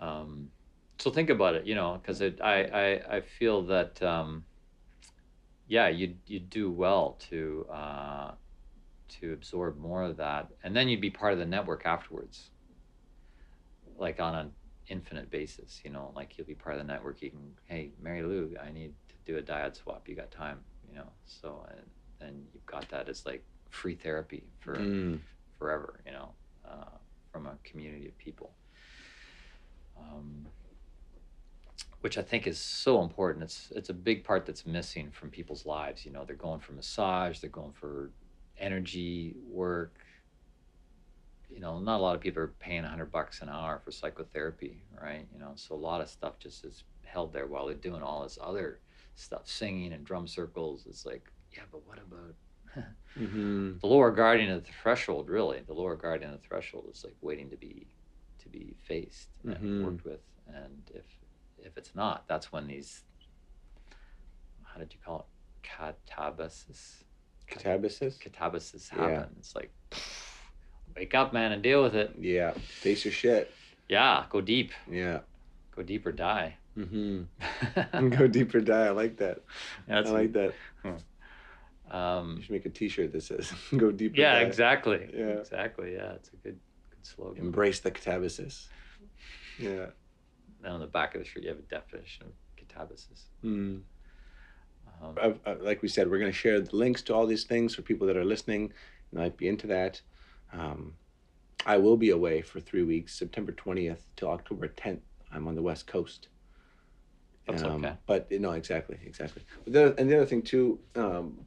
Um, 0.00 0.50
so 0.98 1.10
think 1.10 1.30
about 1.30 1.54
it, 1.54 1.66
you 1.66 1.74
know, 1.74 1.98
because 2.00 2.20
I, 2.22 2.32
I 2.42 3.16
I 3.16 3.20
feel 3.20 3.62
that 3.62 4.02
um, 4.02 4.44
yeah, 5.66 5.88
you 5.88 6.16
you 6.26 6.40
do 6.40 6.70
well 6.70 7.12
to 7.30 7.66
uh, 7.72 8.32
to 9.20 9.32
absorb 9.32 9.78
more 9.78 10.02
of 10.02 10.16
that, 10.18 10.48
and 10.62 10.74
then 10.76 10.88
you'd 10.88 11.00
be 11.00 11.10
part 11.10 11.32
of 11.32 11.38
the 11.38 11.46
network 11.46 11.86
afterwards, 11.86 12.50
like 13.96 14.20
on 14.20 14.34
an 14.34 14.50
infinite 14.88 15.30
basis. 15.30 15.80
You 15.84 15.90
know, 15.90 16.12
like 16.14 16.36
you'll 16.36 16.46
be 16.46 16.54
part 16.54 16.76
of 16.76 16.86
the 16.86 16.92
network. 16.92 17.22
You 17.22 17.30
can, 17.30 17.54
hey, 17.66 17.92
Mary 18.00 18.22
Lou, 18.22 18.54
I 18.62 18.70
need 18.70 18.94
do 19.26 19.38
a 19.38 19.42
dyad 19.42 19.76
swap. 19.76 20.08
You 20.08 20.14
got 20.14 20.30
time? 20.30 20.60
You 20.90 20.98
know, 20.98 21.10
so 21.26 21.66
and 21.70 21.80
then 22.20 22.46
you've 22.52 22.66
got 22.66 22.88
that 22.90 23.08
as 23.08 23.26
like 23.26 23.44
free 23.70 23.94
therapy 23.94 24.44
for 24.60 24.76
mm. 24.76 25.18
forever. 25.58 26.00
You 26.06 26.12
know, 26.12 26.28
uh, 26.68 26.96
from 27.32 27.46
a 27.46 27.56
community 27.64 28.06
of 28.06 28.16
people. 28.18 28.52
Um, 29.98 30.46
which 32.04 32.18
I 32.18 32.22
think 32.22 32.46
is 32.46 32.58
so 32.58 33.02
important. 33.02 33.44
It's 33.44 33.72
it's 33.74 33.88
a 33.88 33.94
big 33.94 34.24
part 34.24 34.44
that's 34.44 34.66
missing 34.66 35.10
from 35.10 35.30
people's 35.30 35.64
lives. 35.64 36.04
You 36.04 36.12
know, 36.12 36.24
they're 36.26 36.36
going 36.36 36.60
for 36.60 36.72
massage, 36.72 37.38
they're 37.38 37.48
going 37.48 37.72
for 37.72 38.10
energy 38.58 39.34
work. 39.48 39.96
You 41.50 41.60
know, 41.60 41.78
not 41.78 42.00
a 42.00 42.02
lot 42.02 42.14
of 42.14 42.20
people 42.20 42.42
are 42.42 42.54
paying 42.58 42.84
a 42.84 42.88
hundred 42.88 43.10
bucks 43.10 43.40
an 43.40 43.48
hour 43.48 43.80
for 43.82 43.90
psychotherapy, 43.90 44.82
right? 45.00 45.26
You 45.32 45.38
know, 45.38 45.52
so 45.54 45.74
a 45.74 45.76
lot 45.76 46.02
of 46.02 46.10
stuff 46.10 46.38
just 46.38 46.66
is 46.66 46.84
held 47.04 47.32
there 47.32 47.46
while 47.46 47.66
they're 47.66 47.74
doing 47.74 48.02
all 48.02 48.22
this 48.22 48.38
other 48.38 48.80
stuff, 49.14 49.42
singing 49.46 49.92
and 49.92 50.04
drum 50.04 50.26
circles. 50.26 50.86
It's 50.88 51.04
like, 51.06 51.24
yeah, 51.52 51.62
but 51.70 51.86
what 51.86 51.98
about 51.98 52.34
Mm-hmm. 53.18 53.78
the 53.80 53.86
lower 53.86 54.10
guardian 54.10 54.50
of 54.50 54.64
the 54.64 54.72
threshold? 54.82 55.28
Really, 55.28 55.60
the 55.66 55.72
lower 55.74 55.94
guardian 55.96 56.32
of 56.32 56.42
the 56.42 56.46
threshold 56.48 56.88
is 56.92 57.04
like 57.04 57.14
waiting 57.20 57.48
to 57.50 57.56
be 57.56 57.86
to 58.40 58.48
be 58.48 58.74
faced 58.82 59.28
and 59.44 59.56
Mhm. 59.56 59.84
worked 59.84 60.04
with, 60.04 60.20
and 60.48 60.90
if 60.92 61.06
if 61.58 61.76
it's 61.78 61.94
not, 61.94 62.26
that's 62.28 62.50
when 62.52 62.66
these 62.66 63.02
how 64.64 64.80
did 64.80 64.92
you 64.92 64.98
call 65.04 65.20
it 65.20 65.66
catabasis 66.10 67.04
catabasis 67.48 68.18
catabasis 68.18 68.90
Yeah. 68.92 69.26
It's 69.38 69.54
like 69.54 69.72
wake 70.96 71.14
up, 71.14 71.32
man, 71.32 71.52
and 71.52 71.62
deal 71.62 71.82
with 71.82 71.94
it. 71.94 72.14
yeah 72.18 72.50
face 72.52 73.04
your 73.04 73.12
shit 73.12 73.52
Yeah, 73.88 74.26
go 74.28 74.40
deep, 74.40 74.72
yeah 74.90 75.20
go 75.70 75.82
deep 75.82 76.04
or 76.06 76.12
die. 76.12 76.56
Mm-hmm. 76.76 78.08
go 78.10 78.26
deeper 78.26 78.60
die 78.60 78.86
i 78.86 78.90
like 78.90 79.16
that 79.16 79.38
That's 79.88 80.08
i 80.10 80.12
like 80.12 80.32
that 80.32 80.54
um, 81.90 82.36
you 82.36 82.42
should 82.42 82.50
make 82.50 82.66
a 82.66 82.70
t-shirt 82.70 83.12
that 83.12 83.22
says 83.22 83.52
go 83.76 83.92
deeper 83.92 84.18
yeah, 84.18 84.34
die. 84.40 84.46
exactly. 84.46 85.06
Yeah. 85.14 85.24
exactly. 85.38 85.92
Yeah, 85.92 86.12
it's 86.12 86.30
a 86.30 86.36
good 86.36 86.58
good 86.90 87.06
slogan. 87.06 87.44
embrace 87.44 87.80
the 87.80 87.90
catabasis 87.90 88.66
yeah 89.58 89.86
And 90.64 90.72
on 90.74 90.80
the 90.80 90.86
back 90.86 91.14
of 91.14 91.20
the 91.20 91.26
shirt, 91.28 91.42
you 91.42 91.50
have 91.50 91.58
a 91.58 91.62
definition 91.62 92.26
of 92.26 92.32
catabasis. 92.66 93.24
mm. 93.44 93.82
Um, 95.02 95.14
I've, 95.20 95.38
uh, 95.46 95.56
like 95.60 95.82
we 95.82 95.88
said, 95.88 96.10
we're 96.10 96.18
going 96.18 96.32
to 96.32 96.36
share 96.36 96.60
the 96.60 96.74
links 96.74 97.02
to 97.02 97.14
all 97.14 97.26
these 97.26 97.44
things 97.44 97.74
for 97.74 97.82
people 97.82 98.06
that 98.06 98.16
are 98.16 98.24
listening 98.24 98.72
and 99.10 99.20
might 99.20 99.36
be 99.36 99.48
into 99.48 99.66
that. 99.66 100.00
Um, 100.52 100.94
I 101.66 101.76
will 101.76 101.96
be 101.96 102.10
away 102.10 102.42
for 102.42 102.60
three 102.60 102.82
weeks, 102.84 103.14
September 103.14 103.52
20th 103.52 103.98
till 104.16 104.28
October 104.28 104.68
10th. 104.68 105.00
I'm 105.32 105.46
on 105.48 105.54
the 105.54 105.62
West 105.62 105.86
Coast. 105.86 106.28
That's 107.46 107.62
okay. 107.62 107.92
But 108.06 108.30
no, 108.30 108.52
exactly, 108.52 108.98
exactly. 109.04 109.42
But 109.64 109.72
the, 109.72 109.94
and 109.98 110.10
the 110.10 110.16
other 110.16 110.26
thing 110.26 110.42
too, 110.42 110.78
um, 110.96 111.44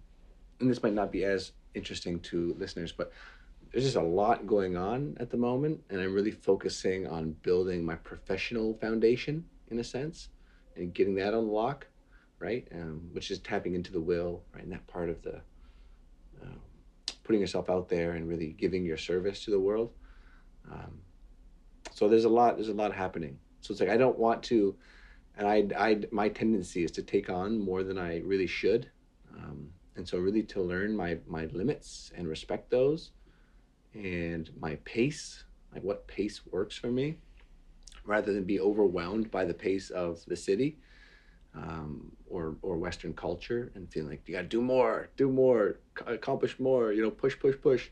and 0.60 0.70
this 0.70 0.84
might 0.84 0.94
not 0.94 1.12
be 1.12 1.24
as 1.24 1.54
interesting 1.74 2.20
to 2.22 2.56
listeners, 2.60 2.92
but 2.92 3.12
there's 3.72 3.84
just 3.84 3.96
a 3.96 4.02
lot 4.02 4.48
going 4.48 4.78
on 4.78 5.18
at 5.20 5.30
the 5.30 5.38
moment, 5.38 5.82
and 5.90 6.00
I'm 6.00 6.14
really 6.14 6.32
focusing 6.32 7.08
on 7.08 7.32
building 7.42 7.84
my 7.84 7.96
professional 7.96 8.76
foundation 8.76 9.46
in 9.70 9.80
a 9.80 9.84
sense, 9.84 10.30
and 10.76 10.94
getting 10.94 11.16
that 11.16 11.34
on 11.34 11.48
lock, 11.48 11.88
right? 12.40 12.68
Um, 12.74 13.10
which 13.12 13.32
is 13.32 13.40
tapping 13.40 13.74
into 13.74 13.92
the 13.92 14.00
will, 14.00 14.44
right? 14.54 14.64
And 14.64 14.72
that 14.72 14.86
part 14.88 15.10
of 15.10 15.22
the 15.24 15.42
um, 16.42 16.60
putting 17.24 17.42
yourself 17.42 17.70
out 17.70 17.90
there 17.90 18.12
and 18.12 18.28
really 18.28 18.56
giving 18.58 18.86
your 18.86 18.98
service 18.98 19.44
to 19.46 19.52
the 19.52 19.60
world. 19.60 19.92
Um, 20.72 21.00
so 21.92 22.08
there's 22.08 22.26
a 22.26 22.30
lot. 22.30 22.56
There's 22.56 22.70
a 22.70 22.74
lot 22.74 22.94
happening. 22.94 23.38
So 23.62 23.72
it's 23.72 23.82
like 23.82 23.90
I 23.90 23.98
don't 23.98 24.18
want 24.18 24.44
to 24.44 24.76
and 25.38 25.48
I, 25.48 25.68
I 25.78 26.02
my 26.12 26.30
tendency 26.30 26.84
is 26.84 26.92
to 26.92 27.04
take 27.04 27.30
on 27.30 27.60
more 27.60 27.84
than 27.84 27.98
I 27.98 28.20
really 28.20 28.48
should, 28.48 28.90
um, 29.38 29.70
and 29.96 30.08
so 30.08 30.18
really 30.18 30.44
to 30.44 30.62
learn 30.62 30.96
my 30.96 31.20
my 31.28 31.46
limits 31.46 32.12
and 32.16 32.28
respect 32.28 32.70
those, 32.72 33.12
and 33.94 34.50
my 34.60 34.76
pace, 34.84 35.44
like 35.74 35.84
what 35.84 36.08
pace 36.08 36.42
works 36.52 36.76
for 36.76 36.92
me, 36.92 37.18
rather 38.04 38.34
than 38.34 38.44
be 38.44 38.60
overwhelmed 38.60 39.30
by 39.30 39.46
the 39.46 39.54
pace 39.54 39.92
of 39.92 40.26
the 40.26 40.36
city, 40.36 40.80
um, 41.56 42.12
or 42.28 42.56
or 42.64 42.78
Western 42.78 43.14
culture, 43.14 43.72
and 43.76 43.92
feeling 43.92 44.10
like 44.10 44.24
you 44.26 44.34
got 44.34 44.42
to 44.42 44.48
do 44.48 44.62
more, 44.62 45.10
do 45.18 45.30
more, 45.30 45.80
accomplish 46.08 46.60
more, 46.60 46.92
you 46.92 47.04
know, 47.04 47.12
push, 47.12 47.38
push, 47.40 47.56
push. 47.62 47.90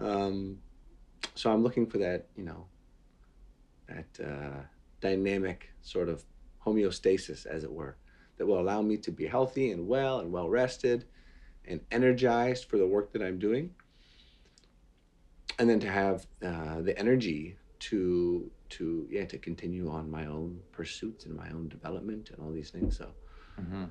Um, 0.00 0.58
so 1.34 1.52
I'm 1.52 1.62
looking 1.62 1.86
for 1.86 1.98
that, 1.98 2.26
you 2.36 2.44
know, 2.44 2.66
that 3.88 4.24
uh, 4.24 4.62
dynamic 5.00 5.70
sort 5.82 6.08
of 6.08 6.24
homeostasis, 6.66 7.46
as 7.46 7.64
it 7.64 7.72
were, 7.72 7.96
that 8.36 8.46
will 8.46 8.60
allow 8.60 8.82
me 8.82 8.96
to 8.98 9.10
be 9.10 9.26
healthy 9.26 9.70
and 9.70 9.86
well 9.86 10.20
and 10.20 10.30
well 10.32 10.48
rested 10.48 11.04
and 11.64 11.80
energized 11.90 12.68
for 12.68 12.76
the 12.76 12.86
work 12.86 13.12
that 13.12 13.22
I'm 13.22 13.38
doing. 13.38 13.70
And 15.58 15.68
then 15.68 15.80
to 15.80 15.90
have 15.90 16.26
uh, 16.44 16.80
the 16.80 16.98
energy 16.98 17.56
to 17.80 18.50
to 18.70 19.06
yeah 19.10 19.24
to 19.26 19.38
continue 19.38 19.90
on 19.90 20.10
my 20.10 20.26
own 20.26 20.60
pursuits 20.72 21.26
and 21.26 21.34
my 21.36 21.50
own 21.50 21.68
development 21.68 22.30
and 22.30 22.40
all 22.40 22.50
these 22.50 22.70
things. 22.70 22.96
So 22.96 23.08
mhm. 23.60 23.90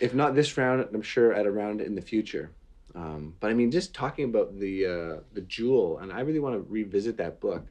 if 0.00 0.14
not 0.14 0.34
this 0.34 0.56
round, 0.58 0.86
I'm 0.92 1.02
sure 1.02 1.32
at 1.32 1.46
a 1.46 1.50
round 1.50 1.80
in 1.80 1.94
the 1.94 2.02
future. 2.02 2.52
Um, 2.94 3.34
but 3.40 3.50
I 3.50 3.54
mean, 3.54 3.70
just 3.70 3.94
talking 3.94 4.26
about 4.26 4.58
the 4.58 4.86
uh, 4.86 5.20
the 5.32 5.40
jewel, 5.42 5.98
and 5.98 6.12
I 6.12 6.20
really 6.20 6.40
want 6.40 6.56
to 6.56 6.70
revisit 6.70 7.16
that 7.18 7.40
book. 7.40 7.66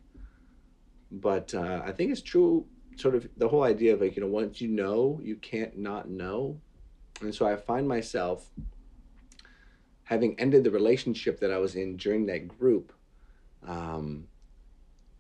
But 1.11 1.53
uh, 1.53 1.82
I 1.86 1.91
think 1.91 2.11
it's 2.11 2.21
true, 2.21 2.65
sort 3.02 3.16
of 3.16 3.28
the 3.38 3.47
whole 3.47 3.64
idea 3.64 3.93
of 3.93 4.02
like 4.02 4.16
you 4.16 4.22
know, 4.22 4.28
once 4.28 4.62
you 4.62 4.68
know, 4.68 5.20
you 5.24 5.36
can't 5.36 5.78
not 5.78 6.10
know, 6.10 6.60
and 7.22 7.34
so 7.34 7.45
I 7.45 7.56
find 7.56 7.88
myself 7.88 8.49
having 10.04 10.39
ended 10.39 10.64
the 10.64 10.72
relationship 10.72 11.39
that 11.39 11.52
I 11.52 11.58
was 11.58 11.76
in 11.76 11.95
during 11.97 12.26
that 12.26 12.47
group, 12.47 12.93
um, 13.66 14.28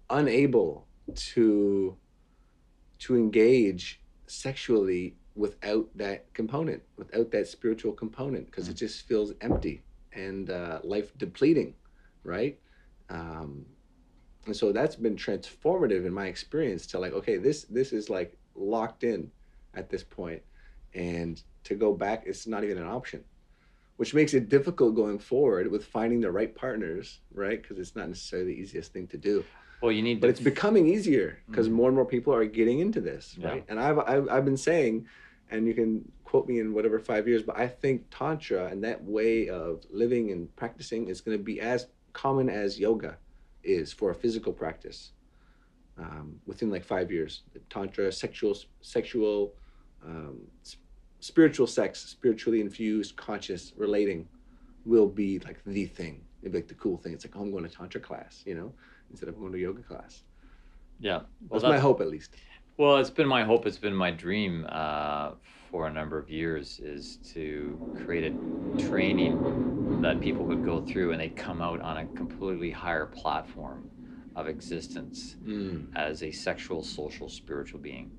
unable 0.09 0.85
to 1.15 1.97
to 2.99 3.15
engage 3.15 4.01
sexually 4.27 5.15
without 5.35 5.89
that 5.95 6.31
component, 6.33 6.83
without 6.97 7.31
that 7.31 7.47
spiritual 7.47 7.93
component, 7.93 8.45
because 8.45 8.67
it 8.69 8.75
just 8.75 9.07
feels 9.07 9.33
empty 9.41 9.81
and 10.13 10.49
uh, 10.49 10.79
life 10.83 11.17
depleting, 11.17 11.73
right? 12.23 12.59
Um, 13.09 13.65
and 14.45 14.55
so 14.55 14.71
that's 14.71 14.95
been 14.95 15.15
transformative 15.15 16.05
in 16.05 16.13
my 16.13 16.27
experience 16.27 16.87
to 16.87 16.99
like, 16.99 17.13
okay, 17.13 17.37
this 17.37 17.65
this 17.65 17.93
is 17.93 18.09
like 18.09 18.37
locked 18.55 19.03
in 19.03 19.31
at 19.73 19.89
this 19.89 20.03
point, 20.03 20.41
and 20.93 21.41
to 21.63 21.75
go 21.75 21.93
back, 21.93 22.23
it's 22.25 22.47
not 22.47 22.63
even 22.63 22.77
an 22.77 22.87
option. 22.87 23.23
which 23.97 24.13
makes 24.15 24.33
it 24.33 24.49
difficult 24.49 24.95
going 24.95 25.19
forward 25.19 25.69
with 25.71 25.85
finding 25.85 26.21
the 26.21 26.31
right 26.31 26.55
partners, 26.55 27.21
right? 27.33 27.61
Because 27.61 27.77
it's 27.77 27.95
not 27.95 28.07
necessarily 28.09 28.53
the 28.55 28.59
easiest 28.61 28.91
thing 28.93 29.07
to 29.07 29.17
do. 29.17 29.45
Well, 29.81 29.91
you 29.91 30.01
need, 30.01 30.21
But 30.21 30.27
to, 30.27 30.31
it's 30.33 30.39
becoming 30.41 30.87
easier 30.87 31.43
because 31.47 31.67
Mhm. 31.69 31.73
more 31.73 31.87
and 31.89 31.95
more 31.95 32.05
people 32.05 32.33
are 32.33 32.45
getting 32.45 32.79
into 32.79 33.01
this, 33.01 33.37
Yeah. 33.37 33.49
right? 33.49 33.65
And 33.69 33.79
I've, 33.79 33.99
I've 33.99 34.27
I've 34.29 34.45
been 34.45 34.57
saying, 34.57 35.07
and 35.51 35.67
you 35.67 35.73
can 35.75 36.11
quote 36.23 36.47
me 36.47 36.59
in 36.59 36.73
whatever 36.73 36.99
five 36.99 37.27
years, 37.27 37.43
but 37.43 37.57
I 37.57 37.67
think 37.67 38.05
tantra 38.09 38.63
and 38.71 38.83
that 38.83 39.03
way 39.03 39.49
of 39.49 39.83
living 39.91 40.31
and 40.31 40.41
practicing 40.55 41.07
is 41.09 41.21
going 41.21 41.37
to 41.37 41.43
be 41.43 41.61
as 41.61 41.87
common 42.13 42.49
as 42.49 42.79
yoga 42.79 43.19
is 43.63 43.93
for 43.93 44.11
a 44.11 44.15
physical 44.15 44.53
practice. 44.53 45.11
Um, 45.97 46.39
within 46.45 46.69
like 46.71 46.83
five 46.83 47.11
years, 47.11 47.43
tantra, 47.69 48.11
sexual, 48.11 48.57
sexual, 48.81 49.53
um, 50.05 50.39
spiritual 51.19 51.67
sex, 51.67 51.99
spiritually 51.99 52.61
infused, 52.61 53.15
conscious 53.15 53.73
relating, 53.77 54.27
will 54.85 55.07
be 55.07 55.39
like 55.39 55.63
the 55.65 55.85
thing. 55.85 56.21
It'll 56.41 56.53
be 56.53 56.57
like 56.59 56.67
the 56.67 56.75
cool 56.75 56.97
thing. 56.97 57.13
It's 57.13 57.25
like 57.25 57.35
oh, 57.35 57.41
I'm 57.41 57.51
going 57.51 57.63
to 57.63 57.69
tantra 57.69 58.01
class, 58.01 58.41
you 58.45 58.55
know, 58.55 58.73
instead 59.11 59.29
of 59.29 59.37
going 59.37 59.51
to 59.51 59.59
yoga 59.59 59.83
class. 59.83 60.23
yeah. 60.99 61.21
Well, 61.49 61.59
That's 61.59 61.63
my 61.63 61.77
hope, 61.77 62.01
at 62.01 62.07
least. 62.07 62.35
Well, 62.77 62.97
it's 62.97 63.09
been 63.11 63.27
my 63.27 63.43
hope. 63.43 63.67
It's 63.67 63.77
been 63.77 63.95
my 63.95 64.11
dream 64.11 64.65
uh, 64.69 65.31
for 65.71 65.87
a 65.87 65.91
number 65.91 66.17
of 66.19 66.29
years 66.29 66.79
is 66.79 67.17
to 67.33 67.79
create 68.05 68.33
a 68.33 68.81
training 68.89 70.01
that 70.01 70.19
people 70.19 70.45
would 70.45 70.65
go 70.65 70.81
through 70.81 71.11
and 71.13 71.21
they'd 71.21 71.35
come 71.35 71.61
out 71.61 71.79
on 71.81 71.97
a 71.97 72.05
completely 72.07 72.69
higher 72.71 73.05
platform 73.05 73.89
of 74.35 74.47
existence 74.47 75.35
Mm. 75.45 75.95
as 75.95 76.23
a 76.23 76.31
sexual, 76.31 76.83
social, 76.83 77.29
spiritual 77.29 77.79
being. 77.79 78.11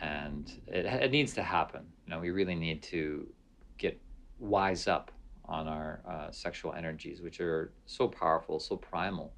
And 0.00 0.50
it, 0.66 0.86
it 0.86 1.10
needs 1.12 1.34
to 1.34 1.42
happen. 1.42 1.82
You 2.06 2.10
know, 2.14 2.20
we 2.20 2.30
really 2.30 2.54
need 2.54 2.82
to 2.84 3.26
get 3.78 4.00
wise 4.38 4.86
up 4.88 5.10
on 5.46 5.68
our 5.68 6.00
uh, 6.08 6.30
sexual 6.30 6.72
energies, 6.74 7.20
which 7.22 7.40
are 7.40 7.72
so 7.86 8.08
powerful, 8.08 8.58
so 8.58 8.76
primal, 8.76 9.32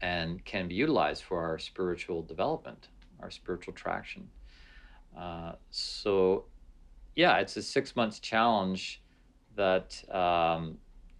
and 0.00 0.44
can 0.44 0.68
be 0.68 0.74
utilized 0.74 1.24
for 1.24 1.42
our 1.42 1.58
spiritual 1.58 2.22
development, 2.22 2.88
our 3.20 3.30
spiritual 3.30 3.74
traction. 3.74 4.28
Uh, 5.16 5.52
so, 5.70 6.44
yeah, 7.14 7.38
it's 7.38 7.56
a 7.56 7.62
six 7.62 7.96
months 7.96 8.18
challenge 8.20 9.02
that 9.56 10.02
um, 10.14 10.78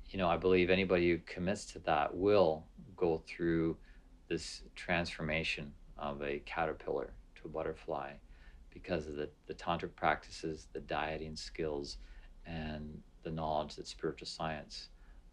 you 0.08 0.18
know 0.18 0.28
I 0.28 0.36
believe 0.36 0.70
anybody 0.70 1.10
who 1.10 1.18
commits 1.26 1.64
to 1.72 1.78
that 1.80 2.14
will 2.14 2.64
go 2.96 3.22
through 3.26 3.76
this 4.28 4.62
transformation 4.74 5.72
of 5.98 6.22
a 6.22 6.40
caterpillar 6.46 7.12
to 7.36 7.42
a 7.46 7.48
butterfly 7.48 8.12
because 8.72 9.06
of 9.06 9.16
the, 9.16 9.28
the 9.46 9.54
tantric 9.54 9.94
practices, 9.96 10.68
the 10.72 10.80
dyading 10.80 11.36
skills, 11.36 11.98
and 12.46 13.02
the 13.24 13.30
knowledge 13.30 13.74
that 13.76 13.86
spiritual 13.86 14.26
science 14.26 14.88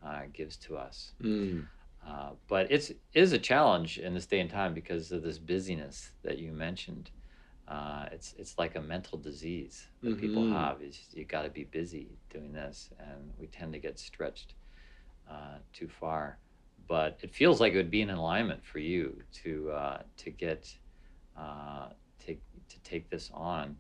uh, 0.05 0.21
gives 0.33 0.57
to 0.57 0.75
us. 0.75 1.13
Mm. 1.21 1.67
Uh, 2.05 2.31
but 2.47 2.71
it's 2.71 2.89
it 2.89 2.99
is 3.13 3.33
a 3.33 3.37
challenge 3.37 3.97
in 3.99 4.13
this 4.13 4.25
day 4.25 4.39
and 4.39 4.49
time 4.49 4.73
because 4.73 5.11
of 5.11 5.23
this 5.23 5.37
busyness 5.37 6.11
that 6.23 6.37
you 6.37 6.51
mentioned. 6.51 7.11
Uh, 7.67 8.05
it's 8.11 8.33
it's 8.37 8.57
like 8.57 8.75
a 8.75 8.81
mental 8.81 9.17
disease 9.17 9.87
that 10.03 10.17
people 10.17 10.43
Mhm. 10.43 10.51
have. 10.51 10.81
Is 10.81 11.07
you 11.13 11.25
got 11.25 11.43
to 11.43 11.49
be 11.49 11.65
busy 11.65 12.17
doing 12.29 12.53
this, 12.53 12.89
and 12.99 13.33
we 13.37 13.47
tend 13.47 13.73
to 13.73 13.79
get 13.79 13.99
stretched 13.99 14.55
uh, 15.29 15.59
too 15.73 15.87
far. 15.87 16.39
But 16.87 17.19
it 17.21 17.33
feels 17.35 17.59
like 17.59 17.73
it 17.73 17.77
would 17.77 17.91
be 17.91 18.01
in 18.01 18.09
alignment 18.09 18.65
for 18.65 18.79
you 18.79 19.21
to 19.43 19.71
uh, 19.71 20.03
to 20.17 20.31
get 20.31 20.67
uh, 21.35 21.89
take 22.19 22.41
to 22.69 22.79
take 22.83 23.09
this 23.09 23.29
on. 23.33 23.77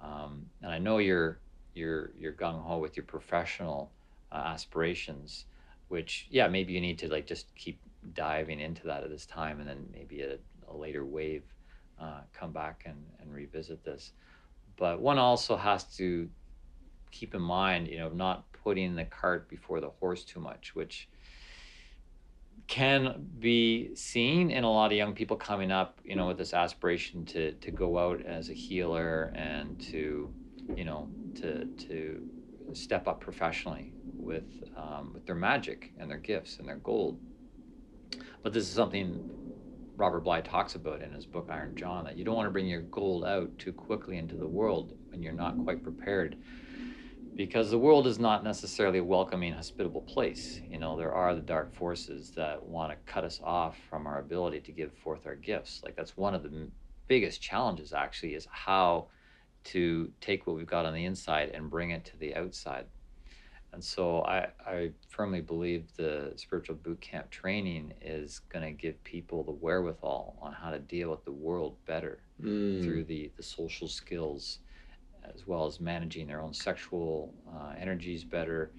Um, 0.00 0.46
and 0.62 0.70
I 0.72 0.78
know 0.78 0.98
you're 0.98 1.42
you're 1.74 2.12
you're 2.16 2.32
gung 2.32 2.62
ho 2.62 2.78
with 2.78 2.96
your 2.96 3.06
professional 3.06 3.94
uh, 4.32 4.42
aspirations 4.46 5.46
which 5.88 6.26
yeah 6.30 6.46
maybe 6.48 6.72
you 6.72 6.80
need 6.80 6.98
to 6.98 7.08
like 7.08 7.26
just 7.26 7.54
keep 7.54 7.80
diving 8.12 8.60
into 8.60 8.86
that 8.86 9.02
at 9.04 9.10
this 9.10 9.26
time 9.26 9.60
and 9.60 9.68
then 9.68 9.86
maybe 9.92 10.20
at 10.22 10.30
a, 10.30 10.38
a 10.72 10.76
later 10.76 11.04
wave 11.06 11.44
uh, 12.00 12.20
come 12.32 12.52
back 12.52 12.84
and, 12.86 13.04
and 13.20 13.32
revisit 13.32 13.84
this 13.84 14.12
but 14.76 15.00
one 15.00 15.18
also 15.18 15.56
has 15.56 15.84
to 15.96 16.28
keep 17.10 17.34
in 17.34 17.42
mind 17.42 17.88
you 17.88 17.98
know 17.98 18.08
not 18.10 18.44
putting 18.52 18.94
the 18.94 19.04
cart 19.04 19.48
before 19.48 19.80
the 19.80 19.90
horse 20.00 20.24
too 20.24 20.40
much 20.40 20.74
which 20.74 21.08
can 22.66 23.26
be 23.38 23.94
seen 23.94 24.50
in 24.50 24.62
a 24.62 24.70
lot 24.70 24.92
of 24.92 24.98
young 24.98 25.14
people 25.14 25.36
coming 25.36 25.72
up 25.72 25.98
you 26.04 26.14
know 26.14 26.26
with 26.26 26.36
this 26.36 26.52
aspiration 26.52 27.24
to 27.24 27.52
to 27.52 27.70
go 27.70 27.98
out 27.98 28.24
as 28.26 28.50
a 28.50 28.52
healer 28.52 29.32
and 29.34 29.78
to 29.80 30.30
you 30.76 30.84
know 30.84 31.08
to 31.34 31.64
to 31.76 32.28
step 32.74 33.08
up 33.08 33.20
professionally 33.20 33.92
with 34.16 34.44
um, 34.76 35.12
with 35.14 35.26
their 35.26 35.34
magic 35.34 35.92
and 35.98 36.10
their 36.10 36.18
gifts 36.18 36.58
and 36.58 36.68
their 36.68 36.76
gold. 36.76 37.18
But 38.42 38.52
this 38.52 38.64
is 38.64 38.72
something 38.72 39.47
Robert 39.98 40.20
Bly 40.20 40.40
talks 40.40 40.76
about 40.76 41.02
in 41.02 41.12
his 41.12 41.26
book 41.26 41.48
Iron 41.50 41.74
John 41.74 42.04
that 42.04 42.16
you 42.16 42.24
don't 42.24 42.36
want 42.36 42.46
to 42.46 42.52
bring 42.52 42.68
your 42.68 42.82
gold 42.82 43.24
out 43.24 43.50
too 43.58 43.72
quickly 43.72 44.16
into 44.16 44.36
the 44.36 44.46
world 44.46 44.96
when 45.10 45.24
you're 45.24 45.32
not 45.32 45.58
quite 45.64 45.82
prepared. 45.82 46.36
Because 47.34 47.70
the 47.70 47.78
world 47.78 48.06
is 48.06 48.18
not 48.18 48.44
necessarily 48.44 49.00
a 49.00 49.04
welcoming, 49.04 49.52
hospitable 49.52 50.02
place. 50.02 50.60
You 50.70 50.78
know, 50.78 50.96
there 50.96 51.12
are 51.12 51.34
the 51.34 51.40
dark 51.40 51.74
forces 51.74 52.30
that 52.36 52.64
want 52.64 52.92
to 52.92 53.12
cut 53.12 53.24
us 53.24 53.40
off 53.42 53.76
from 53.90 54.06
our 54.06 54.20
ability 54.20 54.60
to 54.60 54.72
give 54.72 54.92
forth 54.92 55.26
our 55.26 55.34
gifts. 55.34 55.80
Like 55.84 55.96
that's 55.96 56.16
one 56.16 56.34
of 56.34 56.44
the 56.44 56.68
biggest 57.08 57.42
challenges 57.42 57.92
actually 57.92 58.34
is 58.34 58.46
how 58.52 59.08
to 59.64 60.12
take 60.20 60.46
what 60.46 60.54
we've 60.54 60.66
got 60.66 60.86
on 60.86 60.94
the 60.94 61.06
inside 61.06 61.50
and 61.50 61.68
bring 61.68 61.90
it 61.90 62.04
to 62.04 62.16
the 62.18 62.36
outside. 62.36 62.86
And 63.72 63.84
so 63.84 64.22
I, 64.24 64.48
I 64.66 64.92
firmly 65.08 65.40
believe 65.40 65.94
the 65.96 66.32
spiritual 66.36 66.76
boot 66.76 67.00
camp 67.00 67.30
training 67.30 67.94
is 68.00 68.40
going 68.40 68.64
to 68.64 68.72
give 68.72 69.02
people 69.04 69.44
the 69.44 69.52
wherewithal 69.52 70.38
on 70.40 70.52
how 70.52 70.70
to 70.70 70.78
deal 70.78 71.10
with 71.10 71.24
the 71.24 71.32
world 71.32 71.76
better 71.86 72.22
Mm. 72.40 72.80
through 72.82 73.04
the, 73.04 73.32
the 73.36 73.42
social 73.42 73.88
skills 73.88 74.60
as 75.34 75.46
well 75.46 75.66
as 75.66 75.80
managing 75.80 76.26
their 76.26 76.40
own 76.40 76.54
sexual 76.54 77.34
uh, 77.52 77.74
energies 77.78 78.24
better 78.24 78.72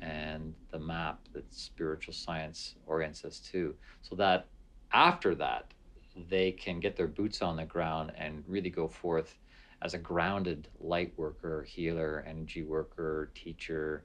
and 0.00 0.54
the 0.70 0.78
map 0.78 1.20
that 1.32 1.52
spiritual 1.54 2.12
science 2.14 2.76
orients 2.86 3.24
us 3.24 3.40
to. 3.40 3.74
So 4.02 4.16
that 4.16 4.48
after 4.92 5.34
that, 5.36 5.72
they 6.16 6.52
can 6.52 6.80
get 6.80 6.96
their 6.96 7.08
boots 7.08 7.42
on 7.42 7.56
the 7.56 7.64
ground 7.64 8.12
and 8.16 8.44
really 8.46 8.70
go 8.70 8.88
forth 8.88 9.38
as 9.82 9.94
a 9.94 9.98
grounded 9.98 10.68
light 10.78 11.12
worker, 11.16 11.62
healer, 11.62 12.24
energy 12.26 12.62
worker, 12.62 13.30
teacher, 13.34 14.04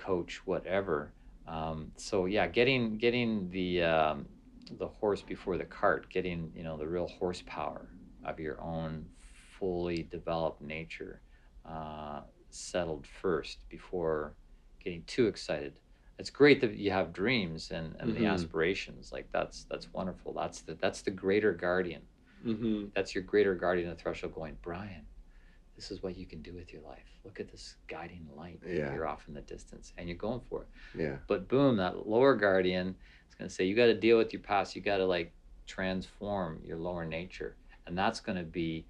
coach, 0.00 0.40
whatever. 0.46 1.14
Um, 1.46 1.92
so 1.96 2.26
yeah, 2.26 2.46
getting 2.48 2.98
getting 2.98 3.50
the 3.50 3.82
um, 3.82 4.28
the 4.70 4.88
horse 4.88 5.22
before 5.22 5.58
the 5.58 5.64
cart, 5.64 6.10
getting 6.10 6.52
you 6.54 6.64
know 6.64 6.76
the 6.76 6.88
real 6.88 7.08
horsepower 7.08 7.90
of 8.24 8.40
your 8.40 8.60
own 8.62 9.06
fully 9.58 10.02
developed 10.04 10.62
nature 10.62 11.22
uh, 11.68 12.22
settled 12.50 13.06
first 13.06 13.64
before 13.70 14.36
getting 14.82 15.04
too 15.06 15.26
excited. 15.28 15.80
It's 16.18 16.30
great 16.30 16.60
that 16.62 16.76
you 16.76 16.90
have 16.90 17.12
dreams 17.12 17.70
and, 17.70 17.96
and 18.00 18.14
the 18.14 18.20
Mhm. 18.20 18.26
aspirations. 18.26 19.10
Like 19.12 19.28
that's 19.32 19.66
that's 19.70 19.88
wonderful. 19.94 20.34
That's 20.34 20.62
the 20.62 20.74
that's 20.80 21.02
the 21.02 21.10
greater 21.12 21.52
guardian 21.54 22.02
Mm-hmm. 22.46 22.86
that's 22.94 23.14
your 23.14 23.24
greater 23.24 23.54
guardian 23.54 23.88
of 23.90 23.96
the 23.96 24.02
threshold 24.02 24.34
going, 24.34 24.58
Brian, 24.62 25.06
this 25.80 25.90
is 25.90 26.02
what 26.02 26.14
you 26.14 26.26
can 26.26 26.42
do 26.42 26.52
with 26.52 26.74
your 26.74 26.82
life. 26.82 27.06
Look 27.24 27.40
at 27.40 27.50
this 27.50 27.76
guiding 27.88 28.28
light. 28.36 28.60
Yeah. 28.66 28.92
You're 28.92 29.08
off 29.08 29.24
in 29.28 29.34
the 29.34 29.40
distance 29.40 29.94
and 29.96 30.06
you're 30.06 30.18
going 30.18 30.42
for 30.50 30.60
it. 30.60 30.68
Yeah. 30.94 31.16
But 31.26 31.48
boom, 31.48 31.78
that 31.78 32.06
lower 32.06 32.34
guardian 32.34 32.94
is 33.30 33.34
going 33.34 33.48
to 33.48 33.54
say, 33.54 33.64
you 33.64 33.74
got 33.74 33.86
to 33.86 33.94
deal 33.94 34.18
with 34.18 34.30
your 34.34 34.42
past. 34.42 34.76
You 34.76 34.82
got 34.82 34.98
to 34.98 35.06
like 35.06 35.32
transform 35.66 36.60
your 36.66 36.76
lower 36.76 37.06
nature. 37.06 37.56
And 37.86 37.96
that's 37.96 38.20
going 38.20 38.36
to 38.36 38.44
be 38.44 38.84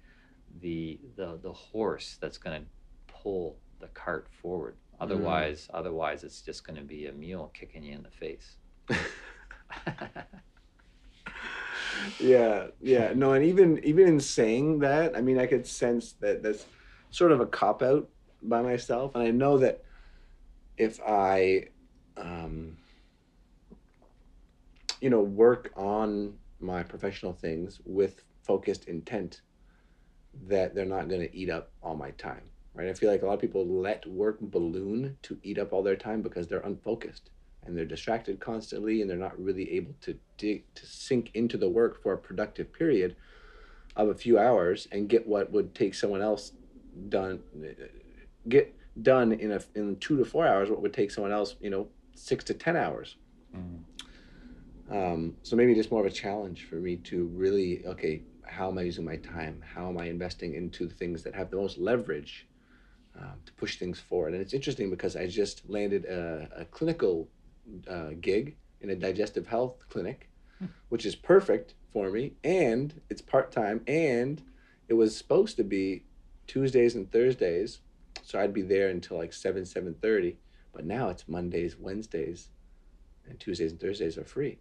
the, 0.59 0.99
the, 1.15 1.39
the 1.41 1.53
horse 1.53 2.17
that's 2.19 2.37
going 2.37 2.61
to 2.61 2.67
pull 3.07 3.55
the 3.79 3.87
cart 3.87 4.27
forward. 4.41 4.75
Mm. 4.75 5.03
Otherwise, 5.03 5.69
otherwise 5.73 6.25
it's 6.25 6.41
just 6.41 6.67
going 6.67 6.75
to 6.77 6.83
be 6.83 7.05
a 7.05 7.13
mule 7.13 7.51
kicking 7.53 7.83
you 7.83 7.95
in 7.95 8.03
the 8.03 8.09
face. 8.09 8.57
yeah 12.19 12.67
yeah 12.81 13.13
no 13.15 13.33
and 13.33 13.45
even 13.45 13.79
even 13.83 14.07
in 14.07 14.19
saying 14.19 14.79
that 14.79 15.15
i 15.15 15.21
mean 15.21 15.37
i 15.37 15.45
could 15.45 15.65
sense 15.65 16.13
that 16.13 16.41
that's 16.41 16.65
sort 17.11 17.31
of 17.31 17.39
a 17.39 17.45
cop 17.45 17.81
out 17.81 18.09
by 18.41 18.61
myself 18.61 19.13
and 19.15 19.23
i 19.23 19.29
know 19.31 19.57
that 19.57 19.83
if 20.77 20.99
i 21.07 21.63
um 22.17 22.75
you 24.99 25.09
know 25.09 25.21
work 25.21 25.71
on 25.75 26.33
my 26.59 26.83
professional 26.83 27.33
things 27.33 27.79
with 27.85 28.23
focused 28.43 28.85
intent 28.85 29.41
that 30.47 30.73
they're 30.73 30.85
not 30.85 31.07
going 31.09 31.21
to 31.21 31.35
eat 31.35 31.49
up 31.49 31.71
all 31.83 31.95
my 31.95 32.11
time 32.11 32.41
right? 32.73 32.87
I 32.87 32.93
feel 32.93 33.11
like 33.11 33.21
a 33.21 33.25
lot 33.25 33.33
of 33.33 33.41
people 33.41 33.65
let 33.65 34.05
work 34.07 34.39
balloon 34.39 35.17
to 35.23 35.37
eat 35.43 35.57
up 35.57 35.73
all 35.73 35.83
their 35.83 35.95
time 35.95 36.21
because 36.21 36.47
they're 36.47 36.59
unfocused 36.59 37.29
and 37.65 37.77
they're 37.77 37.85
distracted 37.85 38.39
constantly 38.39 39.01
and 39.01 39.09
they're 39.09 39.17
not 39.17 39.39
really 39.39 39.71
able 39.73 39.93
to 40.01 40.17
dig 40.37 40.63
to 40.75 40.85
sink 40.85 41.31
into 41.33 41.57
the 41.57 41.69
work 41.69 42.01
for 42.01 42.13
a 42.13 42.17
productive 42.17 42.71
period 42.73 43.15
of 43.95 44.07
a 44.09 44.15
few 44.15 44.39
hours 44.39 44.87
and 44.91 45.09
get 45.09 45.27
what 45.27 45.51
would 45.51 45.75
take 45.75 45.93
someone 45.93 46.21
else 46.21 46.53
done 47.09 47.41
get 48.47 48.75
done 49.01 49.31
in 49.31 49.51
a 49.51 49.61
in 49.75 49.95
two 49.97 50.17
to 50.17 50.25
four 50.25 50.45
hours 50.45 50.69
what 50.69 50.81
would 50.81 50.93
take 50.93 51.11
someone 51.11 51.31
else 51.31 51.55
you 51.61 51.69
know 51.69 51.87
six 52.15 52.43
to 52.43 52.53
ten 52.53 52.75
hours. 52.75 53.15
Mm. 53.55 53.79
um, 54.89 55.35
so 55.43 55.57
maybe 55.57 55.75
just 55.75 55.91
more 55.91 55.99
of 55.99 56.05
a 56.05 56.15
challenge 56.15 56.65
for 56.65 56.75
me 56.75 56.95
to 56.95 57.25
really 57.33 57.85
okay 57.85 58.21
how 58.43 58.69
am 58.69 58.77
i 58.77 58.81
using 58.81 59.05
my 59.05 59.17
time? 59.17 59.63
How 59.73 59.87
am 59.89 59.97
i 59.97 60.05
investing 60.05 60.55
into 60.55 60.87
the 60.87 60.93
things 60.93 61.23
that 61.23 61.35
have 61.35 61.49
the 61.51 61.57
most 61.57 61.77
leverage 61.77 62.47
um, 63.17 63.35
to 63.45 63.51
push 63.53 63.77
things 63.77 63.99
forward? 63.99 64.33
And 64.33 64.41
it's 64.41 64.53
interesting 64.53 64.89
because 64.89 65.15
i 65.15 65.27
just 65.27 65.69
landed 65.69 66.05
a, 66.05 66.49
a 66.61 66.65
clinical 66.65 67.29
uh, 67.89 68.11
gig 68.19 68.55
in 68.81 68.89
a 68.89 68.95
digestive 68.95 69.47
health 69.47 69.75
clinic 69.89 70.31
which 70.89 71.05
is 71.05 71.15
perfect 71.15 71.73
for 71.91 72.09
me 72.09 72.33
and 72.43 73.01
it's 73.09 73.21
part-time 73.21 73.81
and 73.87 74.41
it 74.87 74.93
was 74.93 75.15
supposed 75.15 75.57
to 75.57 75.63
be 75.63 76.03
tuesdays 76.47 76.95
and 76.95 77.11
thursdays 77.11 77.79
so 78.23 78.39
i'd 78.39 78.53
be 78.53 78.61
there 78.61 78.89
until 78.89 79.17
like 79.17 79.33
7 79.33 79.63
7.30 79.63 80.35
but 80.73 80.85
now 80.85 81.09
it's 81.09 81.27
mondays 81.27 81.77
wednesdays 81.77 82.49
and 83.27 83.39
tuesdays 83.39 83.71
and 83.71 83.79
thursdays 83.79 84.17
are 84.17 84.25
free 84.25 84.59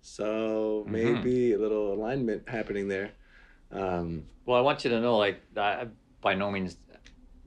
so 0.00 0.84
Mhm. 0.86 0.90
maybe 0.90 1.52
a 1.52 1.58
little 1.58 1.92
alignment 1.92 2.48
happening 2.48 2.88
there 2.88 3.12
um, 3.72 4.26
Well, 4.44 4.58
I 4.58 4.60
want 4.60 4.84
you 4.84 4.90
to 4.90 5.00
know, 5.00 5.16
like, 5.16 5.40
I, 5.56 5.86
by 6.20 6.34
no 6.34 6.50
means 6.50 6.76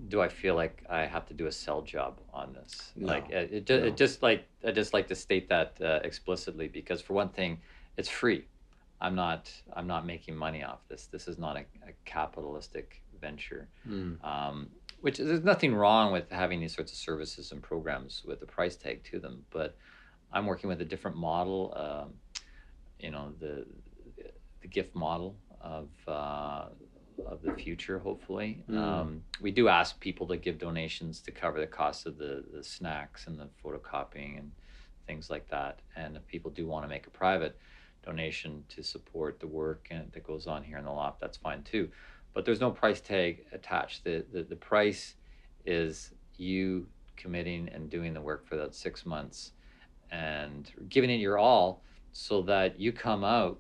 do 0.08 0.22
I 0.22 0.28
feel 0.28 0.56
like 0.56 0.84
I 0.90 1.06
have 1.06 1.26
to 1.28 1.34
do 1.34 1.48
a 1.48 1.52
sell 1.52 1.82
job 1.82 2.20
on 2.34 2.54
this. 2.54 2.92
No, 2.96 3.08
like, 3.14 3.30
it, 3.30 3.54
it, 3.54 3.66
just, 3.66 3.82
no. 3.82 3.88
it 3.88 3.98
just 3.98 4.24
like 4.24 4.48
I 4.66 4.72
just 4.72 4.94
like 4.94 5.08
to 5.08 5.16
state 5.16 5.48
that 5.50 5.78
uh, 5.82 6.00
explicitly 6.04 6.68
because, 6.68 7.02
for 7.02 7.14
one 7.14 7.30
thing, 7.30 7.60
it's 7.96 8.10
free. 8.10 8.46
I'm 9.00 9.16
not 9.16 9.52
I'm 9.74 9.88
not 9.88 10.06
making 10.06 10.36
money 10.36 10.64
off 10.64 10.80
this. 10.90 11.08
This 11.08 11.28
is 11.28 11.38
not 11.38 11.58
a, 11.58 11.66
a 11.88 11.94
capitalistic 12.06 13.04
venture. 13.20 13.68
mm, 13.88 14.24
um, 14.24 14.70
which 15.02 15.18
there's 15.20 15.44
nothing 15.44 15.76
wrong 15.76 16.12
with 16.12 16.30
having 16.32 16.60
these 16.60 16.74
sorts 16.76 16.92
of 16.92 16.98
services 16.98 17.52
and 17.52 17.62
programs 17.62 18.24
with 18.26 18.42
a 18.42 18.46
price 18.46 18.76
tag 18.76 19.04
to 19.04 19.20
them 19.20 19.46
but 19.52 19.78
i'm 20.32 20.46
working 20.48 20.68
with 20.68 20.82
a 20.82 20.86
different 20.86 21.16
model 21.18 21.74
um, 21.76 22.14
you 23.00 23.12
know 23.12 23.34
the 23.40 23.66
the 24.62 24.68
gift 24.68 24.96
model 24.96 25.36
of 25.62 25.90
uh, 26.08 26.66
of 27.26 27.42
the 27.44 27.54
future 27.54 28.00
hopefully 28.00 28.64
Mm. 28.70 28.78
um, 28.78 29.22
we 29.42 29.52
do 29.52 29.68
ask 29.68 30.00
people 30.00 30.26
to 30.28 30.38
give 30.38 30.58
donations 30.58 31.22
to 31.22 31.32
cover 31.32 31.60
the 31.60 31.68
cost 31.68 32.06
of 32.08 32.18
the, 32.18 32.44
the 32.54 32.64
snacks 32.64 33.28
and 33.28 33.38
the 33.40 33.48
photocopying 33.64 34.40
and 34.40 34.52
things 35.08 35.30
like 35.30 35.48
that 35.50 35.80
and 35.96 36.18
if 36.18 36.26
people 36.28 36.50
do 36.52 36.66
want 36.66 36.84
to 36.84 36.90
make 36.90 37.06
a 37.06 37.12
private 37.12 37.58
donation 38.04 38.64
to 38.70 38.84
support 38.84 39.40
the 39.40 39.48
work 39.48 39.88
and 39.92 40.12
that 40.14 40.24
goes 40.24 40.46
on 40.48 40.64
here 40.64 40.78
in 40.78 40.86
the 40.86 40.92
loft 40.92 41.20
that's 41.20 41.38
fine 41.38 41.62
too 41.64 41.90
but 42.36 42.46
there's 42.46 42.60
no 42.60 42.70
price 42.70 43.02
tag 43.02 43.46
attached. 43.52 44.04
The, 44.04 44.24
the 44.32 44.44
the 44.44 44.56
price 44.56 45.16
is 45.66 46.12
you 46.38 46.86
committing 47.16 47.70
and 47.70 47.90
doing 47.90 48.14
the 48.14 48.22
work 48.22 48.46
for 48.46 48.58
that 48.58 48.76
six 48.76 49.06
months 49.06 49.54
and 50.12 50.70
giving 50.90 51.10
it 51.10 51.16
your 51.16 51.40
all 51.40 51.82
so 52.12 52.42
that 52.44 52.80
you 52.80 52.92
come 52.92 53.24
out 53.24 53.60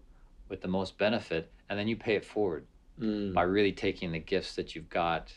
with 0.49 0.61
the 0.61 0.67
most 0.67 0.97
benefit 0.97 1.51
and 1.69 1.79
then 1.79 1.87
you 1.87 1.95
pay 1.95 2.15
it 2.15 2.25
forward 2.25 2.67
mm, 2.99 3.33
by 3.33 3.41
really 3.41 3.71
taking 3.71 4.11
the 4.11 4.19
gifts 4.19 4.55
that 4.55 4.75
you've 4.75 4.89
got, 4.89 5.33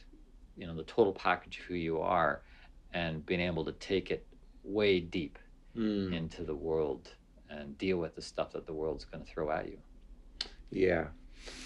you 0.56 0.66
know, 0.66 0.74
the 0.74 0.82
total 0.82 1.12
package 1.12 1.60
of 1.60 1.64
who 1.64 1.74
you 1.74 2.00
are 2.00 2.42
and 2.92 3.24
being 3.24 3.40
able 3.40 3.64
to 3.64 3.72
take 3.72 4.10
it 4.10 4.26
way 4.64 4.98
deep 5.00 5.38
mm. 5.76 6.12
into 6.12 6.42
the 6.42 6.54
world 6.54 7.10
and 7.48 7.78
deal 7.78 7.98
with 7.98 8.14
the 8.14 8.22
stuff 8.22 8.52
that 8.52 8.66
the 8.66 8.72
world's 8.72 9.04
going 9.04 9.24
to 9.24 9.30
throw 9.30 9.50
at 9.50 9.66
you. 9.66 9.78
Yeah. 10.70 11.06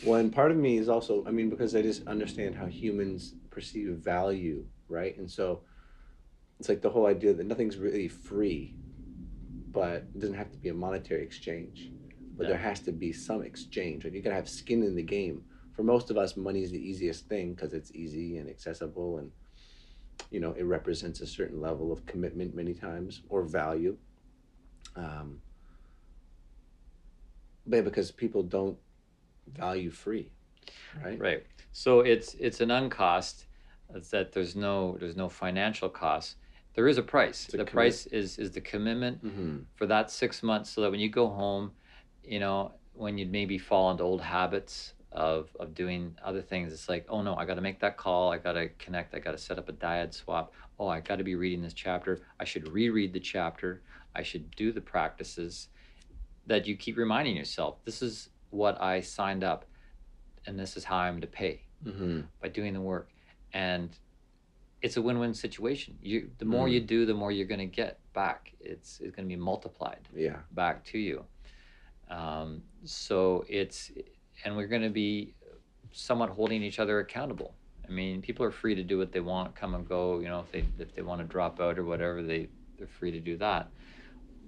Well, 0.05 0.19
and 0.19 0.33
part 0.33 0.51
of 0.51 0.57
me 0.57 0.79
is 0.79 0.89
also, 0.89 1.25
I 1.27 1.31
mean, 1.31 1.49
because 1.49 1.77
I 1.77 1.83
just 1.83 2.07
understand 2.09 2.57
how 2.57 2.67
humans 2.67 3.35
perceive 3.51 3.89
value, 3.99 4.65
right? 4.89 5.17
And 5.17 5.31
so 5.31 5.63
it's 6.59 6.69
like 6.69 6.83
the 6.83 6.91
whole 6.91 7.07
idea 7.07 7.35
that 7.35 7.47
nothing's 7.47 7.77
really 7.77 8.09
free, 8.09 8.75
but 9.71 10.05
it 10.15 10.19
doesn't 10.19 10.37
have 10.37 10.51
to 10.53 10.59
be 10.59 10.69
a 10.69 10.75
monetary 10.75 11.23
exchange. 11.23 11.91
But 12.37 12.49
there 12.49 12.59
has 12.59 12.81
to 12.81 12.93
be 12.93 13.13
some 13.13 13.43
exchange. 13.43 14.05
Like 14.05 14.15
you 14.15 14.23
gotta 14.23 14.37
have 14.37 14.49
skin 14.49 14.83
in 14.83 14.97
the 14.97 15.03
game. 15.03 15.45
For 15.75 15.83
most 15.83 16.11
of 16.11 16.17
us, 16.17 16.37
money 16.37 16.63
is 16.63 16.71
the 16.71 16.79
easiest 16.79 17.29
thing 17.29 17.55
because 17.55 17.73
it's 17.73 17.93
easy 17.93 18.39
and 18.39 18.49
accessible, 18.49 19.19
and 19.19 19.31
you 20.31 20.41
know 20.41 20.53
it 20.53 20.65
represents 20.65 21.21
a 21.21 21.27
certain 21.27 21.61
level 21.61 21.93
of 21.93 22.05
commitment 22.07 22.55
many 22.55 22.75
times 22.75 23.23
or 23.29 23.43
value. 23.43 23.97
Um, 24.97 25.41
but 27.67 27.85
because 27.85 28.11
people 28.11 28.43
don't 28.43 28.79
value 29.47 29.91
free, 29.91 30.31
right? 31.05 31.19
Right. 31.19 31.47
So 31.73 32.01
it's 32.01 32.35
it's 32.35 32.61
an 32.61 32.71
uncost. 32.71 33.47
It's 33.95 34.11
that 34.11 34.33
there's 34.33 34.57
no 34.57 34.97
there's 35.01 35.17
no 35.17 35.29
financial 35.29 35.89
cost. 35.89 36.37
There 36.75 36.89
is 36.89 36.99
a 36.99 37.03
price. 37.03 37.45
It's 37.45 37.57
the 37.57 37.65
price 37.65 38.07
is 38.07 38.39
is 38.39 38.51
the 38.53 38.61
commitment 38.61 39.25
Mm-hmm. 39.25 39.57
for 39.75 39.87
that 39.87 40.11
six 40.11 40.43
months, 40.43 40.71
so 40.71 40.81
that 40.83 40.91
when 40.91 41.01
you 41.01 41.11
go 41.11 41.29
home, 41.29 41.73
you 42.25 42.41
know, 42.41 42.73
when 42.95 43.19
you 43.19 43.27
maybe 43.27 43.59
fall 43.59 43.91
into 43.91 44.03
old 44.03 44.21
habits 44.23 44.95
of 45.13 45.55
of 45.61 45.75
doing 45.75 46.17
other 46.25 46.41
things, 46.41 46.73
it's 46.73 46.89
like, 46.89 47.05
oh 47.09 47.21
no, 47.23 47.35
I 47.35 47.45
got 47.45 47.55
to 47.55 47.61
make 47.61 47.81
that 47.81 47.97
call. 47.99 48.33
I 48.33 48.39
got 48.39 48.53
to 48.55 48.69
connect. 48.79 49.15
I 49.15 49.19
got 49.19 49.33
to 49.33 49.39
set 49.39 49.59
up 49.59 49.69
a 49.69 49.73
dyad 49.73 50.15
swap. 50.15 50.55
Oh, 50.79 50.89
I 50.89 51.01
got 51.01 51.17
to 51.17 51.25
be 51.25 51.35
reading 51.35 51.63
this 51.63 51.75
chapter. 51.75 52.23
I 52.41 52.45
should 52.45 52.67
reread 52.73 53.13
the 53.13 53.21
chapter. 53.21 53.83
I 54.15 54.23
should 54.23 54.51
do 54.57 54.73
the 54.73 54.81
practices. 54.81 55.69
That 56.47 56.67
you 56.67 56.77
keep 56.77 56.97
reminding 56.97 57.37
yourself, 57.37 57.85
this 57.85 58.03
is 58.03 58.31
what 58.53 58.81
I 58.81 59.01
signed 59.01 59.43
up, 59.43 59.65
and 60.47 60.59
this 60.59 60.77
is 60.77 60.85
how 60.85 60.99
I'm 60.99 61.21
to 61.21 61.27
pay 61.27 61.63
Mm-hmm. 61.85 62.21
by 62.41 62.47
doing 62.49 62.75
the 62.75 62.81
work. 62.81 63.09
And 63.53 63.91
it's 64.83 64.97
a 64.97 65.03
win-win 65.03 65.35
situation. 65.35 65.99
You 66.01 66.31
the 66.39 66.45
more 66.45 66.69
Mm. 66.69 66.73
you 66.75 66.81
do 66.81 67.07
the 67.07 67.15
more 67.15 67.33
you're 67.33 67.47
going 67.47 67.59
to 67.71 67.77
get 67.83 67.99
back. 68.15 68.53
It's 68.61 69.01
it's 69.01 69.15
going 69.17 69.29
to 69.29 69.35
be 69.37 69.41
multiplied 69.41 70.09
Yeah. 70.15 70.39
back 70.53 70.85
to 70.87 70.99
you. 70.99 71.25
Um, 72.09 72.63
so 72.85 73.45
it's 73.49 73.91
and 74.45 74.57
we're 74.57 74.67
going 74.69 74.83
to 74.83 74.91
be 74.91 75.35
somewhat 75.93 76.31
holding 76.31 76.63
each 76.63 76.79
other 76.79 77.01
accountable. 77.01 77.55
I 77.89 77.91
mean 77.91 78.23
people 78.23 78.47
are 78.47 78.51
free 78.53 78.75
to 78.77 78.83
do 78.85 78.97
what 78.99 79.11
they 79.13 79.21
want 79.21 79.55
come 79.57 79.75
and 79.75 79.87
go 79.89 80.21
you 80.21 80.29
know 80.29 80.41
if 80.41 80.53
they 80.53 80.65
if 80.79 80.95
they 80.95 81.03
want 81.03 81.21
to 81.21 81.27
drop 81.27 81.61
out 81.61 81.79
or 81.81 81.85
whatever 81.85 82.23
they 82.23 82.49
they're 82.79 82.87
free 82.87 83.11
to 83.11 83.21
do 83.21 83.37
that. 83.39 83.69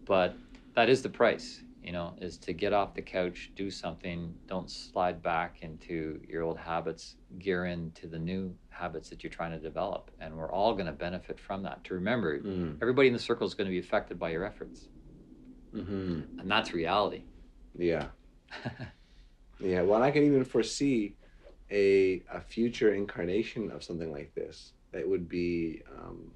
But 0.04 0.36
that 0.74 0.88
is 0.88 1.02
the 1.02 1.08
price 1.08 1.60
you 1.84 1.92
know 1.92 2.14
is 2.20 2.38
to 2.38 2.52
get 2.52 2.72
off 2.72 2.94
the 2.94 3.02
couch 3.02 3.52
do 3.56 3.70
something 3.70 4.34
don't 4.48 4.70
slide 4.70 5.22
back 5.22 5.58
into 5.62 6.18
your 6.28 6.42
old 6.42 6.58
habits 6.58 7.16
gear 7.38 7.66
into 7.66 8.06
the 8.06 8.18
new 8.18 8.54
habits 8.70 9.10
that 9.10 9.22
you're 9.22 9.30
trying 9.30 9.52
to 9.52 9.58
develop 9.58 10.10
and 10.20 10.34
we're 10.34 10.50
all 10.50 10.72
going 10.72 10.86
to 10.86 10.92
benefit 10.92 11.38
from 11.38 11.62
that 11.62 11.84
to 11.84 11.94
remember 11.94 12.38
Mm. 12.40 12.78
everybody 12.82 13.08
in 13.08 13.14
the 13.14 13.20
circle 13.20 13.46
is 13.46 13.54
going 13.54 13.66
to 13.66 13.70
be 13.70 13.78
affected 13.78 14.18
by 14.18 14.30
your 14.30 14.44
efforts 14.44 14.88
Mm-hmm. 15.74 16.20
and 16.38 16.50
that's 16.50 16.72
reality 16.72 17.22
Yeah. 17.76 18.06
Yeah. 19.60 19.82
Well, 19.82 20.02
I 20.02 20.10
can 20.10 20.24
even 20.24 20.44
foresee 20.44 21.16
a 21.70 22.22
a 22.32 22.40
future 22.40 22.92
incarnation 22.94 23.70
of 23.70 23.82
something 23.84 24.10
like 24.10 24.34
this 24.34 24.72
that 24.92 25.08
would 25.08 25.28
be, 25.28 25.80
um, 25.96 26.32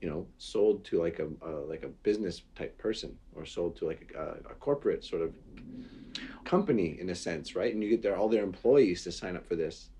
you 0.00 0.08
know, 0.08 0.26
sold 0.38 0.84
to 0.86 1.02
like 1.02 1.18
a, 1.18 1.28
a 1.46 1.50
like 1.66 1.82
a 1.82 1.88
business 1.88 2.42
type 2.54 2.76
person 2.78 3.16
or 3.34 3.44
sold 3.44 3.76
to 3.76 3.86
like 3.86 4.14
a, 4.16 4.50
a 4.50 4.54
corporate 4.54 5.04
sort 5.04 5.22
of 5.22 5.34
company 6.44 6.98
in 7.00 7.10
a 7.10 7.14
sense, 7.14 7.54
right? 7.54 7.72
And 7.72 7.82
you 7.82 7.90
get 7.90 8.02
their 8.02 8.16
all 8.16 8.28
their 8.28 8.42
employees 8.42 9.04
to 9.04 9.12
sign 9.12 9.36
up 9.36 9.46
for 9.46 9.56
this, 9.56 9.90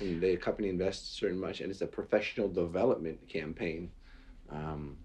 and 0.00 0.20
the 0.20 0.36
company 0.36 0.68
invests 0.68 1.08
certain 1.08 1.38
much, 1.38 1.60
and 1.60 1.70
it's 1.70 1.80
a 1.80 1.86
professional 1.86 2.48
development 2.48 3.28
campaign. 3.28 3.90
Um, 4.50 4.98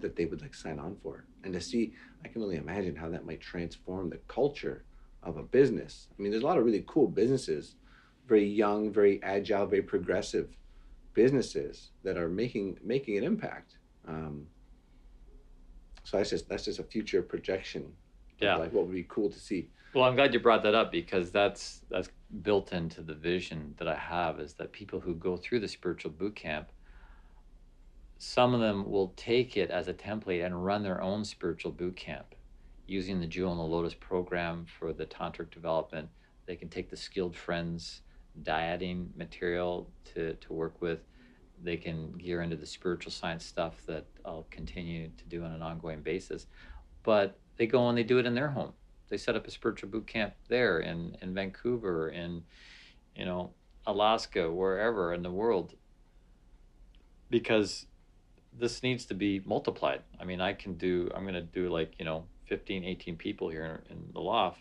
that 0.00 0.16
they 0.16 0.24
would 0.24 0.40
like 0.40 0.54
sign 0.54 0.78
on 0.78 0.96
for 1.02 1.24
and 1.44 1.52
to 1.52 1.60
see 1.60 1.92
i 2.24 2.28
can 2.28 2.42
only 2.42 2.56
imagine 2.56 2.94
how 2.94 3.08
that 3.08 3.26
might 3.26 3.40
transform 3.40 4.08
the 4.08 4.18
culture 4.28 4.84
of 5.22 5.36
a 5.36 5.42
business 5.42 6.08
i 6.16 6.22
mean 6.22 6.30
there's 6.30 6.42
a 6.42 6.46
lot 6.46 6.58
of 6.58 6.64
really 6.64 6.84
cool 6.86 7.08
businesses 7.08 7.74
very 8.26 8.46
young 8.46 8.92
very 8.92 9.22
agile 9.22 9.66
very 9.66 9.82
progressive 9.82 10.56
businesses 11.22 11.90
that 12.04 12.16
are 12.16 12.28
making 12.28 12.78
making 12.94 13.18
an 13.18 13.24
impact 13.24 13.70
um, 14.06 14.46
so 16.04 16.16
that's 16.16 16.30
just 16.30 16.48
that's 16.48 16.64
just 16.64 16.78
a 16.78 16.84
future 16.84 17.22
projection 17.22 17.82
Yeah. 18.40 18.54
like 18.56 18.72
what 18.72 18.86
would 18.86 18.94
be 18.94 19.08
cool 19.16 19.28
to 19.36 19.40
see 19.48 19.62
Well, 19.94 20.04
I'm 20.04 20.14
glad 20.14 20.32
you 20.32 20.38
brought 20.38 20.62
that 20.62 20.76
up 20.76 20.92
because 20.92 21.32
that's 21.32 21.80
that's 21.90 22.10
built 22.48 22.72
into 22.72 23.00
the 23.10 23.14
vision 23.32 23.74
that 23.78 23.88
I 23.88 23.96
have 23.96 24.38
is 24.38 24.52
that 24.58 24.70
people 24.80 25.00
who 25.00 25.14
go 25.28 25.36
through 25.36 25.60
the 25.60 25.66
spiritual 25.76 26.12
boot 26.20 26.36
camp, 26.36 26.68
some 28.18 28.54
of 28.54 28.60
them 28.60 28.78
will 28.92 29.08
take 29.16 29.56
it 29.56 29.70
as 29.78 29.88
a 29.88 29.94
template 29.94 30.44
and 30.46 30.64
run 30.70 30.82
their 30.84 31.00
own 31.10 31.24
spiritual 31.24 31.72
boot 31.72 31.96
camp 31.96 32.28
using 32.86 33.18
the 33.18 33.26
Jewel 33.26 33.50
and 33.54 33.60
the 33.60 33.64
Lotus 33.76 33.94
program 33.94 34.66
for 34.78 34.92
the 34.92 35.06
tantric 35.06 35.50
development. 35.50 36.08
They 36.46 36.56
can 36.56 36.68
take 36.68 36.88
the 36.90 36.96
skilled 36.96 37.36
friends 37.36 38.02
dyading 38.42 39.12
material 39.16 39.88
to, 40.14 40.34
to 40.34 40.52
work 40.52 40.80
with. 40.80 41.00
They 41.62 41.76
can 41.76 42.12
gear 42.12 42.42
into 42.42 42.56
the 42.56 42.66
spiritual 42.66 43.12
science 43.12 43.44
stuff 43.44 43.74
that 43.86 44.04
I'll 44.24 44.46
continue 44.50 45.10
to 45.16 45.24
do 45.24 45.44
on 45.44 45.52
an 45.52 45.62
ongoing 45.62 46.02
basis. 46.02 46.46
But 47.02 47.38
they 47.56 47.66
go 47.66 47.88
and 47.88 47.98
they 47.98 48.04
do 48.04 48.18
it 48.18 48.26
in 48.26 48.34
their 48.34 48.48
home 48.48 48.72
they 49.08 49.16
set 49.16 49.36
up 49.36 49.46
a 49.46 49.50
spiritual 49.50 49.88
boot 49.88 50.06
camp 50.06 50.34
there 50.48 50.80
in, 50.80 51.16
in 51.22 51.34
Vancouver, 51.34 52.08
in 52.10 52.42
you 53.16 53.24
know 53.24 53.50
Alaska, 53.86 54.50
wherever 54.50 55.14
in 55.14 55.22
the 55.22 55.30
world, 55.30 55.74
because 57.30 57.86
this 58.58 58.82
needs 58.82 59.06
to 59.06 59.14
be 59.14 59.40
multiplied. 59.44 60.02
I 60.20 60.24
mean, 60.24 60.40
I 60.40 60.52
can 60.52 60.74
do, 60.74 61.08
I'm 61.14 61.22
going 61.22 61.34
to 61.34 61.42
do 61.42 61.68
like, 61.68 61.92
you 61.98 62.04
know, 62.04 62.24
15, 62.46 62.84
18 62.84 63.16
people 63.16 63.48
here 63.48 63.82
in 63.88 64.10
the 64.12 64.20
loft. 64.20 64.60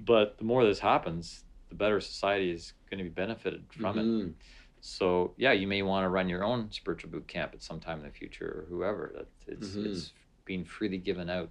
But 0.00 0.38
the 0.38 0.44
more 0.44 0.64
this 0.64 0.80
happens, 0.80 1.44
the 1.68 1.74
better 1.74 2.00
society 2.00 2.50
is 2.50 2.72
going 2.90 2.98
to 2.98 3.04
be 3.04 3.10
benefited 3.10 3.66
from 3.72 3.96
Mhm. 3.96 4.28
it. 4.30 4.34
So, 4.80 5.34
yeah, 5.36 5.52
you 5.52 5.66
may 5.66 5.82
want 5.82 6.04
to 6.04 6.08
run 6.08 6.28
your 6.28 6.44
own 6.44 6.70
spiritual 6.70 7.10
boot 7.10 7.26
camp 7.26 7.52
at 7.52 7.62
some 7.62 7.80
time 7.80 7.98
in 7.98 8.04
the 8.06 8.12
future 8.12 8.46
or 8.46 8.66
whoever. 8.68 9.12
That 9.14 9.52
it's, 9.52 9.74
Mhm. 9.74 9.86
it's 9.86 10.12
being 10.44 10.64
freely 10.64 10.98
given 10.98 11.28
out 11.28 11.50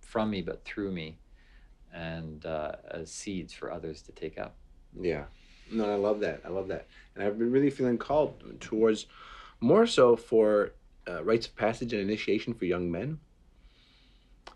from 0.00 0.30
me, 0.30 0.42
but 0.42 0.64
through 0.64 0.90
me, 0.90 1.18
and 1.92 2.44
uh, 2.46 2.76
as 2.90 3.12
seeds 3.12 3.52
for 3.52 3.70
others 3.70 4.02
to 4.02 4.12
take 4.12 4.38
up. 4.38 4.56
Yeah. 4.98 5.26
No, 5.70 5.90
I 5.90 5.96
love 5.96 6.20
that. 6.20 6.40
I 6.44 6.48
love 6.48 6.68
that. 6.68 6.88
And 7.14 7.22
I've 7.22 7.38
been 7.38 7.52
really 7.52 7.70
feeling 7.70 7.98
called 7.98 8.58
towards 8.60 9.06
more 9.60 9.86
so 9.86 10.16
for 10.16 10.74
uh, 11.06 11.22
rites 11.24 11.46
of 11.46 11.56
passage 11.56 11.92
and 11.92 12.00
initiation 12.00 12.54
for 12.54 12.64
young 12.64 12.90
men. 12.90 13.20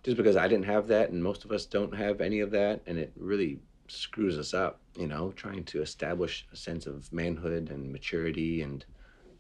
Just 0.03 0.17
because 0.17 0.37
I 0.37 0.49
didn't 0.49 0.65
have 0.65 0.89
that, 0.89 1.11
and 1.11 1.23
most 1.23 1.45
of 1.45 1.53
us 1.53 1.67
don't 1.67 1.95
have 1.95 2.21
any 2.21 2.41
of 2.41 2.51
that, 2.53 2.83
and 2.87 2.99
it 2.99 3.13
really 3.15 3.61
screws 3.93 4.39
us 4.39 4.55
up, 4.55 4.81
you 4.97 5.07
know, 5.07 5.33
trying 5.33 5.65
to 5.65 5.83
establish 5.83 6.47
a 6.53 6.57
sense 6.57 6.87
of 6.87 7.13
manhood 7.13 7.71
and 7.71 7.93
maturity 7.93 8.63
and 8.63 8.85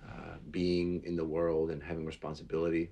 uh, 0.06 0.36
being 0.50 1.02
in 1.04 1.16
the 1.16 1.24
world 1.24 1.70
and 1.70 1.82
having 1.82 2.04
responsibility. 2.04 2.90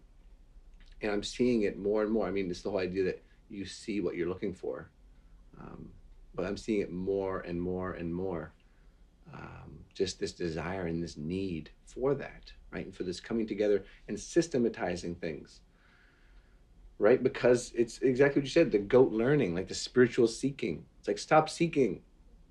And 1.02 1.12
I'm 1.12 1.22
seeing 1.22 1.62
it 1.62 1.78
more 1.78 2.02
and 2.02 2.10
more. 2.10 2.26
I 2.26 2.30
mean, 2.30 2.50
it's 2.50 2.62
the 2.62 2.70
whole 2.70 2.80
idea 2.80 3.04
that 3.04 3.22
you 3.48 3.64
see 3.64 4.00
what 4.00 4.14
you're 4.14 4.28
looking 4.28 4.54
for. 4.54 4.90
Um, 5.60 5.90
but 6.34 6.46
I'm 6.46 6.56
seeing 6.56 6.80
it 6.80 6.92
more 6.92 7.40
and 7.40 7.60
more 7.60 7.92
and 7.92 8.14
more. 8.14 8.52
Um, 9.32 9.80
just 9.94 10.18
this 10.18 10.32
desire 10.32 10.86
and 10.86 11.02
this 11.02 11.16
need 11.16 11.70
for 11.84 12.14
that, 12.14 12.52
right? 12.72 12.86
And 12.86 12.94
for 12.94 13.04
this 13.04 13.20
coming 13.20 13.46
together 13.46 13.84
and 14.08 14.18
systematizing 14.18 15.14
things, 15.16 15.60
right? 16.98 17.22
Because 17.22 17.72
it's 17.74 17.98
exactly 17.98 18.40
what 18.40 18.46
you 18.46 18.50
said 18.50 18.70
the 18.70 18.78
goat 18.78 19.12
learning, 19.12 19.54
like 19.54 19.68
the 19.68 19.74
spiritual 19.74 20.26
seeking. 20.26 20.84
It's 21.00 21.08
like, 21.08 21.18
stop 21.18 21.48
seeking. 21.48 22.02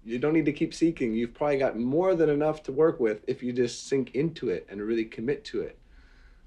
You 0.03 0.17
don't 0.17 0.33
need 0.33 0.45
to 0.45 0.53
keep 0.53 0.73
seeking. 0.73 1.13
You've 1.13 1.35
probably 1.35 1.57
got 1.57 1.77
more 1.77 2.15
than 2.15 2.29
enough 2.29 2.63
to 2.63 2.71
work 2.71 2.99
with 2.99 3.23
if 3.27 3.43
you 3.43 3.53
just 3.53 3.87
sink 3.87 4.15
into 4.15 4.49
it 4.49 4.65
and 4.69 4.81
really 4.81 5.05
commit 5.05 5.45
to 5.45 5.61
it. 5.61 5.77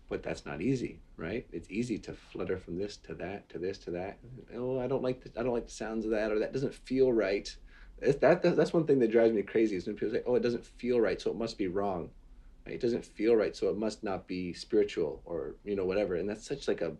But 0.08 0.22
that's 0.22 0.44
not 0.44 0.60
easy, 0.60 1.00
right? 1.16 1.46
It's 1.52 1.70
easy 1.70 1.98
to 2.00 2.12
flutter 2.12 2.58
from 2.58 2.76
this 2.76 2.96
to 2.98 3.14
that 3.14 3.48
to 3.50 3.58
this 3.58 3.78
to 3.78 3.92
that. 3.92 4.18
Oh, 4.54 4.78
I 4.80 4.86
don't 4.86 5.02
like 5.02 5.22
the, 5.22 5.40
I 5.40 5.42
don't 5.44 5.54
like 5.54 5.66
the 5.66 5.72
sounds 5.72 6.04
of 6.04 6.10
that, 6.10 6.32
or 6.32 6.38
that 6.40 6.52
doesn't 6.52 6.74
feel 6.74 7.12
right. 7.12 7.54
It's, 8.00 8.18
that, 8.18 8.42
that 8.42 8.56
that's 8.56 8.72
one 8.72 8.84
thing 8.84 8.98
that 8.98 9.12
drives 9.12 9.32
me 9.32 9.42
crazy 9.42 9.76
is 9.76 9.86
when 9.86 9.96
people 9.96 10.12
say, 10.14 10.22
"Oh, 10.26 10.34
it 10.34 10.42
doesn't 10.42 10.66
feel 10.66 11.00
right, 11.00 11.20
so 11.20 11.30
it 11.30 11.36
must 11.36 11.56
be 11.56 11.68
wrong." 11.68 12.10
It 12.66 12.80
doesn't 12.80 13.04
feel 13.04 13.36
right, 13.36 13.56
so 13.56 13.70
it 13.70 13.76
must 13.78 14.04
not 14.04 14.26
be 14.26 14.52
spiritual, 14.52 15.22
or 15.24 15.54
you 15.64 15.76
know 15.76 15.84
whatever. 15.86 16.16
And 16.16 16.28
that's 16.28 16.46
such 16.46 16.68
like 16.68 16.82
a, 16.82 16.94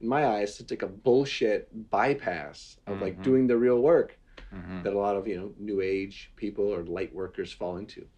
in 0.00 0.08
my 0.08 0.26
eyes, 0.26 0.56
such 0.56 0.70
like 0.70 0.82
a 0.82 0.88
bullshit 0.88 1.90
bypass 1.90 2.78
of 2.86 3.00
like 3.00 3.18
Mhm. 3.18 3.22
doing 3.22 3.46
the 3.46 3.56
real 3.56 3.78
work 3.80 4.17
hmm 4.50 4.82
that 4.82 4.94
a 4.94 4.98
lot 4.98 5.16
of 5.16 5.26
you 5.28 5.36
know 5.38 5.54
new 5.58 5.80
age 5.80 6.32
people 6.36 6.66
or 6.66 6.84
light 6.84 7.14
workers 7.14 7.52
fall 7.52 7.76
into. 7.76 8.08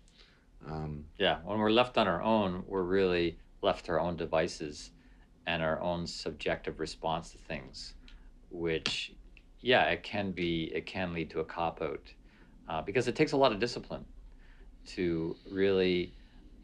Um, 0.66 1.06
Yeah, 1.18 1.40
when 1.42 1.58
we're 1.58 1.70
left 1.70 1.98
on 1.98 2.08
our 2.08 2.22
own, 2.22 2.64
we're 2.66 2.82
really 2.82 3.40
left 3.62 3.86
to 3.86 3.92
our 3.92 4.00
own 4.00 4.16
devices 4.16 4.92
and 5.46 5.62
our 5.62 5.80
own 5.80 6.06
subjective 6.06 6.80
response 6.80 7.32
to 7.32 7.38
things, 7.38 7.94
which, 8.50 9.12
yeah, 9.60 9.86
it 9.90 10.02
can 10.02 10.32
be, 10.32 10.64
it 10.74 10.86
can 10.86 11.12
lead 11.12 11.30
to 11.30 11.40
a 11.40 11.44
cop 11.44 11.82
out 11.82 12.14
uh, 12.68 12.82
because 12.82 13.08
it 13.08 13.16
takes 13.16 13.32
a 13.32 13.36
lot 13.36 13.52
of 13.52 13.58
discipline 13.60 14.06
to 14.86 15.40
really, 15.44 16.16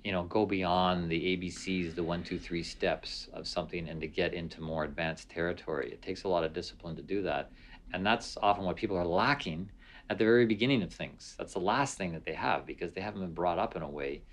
you 0.04 0.12
know, 0.12 0.24
go 0.24 0.46
beyond 0.46 1.10
the 1.10 1.26
ABCs, 1.26 1.94
the 1.94 2.04
one, 2.04 2.24
two, 2.24 2.38
three 2.38 2.62
steps 2.64 3.28
of 3.32 3.48
something 3.48 3.88
and 3.88 4.00
to 4.02 4.08
get 4.08 4.34
into 4.34 4.60
more 4.62 4.84
advanced 4.84 5.30
territory. 5.30 5.92
It 5.92 6.02
takes 6.02 6.24
a 6.24 6.28
lot 6.28 6.44
of 6.44 6.52
discipline 6.54 6.96
to 6.96 7.02
do 7.02 7.22
that. 7.22 7.52
And 7.96 8.04
that's 8.06 8.36
often 8.36 8.66
what 8.66 8.76
people 8.76 8.98
are 8.98 9.06
lacking 9.06 9.72
at 10.10 10.18
the 10.18 10.24
very 10.26 10.44
beginning 10.44 10.82
of 10.82 10.92
things. 10.92 11.34
That's 11.38 11.54
the 11.54 11.60
last 11.60 11.96
thing 11.96 12.12
that 12.12 12.24
they 12.26 12.34
have 12.34 12.66
because 12.66 12.92
they 12.92 13.00
haven't 13.00 13.22
been 13.22 13.32
brought 13.32 13.58
up 13.58 13.74
in 13.74 13.80
a 13.80 13.90
way 13.90 14.26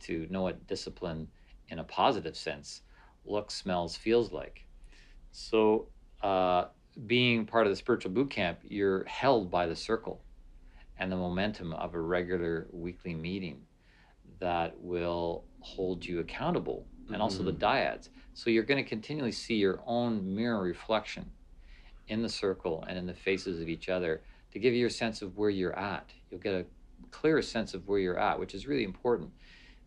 to 0.00 0.26
know 0.30 0.42
what 0.42 0.66
discipline 0.66 1.32
in 1.68 1.78
a 1.78 1.84
positive 1.84 2.36
sense 2.36 2.82
looks, 3.24 3.54
smells, 3.54 3.96
feels 3.96 4.32
like. 4.32 4.66
So, 5.32 5.92
uh, 6.22 6.66
being 7.06 7.46
part 7.46 7.66
of 7.66 7.72
the 7.72 7.76
spiritual 7.76 8.12
boot 8.12 8.30
camp, 8.30 8.60
you're 8.64 9.04
held 9.06 9.50
by 9.50 9.66
the 9.66 9.76
circle 9.76 10.26
and 10.98 11.12
the 11.12 11.16
momentum 11.16 11.72
of 11.74 11.94
a 11.94 12.00
regular 12.00 12.68
weekly 12.72 13.14
meeting 13.14 13.68
that 14.40 14.80
will 14.80 15.48
hold 15.60 16.06
you 16.06 16.20
accountable 16.20 16.90
and 17.12 17.22
also 17.22 17.44
the 17.44 17.52
Mhm. 17.52 17.60
dyads. 17.60 18.10
So, 18.34 18.50
you're 18.50 18.64
going 18.64 18.84
to 18.84 18.88
continually 18.90 19.32
see 19.32 19.56
your 19.56 19.82
own 19.86 20.34
mirror 20.34 20.62
reflection 20.62 21.35
in 22.08 22.22
the 22.22 22.28
circle 22.28 22.84
and 22.88 22.98
in 22.98 23.06
the 23.06 23.14
faces 23.14 23.60
of 23.60 23.68
each 23.68 23.88
other 23.88 24.22
to 24.52 24.58
give 24.58 24.74
you 24.74 24.86
a 24.86 24.90
sense 24.90 25.22
of 25.22 25.36
where 25.36 25.50
you're 25.50 25.78
at. 25.78 26.10
You'll 26.30 26.40
get 26.40 26.54
a 26.54 26.64
clearer 27.10 27.42
sense 27.42 27.74
of 27.74 27.86
where 27.88 27.98
you're 27.98 28.18
at, 28.18 28.38
which 28.38 28.54
is 28.54 28.66
really 28.66 28.84
important 28.84 29.30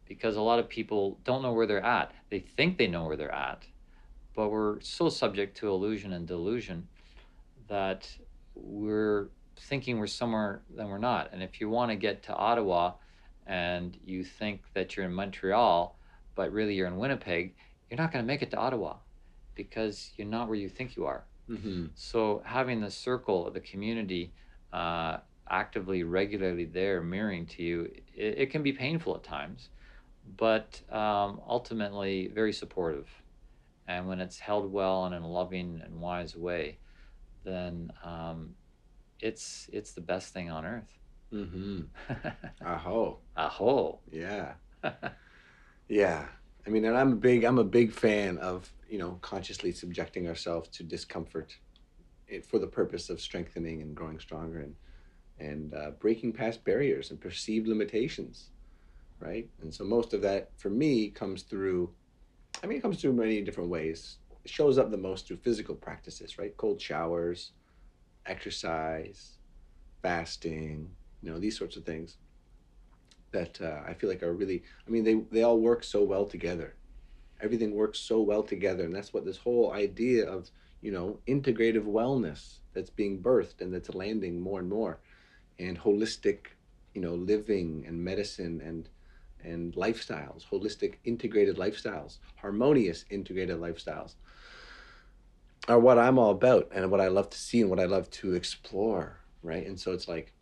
because 0.05 0.35
a 0.35 0.41
lot 0.41 0.59
of 0.59 0.67
people 0.67 1.19
don't 1.23 1.41
know 1.41 1.53
where 1.53 1.67
they're 1.67 1.85
at. 1.85 2.11
They 2.29 2.39
think 2.39 2.77
they 2.77 2.87
know 2.87 3.05
where 3.05 3.15
they're 3.15 3.33
at, 3.33 3.63
but 4.35 4.49
we're 4.49 4.79
so 4.81 5.09
subject 5.09 5.57
to 5.57 5.69
illusion 5.69 6.13
and 6.13 6.27
delusion 6.27 6.87
that 7.67 8.07
we're 8.55 9.29
thinking 9.55 9.99
we're 9.99 10.07
somewhere 10.07 10.61
then 10.75 10.87
we're 10.87 10.97
not. 10.97 11.29
And 11.31 11.43
if 11.43 11.61
you 11.61 11.69
want 11.69 11.91
to 11.91 11.95
get 11.95 12.23
to 12.23 12.33
Ottawa 12.33 12.93
and 13.45 13.97
you 14.05 14.23
think 14.23 14.61
that 14.73 14.95
you're 14.95 15.05
in 15.05 15.13
Montreal, 15.13 15.97
but 16.35 16.51
really 16.51 16.73
you're 16.73 16.87
in 16.87 16.97
Winnipeg, 16.97 17.55
you're 17.89 17.97
not 17.97 18.11
going 18.11 18.23
to 18.23 18.27
make 18.27 18.41
it 18.41 18.51
to 18.51 18.57
Ottawa 18.57 18.97
because 19.55 20.11
you're 20.15 20.27
not 20.27 20.47
where 20.47 20.57
you 20.57 20.69
think 20.69 20.95
you 20.95 21.05
are. 21.05 21.23
Mhm. 21.49 21.89
So 21.95 22.41
having 22.45 22.81
the 22.81 22.91
circle 22.91 23.49
the 23.51 23.59
community 23.61 24.33
uh, 24.73 25.17
actively, 25.49 26.03
regularly 26.03 26.65
there, 26.65 27.01
mirroring 27.01 27.45
to 27.47 27.63
you, 27.63 27.91
it, 28.15 28.35
it 28.39 28.51
can 28.51 28.63
be 28.63 28.71
painful 28.73 29.15
at 29.15 29.23
times, 29.23 29.69
but 30.37 30.81
um, 30.91 31.41
ultimately 31.47 32.27
very 32.27 32.53
supportive. 32.53 33.09
And 33.87 34.07
when 34.07 34.19
it's 34.21 34.39
held 34.39 34.71
well 34.71 35.05
and 35.05 35.15
in 35.15 35.23
a 35.23 35.27
loving 35.27 35.81
and 35.83 35.99
wise 35.99 36.35
way, 36.35 36.79
then 37.43 37.91
um, 38.03 38.55
it's 39.19 39.69
it's 39.73 39.93
the 39.93 40.01
best 40.01 40.33
thing 40.33 40.51
on 40.51 40.65
earth. 40.65 40.99
Mm-hmm. 41.33 41.81
Aho. 42.65 43.19
Aho. 43.35 43.99
Yeah. 44.11 44.53
Yeah. 45.87 46.27
I 46.65 46.69
mean, 46.69 46.85
and 46.85 46.95
I'm 46.97 47.13
a 47.13 47.15
big 47.15 47.43
I'm 47.43 47.57
a 47.57 47.63
big 47.63 47.91
fan 47.91 48.37
of, 48.37 48.71
you 48.89 48.97
know, 48.97 49.19
consciously 49.21 49.71
subjecting 49.71 50.27
ourselves 50.27 50.69
to 50.69 50.83
discomfort 50.83 51.57
for 52.47 52.59
the 52.59 52.67
purpose 52.67 53.09
of 53.09 53.19
strengthening 53.19 53.81
and 53.81 53.95
growing 53.95 54.19
stronger 54.19 54.59
and 54.59 54.75
and 55.39 55.73
uh, 55.73 55.91
breaking 56.01 56.33
past 56.33 56.65
barriers 56.65 57.11
and 57.11 57.21
perceived 57.21 57.65
limitations, 57.65 58.49
right? 59.19 59.47
And 59.61 59.73
so 59.73 59.85
most 59.85 60.13
of 60.13 60.21
that 60.23 60.51
for 60.57 60.69
me 60.69 61.09
comes 61.09 61.43
through 61.43 61.93
I 62.61 62.67
mean, 62.67 62.77
it 62.77 62.81
comes 62.81 63.01
through 63.01 63.13
many 63.13 63.41
different 63.41 63.69
ways. 63.69 64.17
It 64.43 64.51
shows 64.51 64.77
up 64.77 64.91
the 64.91 64.97
most 64.97 65.27
through 65.27 65.37
physical 65.37 65.75
practices, 65.75 66.37
right? 66.37 66.55
Cold 66.57 66.81
showers, 66.81 67.51
exercise, 68.25 69.37
fasting, 70.01 70.89
you 71.21 71.31
know, 71.31 71.39
these 71.39 71.57
sorts 71.57 71.77
of 71.77 71.85
things 71.85 72.17
that 73.31 73.61
uh, 73.61 73.81
I 73.87 73.93
feel 73.93 74.09
like 74.09 74.23
are 74.23 74.33
really, 74.33 74.63
I 74.87 74.89
mean, 74.89 75.03
they, 75.03 75.15
they 75.31 75.43
all 75.43 75.59
work 75.59 75.83
so 75.83 76.03
well 76.03 76.25
together. 76.25 76.75
Everything 77.41 77.73
works 77.73 77.99
so 77.99 78.21
well 78.21 78.43
together. 78.43 78.83
And 78.83 78.93
that's 78.93 79.13
what 79.13 79.25
this 79.25 79.37
whole 79.37 79.73
idea 79.73 80.29
of, 80.29 80.49
you 80.81 80.91
know, 80.91 81.19
integrative 81.27 81.85
wellness 81.85 82.55
that's 82.73 82.89
being 82.89 83.21
birthed 83.21 83.61
and 83.61 83.73
that's 83.73 83.93
landing 83.93 84.39
more 84.39 84.59
and 84.59 84.69
more 84.69 84.99
and 85.57 85.79
holistic, 85.79 86.47
you 86.93 87.01
know, 87.01 87.15
living 87.15 87.83
and 87.87 88.03
medicine 88.03 88.61
and, 88.63 88.89
and 89.43 89.73
lifestyles, 89.75 90.45
holistic 90.49 90.95
integrated 91.05 91.57
lifestyles, 91.57 92.17
harmonious 92.35 93.05
integrated 93.09 93.57
lifestyles 93.59 94.15
are 95.67 95.79
what 95.79 95.99
I'm 95.99 96.17
all 96.17 96.31
about 96.31 96.69
and 96.73 96.89
what 96.89 97.01
I 97.01 97.09
love 97.09 97.29
to 97.29 97.37
see 97.37 97.61
and 97.61 97.69
what 97.69 97.79
I 97.79 97.85
love 97.85 98.09
to 98.11 98.33
explore, 98.33 99.19
right? 99.43 99.65
And 99.65 99.79
so 99.79 99.91
it's 99.91 100.07
like 100.07 100.33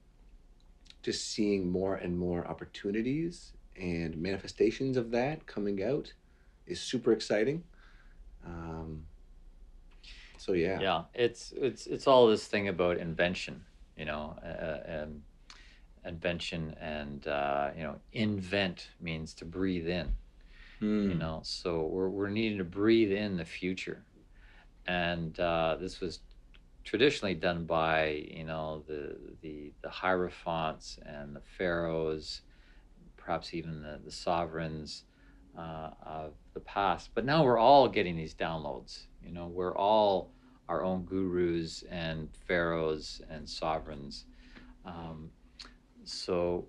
just 1.03 1.31
seeing 1.31 1.69
more 1.69 1.95
and 1.95 2.17
more 2.17 2.47
opportunities 2.47 3.53
and 3.75 4.17
manifestations 4.17 4.97
of 4.97 5.11
that 5.11 5.45
coming 5.45 5.83
out 5.83 6.13
is 6.67 6.81
super 6.81 7.11
exciting. 7.11 7.63
Um, 8.45 9.03
so 10.37 10.53
yeah, 10.53 10.79
Yeah, 10.81 11.03
it's 11.13 11.53
it's 11.55 11.87
it's 11.87 12.07
all 12.07 12.27
this 12.27 12.47
thing 12.47 12.67
about 12.67 12.97
invention, 12.97 13.65
you 13.97 14.05
know, 14.05 14.35
uh, 14.43 15.03
um, 15.03 15.23
invention 16.05 16.75
and 16.79 17.27
uh, 17.27 17.71
you 17.75 17.83
know, 17.83 17.95
invent 18.13 18.89
means 18.99 19.33
to 19.35 19.45
breathe 19.45 19.87
in. 19.87 20.13
Hmm. 20.79 21.09
you 21.09 21.15
know 21.15 21.39
so 21.43 21.87
we're, 21.87 22.09
we're 22.09 22.29
needing 22.29 22.57
to 22.59 22.63
breathe 22.63 23.11
in 23.11 23.37
the 23.37 23.45
future 23.45 24.05
and 24.87 25.39
uh, 25.39 25.75
this 25.79 25.99
was 25.99 26.19
traditionally 26.83 27.33
done 27.33 27.65
by 27.65 28.25
you 28.31 28.43
know 28.43 28.83
the 28.87 29.17
the 29.41 29.71
the 29.81 29.89
hierophants 29.89 30.99
and 31.05 31.35
the 31.35 31.41
pharaohs 31.57 32.41
perhaps 33.17 33.53
even 33.53 33.81
the, 33.81 33.99
the 34.05 34.11
sovereigns 34.11 35.03
uh, 35.57 35.89
of 36.05 36.33
the 36.57 36.65
past. 36.65 37.11
But 37.13 37.25
now 37.25 37.43
we're 37.43 37.59
all 37.59 37.87
getting 37.87 38.17
these 38.17 38.33
downloads. 38.33 39.05
You 39.23 39.31
know, 39.31 39.47
we're 39.47 39.77
all 39.77 40.31
our 40.67 40.83
own 40.83 41.05
gurus 41.05 41.83
and 41.89 42.29
pharaohs 42.47 43.21
and 43.29 43.47
sovereigns. 43.47 44.25
Um, 44.85 45.29
so 46.03 46.67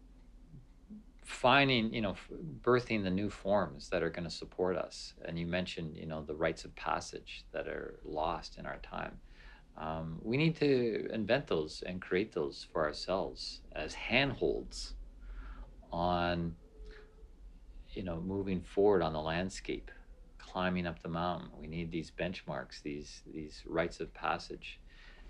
finding, 1.25 1.93
you 1.93 2.01
know, 2.01 2.15
birthing 2.63 3.03
the 3.03 3.11
new 3.11 3.31
forms 3.31 3.89
that 3.89 4.03
are 4.03 4.11
going 4.11 4.25
to 4.25 4.31
support 4.31 4.77
us. 4.77 5.15
And 5.25 5.39
you 5.39 5.47
mentioned, 5.47 5.97
you 5.97 6.07
know, 6.07 6.23
the 6.23 6.35
rites 6.35 6.65
of 6.65 6.75
passage 6.75 7.45
that 7.53 7.67
are 7.67 8.01
lost 8.05 8.59
in 8.59 8.67
our 8.67 8.79
time. 8.79 9.19
Um, 9.77 10.19
we 10.23 10.37
need 10.37 10.57
to 10.57 11.09
invent 11.13 11.47
those 11.47 11.83
and 11.87 12.01
create 12.01 12.33
those 12.33 12.67
for 12.73 12.85
ourselves 12.85 13.61
as 13.73 13.95
handholds 13.95 14.95
on, 15.93 16.57
you 17.93 18.03
know, 18.03 18.21
moving 18.21 18.61
forward 18.61 19.03
on 19.03 19.13
the 19.13 19.21
landscape, 19.21 19.91
climbing 20.39 20.87
up 20.87 21.03
the 21.03 21.09
mountain. 21.09 21.49
We 21.61 21.67
need 21.67 21.91
these 21.91 22.11
benchmarks, 22.11 22.83
these 22.83 23.23
these 23.33 23.63
rites 23.67 24.01
of 24.01 24.13
passage. 24.15 24.79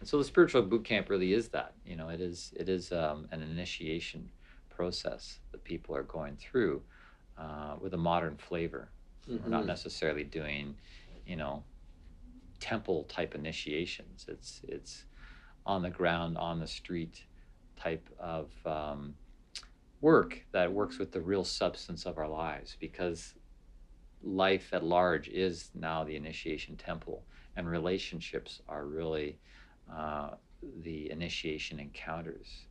And 0.01 0.09
so 0.09 0.19
the 0.19 0.25
spiritual 0.25 0.63
boot 0.63 0.85
camp 0.85 1.11
really 1.11 1.33
is 1.33 1.49
that. 1.49 1.73
You 1.85 1.97
know, 1.97 2.09
it 2.09 2.21
is 2.21 2.53
it 2.57 2.69
is 2.69 2.93
um, 2.93 3.29
an 3.31 3.43
initiation 3.43 4.31
process 4.69 5.41
that 5.51 5.65
people 5.65 5.97
are 5.97 6.05
going 6.05 6.37
through 6.37 6.83
uh, 7.37 7.75
with 7.81 7.95
a 7.95 7.99
modern 7.99 8.37
flavor. 8.37 8.89
Mm-hmm. 9.29 9.45
We're 9.45 9.51
not 9.51 9.61
mm-hmm. 9.61 9.69
necessarily 9.69 10.25
doing, 10.25 10.77
you 11.27 11.37
know, 11.37 11.63
temple 12.61 13.05
type 13.05 13.35
initiations. 13.35 14.27
It's 14.29 14.61
it's 14.69 15.05
on 15.67 15.83
the 15.83 15.91
ground, 15.91 16.39
on 16.39 16.61
the 16.61 16.67
street 16.67 17.25
type 17.77 18.09
of 18.19 18.51
um, 18.65 19.15
work 20.01 20.45
that 20.53 20.73
works 20.73 20.99
with 20.99 21.13
the 21.13 21.21
real 21.21 21.45
substance 21.45 22.07
of 22.07 22.19
our 22.19 22.29
lives 22.29 22.77
because 22.79 23.35
life 24.23 24.71
at 24.73 24.85
large 24.85 25.29
is 25.29 25.71
now 25.75 26.05
the 26.05 26.17
initiation 26.17 26.77
temple 26.77 27.25
and 27.57 27.69
relationships 27.69 28.61
are 28.69 28.87
really 28.87 29.39
uh, 29.93 30.31
the 30.83 31.11
initiation 31.11 31.81
encounters 31.81 32.67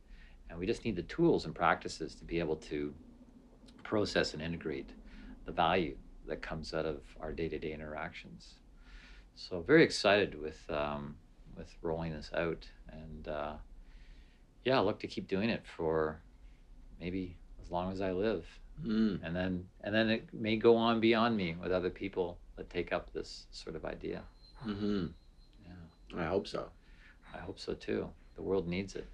and 0.50 0.58
we 0.58 0.66
just 0.66 0.84
need 0.84 0.96
the 0.96 1.02
tools 1.02 1.44
and 1.44 1.54
practices 1.54 2.14
to 2.14 2.24
be 2.24 2.38
able 2.38 2.56
to 2.56 2.94
process 3.82 4.34
and 4.34 4.42
integrate 4.42 4.90
the 5.46 5.52
value 5.52 5.96
that 6.26 6.42
comes 6.42 6.74
out 6.74 6.84
of 6.84 7.00
our 7.20 7.32
day-to-day 7.32 7.72
interactions. 7.72 8.56
So 9.34 9.62
very 9.62 9.82
excited 9.82 10.40
with 10.40 10.60
um, 10.68 11.16
with 11.56 11.74
rolling 11.82 12.12
this 12.12 12.30
out, 12.34 12.68
and 12.92 13.28
uh, 13.28 13.54
yeah, 14.64 14.78
look 14.80 15.00
to 15.00 15.06
keep 15.06 15.26
doing 15.26 15.48
it 15.48 15.64
for 15.76 16.20
maybe 17.00 17.36
as 17.62 17.70
long 17.70 17.92
as 17.92 18.00
I 18.00 18.12
live, 18.12 18.46
mm. 18.84 19.20
and 19.22 19.34
then 19.34 19.64
and 19.82 19.94
then 19.94 20.10
it 20.10 20.28
may 20.32 20.56
go 20.56 20.76
on 20.76 21.00
beyond 21.00 21.36
me 21.36 21.56
with 21.60 21.72
other 21.72 21.90
people 21.90 22.38
that 22.56 22.70
take 22.70 22.92
up 22.92 23.12
this 23.12 23.46
sort 23.50 23.76
of 23.76 23.84
idea. 23.84 24.22
Mm-hmm. 24.66 25.06
Yeah, 25.64 26.20
I 26.20 26.24
hope 26.24 26.46
so. 26.46 26.68
I 27.34 27.38
hope 27.38 27.58
so 27.58 27.74
too. 27.74 28.08
The 28.36 28.42
world 28.42 28.68
needs 28.68 28.94
it 28.94 29.06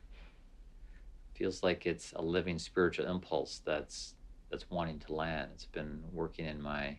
feels 1.34 1.62
like 1.62 1.84
it's 1.86 2.12
a 2.14 2.22
living 2.22 2.58
spiritual 2.58 3.06
impulse 3.06 3.60
that's 3.64 4.14
that's 4.50 4.70
wanting 4.70 5.00
to 5.00 5.14
land. 5.14 5.50
It's 5.54 5.64
been 5.64 6.02
working 6.12 6.46
in 6.46 6.62
my 6.62 6.96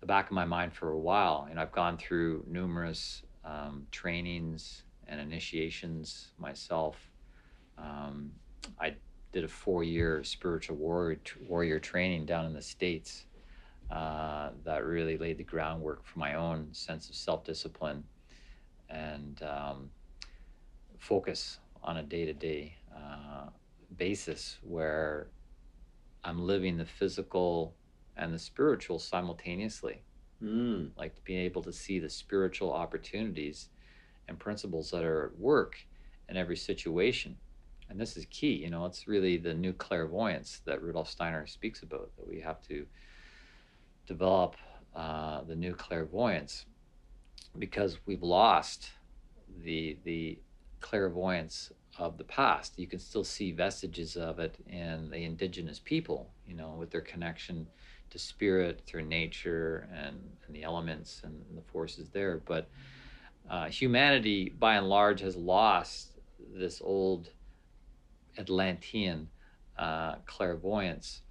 the 0.00 0.06
back 0.06 0.26
of 0.26 0.32
my 0.32 0.44
mind 0.44 0.72
for 0.72 0.90
a 0.90 0.98
while, 0.98 1.46
and 1.50 1.60
I've 1.60 1.72
gone 1.72 1.96
through 1.96 2.44
numerous 2.46 3.22
um, 3.44 3.86
trainings 3.90 4.82
and 5.06 5.20
initiations 5.20 6.32
myself. 6.38 6.96
Um, 7.78 8.32
I 8.80 8.94
did 9.36 9.44
a 9.44 9.48
four-year 9.48 10.24
spiritual 10.24 10.76
warrior 10.76 11.20
warrior 11.46 11.78
training 11.78 12.24
down 12.24 12.46
in 12.46 12.54
the 12.54 12.62
states 12.62 13.26
uh, 13.90 14.48
that 14.64 14.82
really 14.82 15.18
laid 15.18 15.36
the 15.36 15.44
groundwork 15.44 16.06
for 16.06 16.18
my 16.18 16.36
own 16.36 16.66
sense 16.72 17.10
of 17.10 17.14
self-discipline 17.14 18.02
and 18.88 19.42
um, 19.42 19.90
focus 20.98 21.58
on 21.84 21.98
a 21.98 22.02
day-to-day 22.02 22.74
uh, 22.96 23.50
basis 23.98 24.56
where 24.62 25.28
I'm 26.24 26.40
living 26.40 26.78
the 26.78 26.86
physical 26.86 27.74
and 28.16 28.32
the 28.32 28.38
spiritual 28.38 28.98
simultaneously. 28.98 30.00
Mm. 30.42 30.92
Like 30.96 31.22
being 31.24 31.40
able 31.40 31.62
to 31.64 31.74
see 31.74 31.98
the 31.98 32.08
spiritual 32.08 32.72
opportunities 32.72 33.68
and 34.28 34.38
principles 34.38 34.90
that 34.92 35.04
are 35.04 35.26
at 35.26 35.38
work 35.38 35.76
in 36.26 36.38
every 36.38 36.56
situation. 36.56 37.36
And 37.88 38.00
this 38.00 38.16
is 38.16 38.26
key, 38.26 38.52
you 38.52 38.70
know, 38.70 38.84
it's 38.84 39.06
really 39.06 39.36
the 39.36 39.54
new 39.54 39.72
clairvoyance 39.72 40.60
that 40.64 40.82
Rudolf 40.82 41.08
Steiner 41.08 41.46
speaks 41.46 41.82
about, 41.82 42.10
that 42.16 42.28
we 42.28 42.40
have 42.40 42.60
to 42.62 42.86
develop 44.06 44.56
uh, 44.94 45.42
the 45.44 45.54
new 45.54 45.74
clairvoyance 45.74 46.66
because 47.58 47.98
we've 48.06 48.22
lost 48.22 48.90
the 49.62 49.96
the 50.04 50.38
clairvoyance 50.80 51.72
of 51.98 52.18
the 52.18 52.24
past. 52.24 52.78
You 52.78 52.86
can 52.86 52.98
still 52.98 53.24
see 53.24 53.52
vestiges 53.52 54.16
of 54.16 54.38
it 54.38 54.56
in 54.68 55.10
the 55.10 55.24
indigenous 55.24 55.80
people, 55.82 56.30
you 56.46 56.54
know, 56.54 56.74
with 56.78 56.90
their 56.90 57.00
connection 57.00 57.66
to 58.10 58.18
spirit 58.18 58.82
through 58.86 59.04
nature 59.04 59.88
and, 59.92 60.20
and 60.46 60.54
the 60.54 60.62
elements 60.62 61.22
and, 61.24 61.42
the 61.54 61.62
forces 61.72 62.08
there. 62.10 62.42
But 62.44 62.68
uh, 63.50 63.66
humanity, 63.66 64.54
by 64.58 64.76
and 64.76 64.88
large, 64.88 65.20
has 65.20 65.36
lost 65.36 66.12
this 66.54 66.80
old 66.84 67.30
Atlantean 68.38 69.28
uh, 69.78 70.16
clairvoyance 70.26 71.22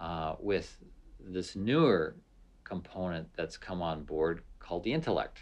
uh, 0.00 0.34
with 0.40 0.76
this 1.20 1.54
newer 1.56 2.16
component 2.64 3.28
that's 3.36 3.56
come 3.56 3.82
on 3.82 4.02
board 4.04 4.42
called 4.58 4.84
the 4.84 4.92
intellect, 4.92 5.40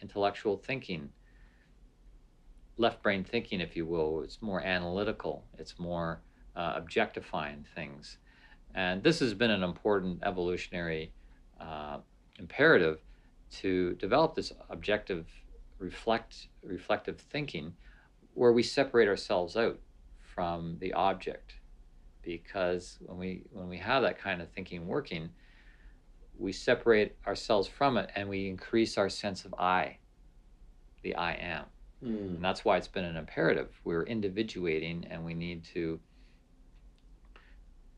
intellectual 0.00 0.56
thinking 0.56 1.10
left 2.80 3.02
brain 3.02 3.22
thinking, 3.22 3.60
if 3.60 3.76
you 3.76 3.84
will. 3.84 4.22
It's 4.22 4.40
more 4.40 4.62
analytical, 4.62 5.44
it's 5.58 5.78
more 5.78 6.22
uh, 6.56 6.72
objectifying 6.76 7.64
things. 7.74 8.16
And 8.74 9.02
this 9.02 9.20
has 9.20 9.34
been 9.34 9.50
an 9.50 9.62
important 9.62 10.20
evolutionary 10.24 11.12
uh, 11.60 11.98
imperative 12.38 13.00
to 13.58 13.94
develop 13.94 14.34
this 14.34 14.52
objective, 14.70 15.26
reflect, 15.78 16.48
reflective 16.62 17.20
thinking 17.20 17.74
where 18.34 18.52
we 18.52 18.62
separate 18.62 19.08
ourselves 19.08 19.56
out 19.56 19.78
from 20.40 20.78
the 20.80 20.90
object. 20.94 21.52
Because 22.22 22.96
when 23.04 23.18
we, 23.18 23.42
when 23.52 23.68
we 23.68 23.76
have 23.76 24.02
that 24.04 24.18
kind 24.18 24.40
of 24.40 24.48
thinking 24.48 24.86
working, 24.86 25.28
we 26.38 26.50
separate 26.50 27.14
ourselves 27.26 27.68
from 27.68 27.98
it 27.98 28.08
and 28.16 28.26
we 28.26 28.48
increase 28.48 28.96
our 28.96 29.10
sense 29.10 29.44
of 29.44 29.52
I, 29.58 29.98
the 31.02 31.14
I 31.14 31.32
am. 31.32 31.64
Mm. 32.02 32.36
And 32.36 32.42
that's 32.42 32.64
why 32.64 32.78
it's 32.78 32.88
been 32.88 33.04
an 33.04 33.18
imperative. 33.18 33.68
We're 33.84 34.04
individuating 34.04 35.06
and 35.10 35.22
we 35.26 35.34
need 35.34 35.62
to 35.74 36.00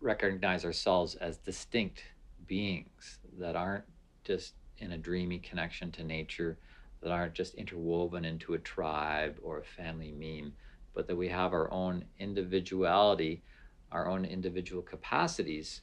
recognize 0.00 0.64
ourselves 0.64 1.14
as 1.14 1.36
distinct 1.36 2.02
beings 2.48 3.20
that 3.38 3.54
aren't 3.54 3.84
just 4.24 4.54
in 4.78 4.90
a 4.90 4.98
dreamy 4.98 5.38
connection 5.38 5.92
to 5.92 6.02
nature, 6.02 6.58
that 7.02 7.12
aren't 7.12 7.34
just 7.34 7.54
interwoven 7.54 8.24
into 8.24 8.54
a 8.54 8.58
tribe 8.58 9.38
or 9.44 9.60
a 9.60 9.64
family 9.64 10.10
meme, 10.10 10.52
but 10.94 11.06
that 11.06 11.16
we 11.16 11.28
have 11.28 11.52
our 11.52 11.72
own 11.72 12.04
individuality, 12.18 13.42
our 13.90 14.08
own 14.08 14.24
individual 14.24 14.82
capacities, 14.82 15.82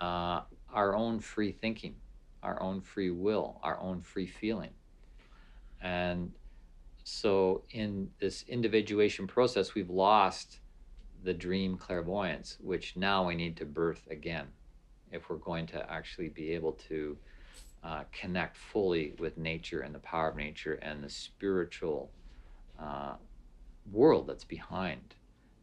uh, 0.00 0.40
our 0.72 0.94
own 0.94 1.20
free 1.20 1.52
thinking, 1.52 1.94
our 2.42 2.60
own 2.62 2.80
free 2.80 3.10
will, 3.10 3.60
our 3.62 3.78
own 3.80 4.00
free 4.00 4.26
feeling. 4.26 4.70
And 5.80 6.32
so 7.04 7.62
in 7.70 8.10
this 8.18 8.44
individuation 8.48 9.26
process, 9.26 9.74
we've 9.74 9.90
lost 9.90 10.58
the 11.22 11.34
dream 11.34 11.76
clairvoyance, 11.76 12.58
which 12.60 12.96
now 12.96 13.26
we 13.26 13.34
need 13.34 13.56
to 13.56 13.64
birth 13.64 14.06
again 14.10 14.46
if 15.12 15.28
we're 15.28 15.36
going 15.36 15.66
to 15.66 15.90
actually 15.90 16.28
be 16.28 16.52
able 16.52 16.72
to 16.72 17.16
uh, 17.84 18.02
connect 18.12 18.56
fully 18.56 19.14
with 19.18 19.38
nature 19.38 19.80
and 19.80 19.94
the 19.94 20.00
power 20.00 20.28
of 20.28 20.36
nature 20.36 20.74
and 20.82 21.02
the 21.02 21.08
spiritual 21.08 22.10
uh, 22.80 23.14
world 23.90 24.26
that's 24.26 24.44
behind 24.44 25.14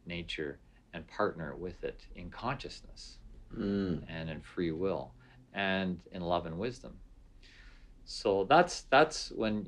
nature 0.06 0.58
and 0.92 1.06
partner 1.08 1.56
with 1.56 1.82
it 1.84 2.06
in 2.14 2.30
consciousness 2.30 3.18
mm. 3.56 4.02
and 4.08 4.30
in 4.30 4.40
free 4.40 4.70
will 4.70 5.12
and 5.52 6.00
in 6.12 6.22
love 6.22 6.46
and 6.46 6.58
wisdom. 6.58 6.94
So 8.04 8.44
that's 8.44 8.82
that's 8.82 9.30
when 9.30 9.66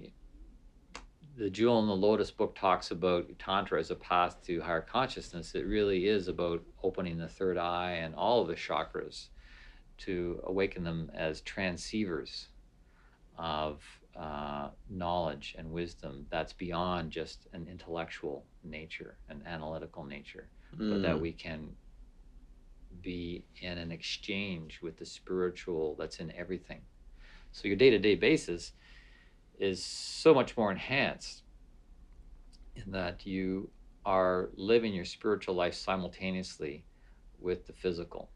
the 1.37 1.51
Jewel 1.51 1.81
in 1.81 1.87
the 1.87 1.97
Lotus 1.97 2.31
book 2.31 2.55
talks 2.55 2.91
about 2.91 3.27
Tantra 3.39 3.79
as 3.79 3.91
a 3.91 3.95
path 3.95 4.43
to 4.45 4.61
higher 4.61 4.81
consciousness. 4.81 5.55
It 5.55 5.67
really 5.67 6.07
is 6.07 6.29
about 6.29 6.63
opening 6.83 7.19
the 7.19 7.29
third 7.29 7.59
eye 7.59 7.93
and 7.93 8.15
all 8.15 8.41
of 8.41 8.49
the 8.49 8.55
chakras 8.55 9.29
to 9.99 10.41
awaken 10.45 10.85
them 10.85 11.11
as 11.15 11.43
transceivers 11.43 12.47
of 13.39 13.83
uh, 14.19 14.69
knowledge 14.89 15.55
and 15.59 15.71
wisdom 15.71 16.27
that's 16.31 16.53
beyond 16.53 17.11
just 17.11 17.47
an 17.53 17.67
intellectual 17.71 18.45
nature, 18.65 19.17
an 19.29 19.43
analytical 19.47 20.05
nature, 20.05 20.49
mm. 20.77 20.91
but 20.91 21.03
that 21.03 21.17
mm. 21.17 21.21
we 21.21 21.33
can 21.33 21.69
be 23.03 23.45
in 23.61 23.79
an 23.79 23.93
exchange 23.93 24.81
with 24.83 24.97
the 24.97 25.05
spiritual 25.05 25.97
that's 25.99 26.19
in 26.19 26.33
everything. 26.33 26.81
So 27.53 27.69
your 27.69 27.77
day 27.77 27.91
to 27.91 27.99
day 27.99 28.15
basis 28.15 28.73
is 29.59 29.85
so 29.85 30.35
much 30.35 30.57
more 30.57 30.71
enhanced 30.71 31.43
in 32.75 32.93
that 32.93 33.27
you 33.27 33.71
are 34.05 34.51
living 34.57 34.93
your 34.93 35.05
spiritual 35.05 35.55
life 35.55 35.75
simultaneously 35.75 36.85
with 37.41 37.67
the 37.67 37.73
physical, 37.73 38.31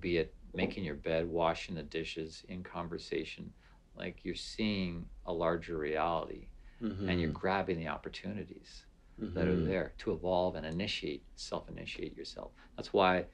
be 0.00 0.18
it 0.18 0.34
making 0.54 0.84
your 0.84 0.94
bed, 0.94 1.28
washing 1.28 1.74
the 1.74 1.82
dishes, 1.82 2.44
in 2.48 2.62
conversation. 2.62 3.52
Like 3.96 4.24
you're 4.24 4.34
seeing 4.34 5.06
a 5.26 5.32
larger 5.32 5.78
reality 5.78 6.48
Mm-hmm. 6.82 7.08
and 7.08 7.20
you're 7.20 7.30
grabbing 7.30 7.78
the 7.78 7.88
opportunities 7.88 8.84
that 9.34 9.46
are 9.48 9.56
there 9.56 9.94
to 9.98 10.12
evolve 10.12 10.56
and 10.56 10.66
initiate, 10.66 11.24
self 11.36 11.68
initiate 11.70 12.16
yourself. 12.16 12.50
That's 12.76 12.92
why 12.92 13.26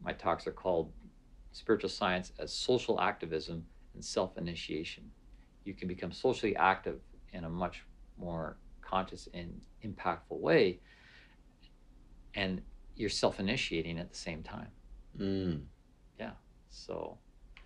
my 0.00 0.12
talks 0.12 0.46
are 0.46 0.52
called 0.52 0.92
Spiritual 1.52 1.88
Science 1.90 2.32
as 2.38 2.52
Social 2.52 3.00
Activism 3.00 3.64
and 3.94 4.04
Self 4.04 4.36
Initiation. 4.38 5.10
You 5.64 5.74
can 5.74 5.88
become 5.88 6.12
socially 6.12 6.54
active 6.56 7.00
in 7.32 7.44
a 7.44 7.48
much 7.48 7.84
more 8.18 8.58
conscious 8.82 9.28
and 9.34 9.60
impactful 9.84 10.38
way, 10.38 10.80
and 12.34 12.62
you're 12.94 13.10
self 13.10 13.40
initiating 13.40 13.98
at 13.98 14.10
the 14.10 14.16
same 14.16 14.42
time. 14.42 14.68
Mm. 15.18 15.62
So, 16.70 17.18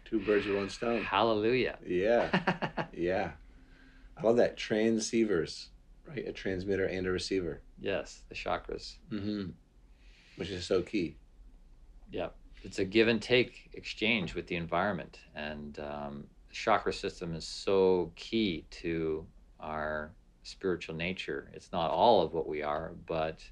Two 0.05 0.21
birds 0.21 0.47
with 0.47 0.57
one 0.57 0.69
stone. 0.71 1.03
hallelujah. 1.03 1.79
Yeah, 1.87 2.87
yeah. 2.93 3.31
I 4.17 4.23
love 4.23 4.37
that 4.37 4.57
transceivers, 4.59 5.69
right? 6.07 6.27
A 6.27 6.33
transmitter 6.33 6.85
and 6.87 7.07
a 7.07 7.11
receiver. 7.11 7.63
yes, 7.81 8.23
the 8.29 8.35
chakras. 8.35 8.97
Mm-hmm. 9.11 9.51
Which 10.37 10.51
is 10.51 10.67
so 10.67 10.83
key. 10.83 11.17
Yeah, 12.11 12.29
it's 12.63 12.79
a 12.79 12.85
give 12.85 13.09
and 13.09 13.21
take 13.23 13.71
exchange 13.75 14.35
with 14.35 14.47
the 14.47 14.57
environment, 14.57 15.21
and 15.35 15.79
um, 15.79 16.25
the 16.49 16.55
chakra 16.55 16.93
system 16.93 17.35
is 17.35 17.47
so 17.47 18.13
key 18.17 18.67
to 18.71 19.27
our 19.61 20.13
spiritual 20.43 20.95
nature. 20.97 21.51
It's 21.55 21.71
not 21.73 21.91
all 21.91 22.23
of 22.23 22.33
what 22.33 22.49
we 22.49 22.63
are, 22.63 22.93
but 23.07 23.43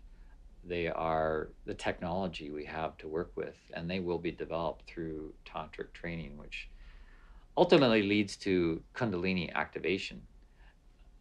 they 0.68 0.88
are 0.88 1.50
the 1.64 1.74
technology 1.74 2.50
we 2.50 2.64
have 2.64 2.96
to 2.98 3.08
work 3.08 3.32
with, 3.36 3.56
and 3.74 3.90
they 3.90 4.00
will 4.00 4.18
be 4.18 4.30
developed 4.30 4.88
through 4.88 5.32
tantric 5.44 5.92
training, 5.92 6.36
which 6.36 6.68
ultimately 7.56 8.02
leads 8.02 8.36
to 8.36 8.82
kundalini 8.94 9.52
activation. 9.54 10.22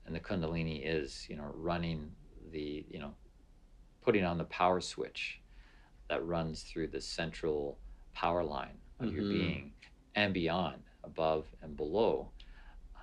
And 0.05 0.15
the 0.15 0.19
kundalini 0.19 0.81
is, 0.85 1.27
you 1.29 1.35
know, 1.35 1.51
running 1.53 2.11
the, 2.51 2.85
you 2.89 2.99
know, 2.99 3.13
putting 4.01 4.23
on 4.23 4.37
the 4.37 4.45
power 4.45 4.79
switch 4.79 5.41
that 6.09 6.25
runs 6.25 6.63
through 6.63 6.87
the 6.87 7.01
central 7.01 7.77
power 8.13 8.43
line 8.43 8.77
of 8.99 9.11
your 9.13 9.23
Mhm. 9.23 9.29
being 9.29 9.73
and 10.15 10.33
beyond, 10.33 10.83
above 11.03 11.45
and 11.61 11.75
below. 11.75 12.31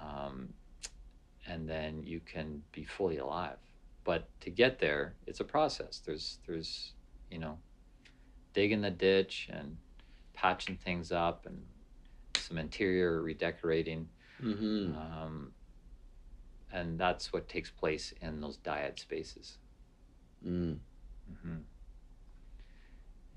Um, 0.00 0.54
and 1.46 1.68
then 1.68 2.02
you 2.04 2.20
can 2.20 2.62
be 2.72 2.84
fully 2.84 3.18
alive. 3.18 3.58
But 4.04 4.28
to 4.40 4.50
get 4.50 4.78
there, 4.78 5.14
it's 5.26 5.40
a 5.40 5.44
process. 5.44 6.02
There's, 6.04 6.38
there's, 6.46 6.92
you 7.30 7.38
know, 7.38 7.58
digging 8.52 8.82
the 8.82 8.90
ditch 8.90 9.48
and 9.50 9.76
patching 10.34 10.76
things 10.76 11.10
up 11.10 11.46
and 11.46 11.62
some 12.36 12.58
interior 12.58 13.22
redecorating. 13.22 14.08
Mm-hmm. 14.42 14.94
Um, 14.96 15.52
and 16.72 16.98
that's 16.98 17.32
what 17.32 17.48
takes 17.48 17.70
place 17.70 18.12
in 18.20 18.40
those 18.40 18.58
dyad 18.58 18.98
spaces. 18.98 19.58
Mm. 20.46 20.78
hmm 21.42 21.56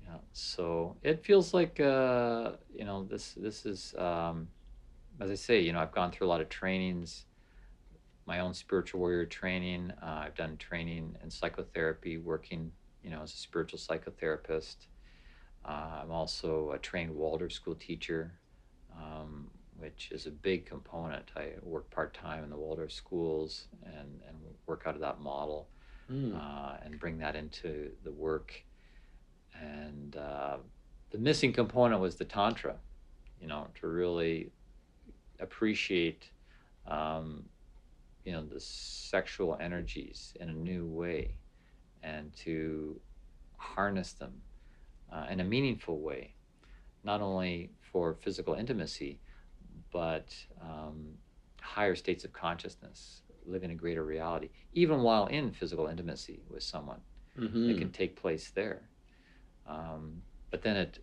Yeah. 0.04 0.18
So 0.32 0.96
it 1.02 1.24
feels 1.24 1.54
like 1.54 1.80
uh, 1.80 2.52
you 2.74 2.84
know 2.84 3.04
this 3.04 3.32
this 3.34 3.64
is 3.64 3.94
um, 3.96 4.48
as 5.20 5.30
I 5.30 5.34
say, 5.34 5.60
you 5.60 5.72
know, 5.72 5.80
I've 5.80 5.92
gone 5.92 6.10
through 6.10 6.26
a 6.26 6.30
lot 6.30 6.40
of 6.40 6.48
trainings, 6.48 7.24
my 8.28 8.40
own 8.40 8.52
spiritual 8.52 9.00
warrior 9.00 9.24
training. 9.24 9.90
Uh, 10.02 10.20
I've 10.24 10.34
done 10.36 10.58
training 10.58 11.16
in 11.22 11.30
psychotherapy, 11.30 12.18
working 12.18 12.70
you 13.02 13.10
know 13.10 13.22
as 13.22 13.32
a 13.32 13.36
spiritual 13.38 13.78
psychotherapist. 13.78 14.76
Uh, 15.64 16.02
I'm 16.02 16.12
also 16.12 16.72
a 16.72 16.78
trained 16.78 17.12
Waldorf 17.14 17.52
school 17.52 17.74
teacher, 17.74 18.32
um, 18.96 19.50
which 19.78 20.10
is 20.12 20.26
a 20.26 20.30
big 20.30 20.66
component. 20.66 21.30
I 21.34 21.52
work 21.62 21.90
part 21.90 22.12
time 22.14 22.44
in 22.44 22.50
the 22.50 22.56
Waldorf 22.56 22.92
schools 22.92 23.66
and 23.82 24.20
and 24.28 24.36
work 24.66 24.82
out 24.86 24.94
of 24.94 25.00
that 25.00 25.20
model 25.20 25.68
Mm. 26.10 26.34
uh, 26.34 26.76
and 26.82 26.98
bring 26.98 27.18
that 27.18 27.36
into 27.36 27.90
the 28.02 28.10
work. 28.10 28.64
And 29.54 30.16
uh, 30.16 30.56
the 31.10 31.18
missing 31.18 31.52
component 31.52 32.00
was 32.00 32.16
the 32.16 32.24
tantra, 32.24 32.76
you 33.40 33.46
know, 33.46 33.66
to 33.80 33.88
really 33.88 34.50
appreciate, 35.38 36.30
um, 36.86 37.44
you 38.24 38.32
know, 38.32 38.44
the 38.44 38.60
sexual 38.60 39.56
energies 39.60 40.34
in 40.40 40.48
a 40.48 40.52
new 40.52 40.86
way, 40.86 41.34
and 42.02 42.34
to 42.36 43.00
harness 43.56 44.12
them 44.12 44.32
uh, 45.12 45.26
in 45.30 45.40
a 45.40 45.44
meaningful 45.44 46.00
way, 46.00 46.34
not 47.04 47.20
only 47.20 47.70
for 47.80 48.14
physical 48.14 48.54
intimacy, 48.54 49.20
but 49.90 50.34
um, 50.60 51.14
higher 51.60 51.94
states 51.94 52.24
of 52.24 52.32
consciousness, 52.32 53.22
living 53.46 53.70
a 53.70 53.74
greater 53.74 54.04
reality, 54.04 54.50
even 54.72 55.02
while 55.02 55.26
in 55.26 55.50
physical 55.50 55.86
intimacy 55.86 56.40
with 56.48 56.62
someone. 56.62 57.00
Mm-hmm. 57.38 57.70
It 57.70 57.78
can 57.78 57.90
take 57.90 58.16
place 58.16 58.50
there. 58.50 58.82
Um, 59.66 60.22
but 60.50 60.62
then 60.62 60.76
it 60.76 60.98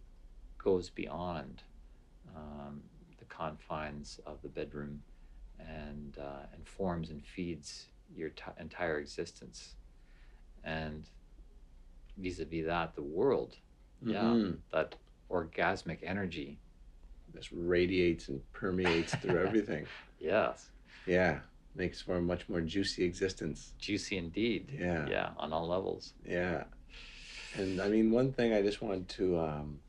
goes 0.58 0.90
beyond 0.90 1.64
um, 2.36 2.82
the 3.20 3.26
confines 3.26 4.20
of 4.26 4.42
the 4.42 4.50
bedroom 4.50 5.02
and 5.60 6.18
uh, 6.20 6.46
informs 6.58 7.10
and 7.10 7.26
feeds 7.26 7.88
your 8.16 8.30
t- 8.30 8.44
entire 8.60 9.00
existence. 9.00 9.76
And 10.64 11.06
vis-a-vis 12.18 12.66
that, 12.66 12.96
the 12.96 13.02
world, 13.04 13.58
yeah, 14.02 14.24
Mhm. 14.24 14.58
that 14.72 14.96
orgasmic 15.30 16.00
energy. 16.04 16.60
This 17.34 17.52
radiates 17.52 18.30
and 18.30 18.42
permeates 18.54 19.14
through 19.16 19.38
everything. 19.46 19.86
Yes, 20.20 20.70
Yeah. 21.06 21.42
Makes 21.78 22.02
for 22.02 22.16
a 22.16 22.22
much 22.22 22.48
more 22.48 22.62
juicy 22.62 23.04
existence. 23.04 23.74
juicy 23.78 24.18
indeed. 24.18 24.72
Yeah. 24.80 25.06
Yeah, 25.10 25.34
on 25.36 25.52
all 25.52 25.68
levels. 25.68 26.14
Yeah. 26.26 26.64
And 27.58 27.82
I 27.82 27.90
mean, 27.90 28.12
one 28.12 28.32
thing 28.32 28.54
I 28.54 28.62
just 28.62 28.82
wanted 28.82 29.10
to 29.10 29.38
um, 29.40 29.80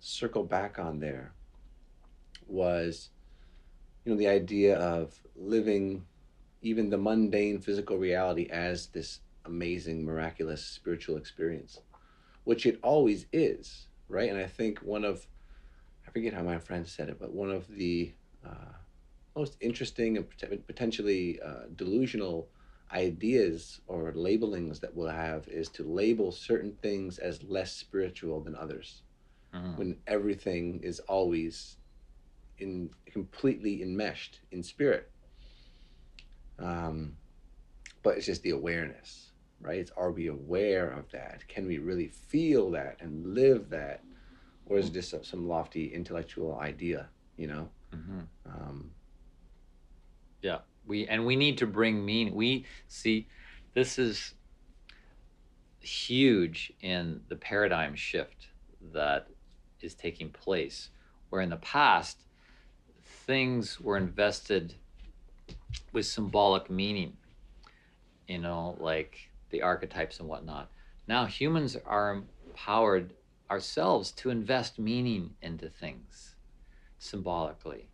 circle 0.00 0.42
back 0.44 0.78
on 0.78 0.98
there 1.00 1.32
was, 2.46 3.10
you 4.06 4.12
know, 4.12 4.18
the 4.18 4.28
idea 4.28 4.78
of 4.78 5.20
living 5.36 6.06
even 6.62 6.90
the 6.90 6.98
mundane 6.98 7.60
physical 7.60 7.98
reality 7.98 8.48
as 8.50 8.88
this 8.88 9.20
amazing, 9.46 10.04
miraculous 10.04 10.66
spiritual 10.66 11.16
experience, 11.18 11.80
which 12.44 12.66
it 12.66 12.80
always 12.82 13.26
is, 13.32 13.88
right? 14.08 14.30
And 14.30 14.38
I 14.38 14.46
think 14.46 14.80
one 14.80 15.04
of, 15.04 15.26
I 16.06 16.12
forget 16.12 16.34
how 16.34 16.42
my 16.42 16.58
friend 16.58 16.88
said 16.88 17.10
it, 17.10 17.18
but 17.20 17.34
one 17.34 17.50
of 17.50 17.68
the 17.68 18.14
uh, 18.46 18.72
most 19.36 19.56
interesting 19.60 20.18
and 20.18 20.66
potentially 20.66 21.40
uh, 21.44 21.66
delusional 21.74 22.50
ideas 22.92 23.80
or 23.86 24.12
labelings 24.14 24.80
that 24.80 24.94
we'll 24.94 25.08
have 25.08 25.48
is 25.48 25.70
to 25.70 25.84
label 25.84 26.32
certain 26.32 26.76
things 26.82 27.18
as 27.18 27.42
less 27.44 27.72
spiritual 27.74 28.42
than 28.42 28.56
others 28.56 29.02
Mhm. 29.52 29.76
when 29.76 30.00
everything 30.06 30.80
is 30.82 31.00
always 31.00 31.78
in 32.58 32.90
completely 33.06 33.82
enmeshed 33.82 34.40
in 34.50 34.62
spirit. 34.62 35.10
Um, 36.58 37.16
but 38.02 38.16
it's 38.16 38.26
just 38.26 38.42
the 38.42 38.50
awareness 38.50 39.32
right? 39.60 39.78
It's 39.78 39.90
are 39.96 40.10
we 40.10 40.28
aware 40.28 40.90
of 40.90 41.10
that? 41.12 41.46
Can 41.48 41.66
we 41.66 41.78
really 41.78 42.08
feel 42.08 42.70
that 42.72 42.98
and 43.00 43.34
live 43.34 43.70
that? 43.70 44.02
Or 44.66 44.78
is 44.78 44.88
it 44.88 44.92
just 44.92 45.24
some- 45.24 45.48
lofty 45.48 45.92
intellectual 45.92 46.58
idea 46.58 47.08
you 47.36 47.46
know? 47.46 47.70
Mhm. 47.92 48.26
um, 48.46 48.94
yeah, 50.42 50.60
we 50.86 51.06
and 51.06 51.26
we 51.26 51.36
need 51.36 51.58
to 51.58 51.66
bring 51.66 52.04
meaning. 52.04 52.34
We 52.34 52.64
see 52.88 53.28
this 53.74 53.98
is 53.98 54.34
huge 55.80 56.72
in 56.80 57.22
the 57.28 57.36
paradigm 57.36 57.94
shift 57.94 58.48
that 58.92 59.28
is 59.80 59.94
taking 59.94 60.30
place 60.30 60.90
where 61.28 61.42
in 61.42 61.50
the 61.50 61.56
past 61.58 62.25
things 63.26 63.80
were 63.80 63.96
invested 63.96 64.74
with 65.92 66.06
symbolic 66.06 66.70
meaning 66.70 67.16
you 68.28 68.38
know 68.38 68.76
like 68.80 69.30
the 69.50 69.62
archetypes 69.62 70.20
and 70.20 70.28
whatnot 70.28 70.70
now 71.08 71.24
humans 71.24 71.76
are 71.86 72.22
empowered 72.48 73.12
ourselves 73.50 74.10
to 74.10 74.30
invest 74.30 74.78
meaning 74.78 75.30
into 75.42 75.68
things 75.68 76.34
symbolically 76.98 77.88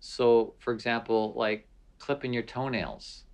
so 0.00 0.54
for 0.58 0.72
example 0.72 1.32
like 1.36 1.66
clipping 1.98 2.32
your 2.32 2.42
toenails 2.42 3.24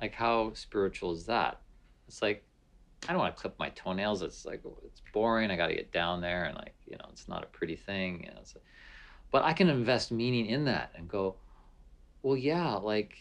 like 0.00 0.14
how 0.14 0.52
spiritual 0.54 1.12
is 1.12 1.26
that 1.26 1.60
it's 2.08 2.22
like 2.22 2.42
I 3.08 3.12
don't 3.12 3.20
want 3.20 3.36
to 3.36 3.40
clip 3.40 3.58
my 3.58 3.68
toenails. 3.70 4.22
It's 4.22 4.44
like 4.44 4.62
it's 4.84 5.02
boring. 5.12 5.50
I 5.50 5.56
got 5.56 5.68
to 5.68 5.74
get 5.74 5.92
down 5.92 6.20
there 6.20 6.44
and 6.44 6.56
like 6.56 6.74
you 6.86 6.96
know 6.96 7.06
it's 7.10 7.28
not 7.28 7.44
a 7.44 7.46
pretty 7.46 7.76
thing. 7.76 8.24
You 8.24 8.30
know, 8.30 8.40
it's, 8.40 8.56
but 9.30 9.44
I 9.44 9.52
can 9.52 9.68
invest 9.68 10.12
meaning 10.12 10.46
in 10.46 10.64
that 10.64 10.92
and 10.94 11.08
go, 11.08 11.36
well, 12.22 12.36
yeah, 12.36 12.74
like 12.74 13.16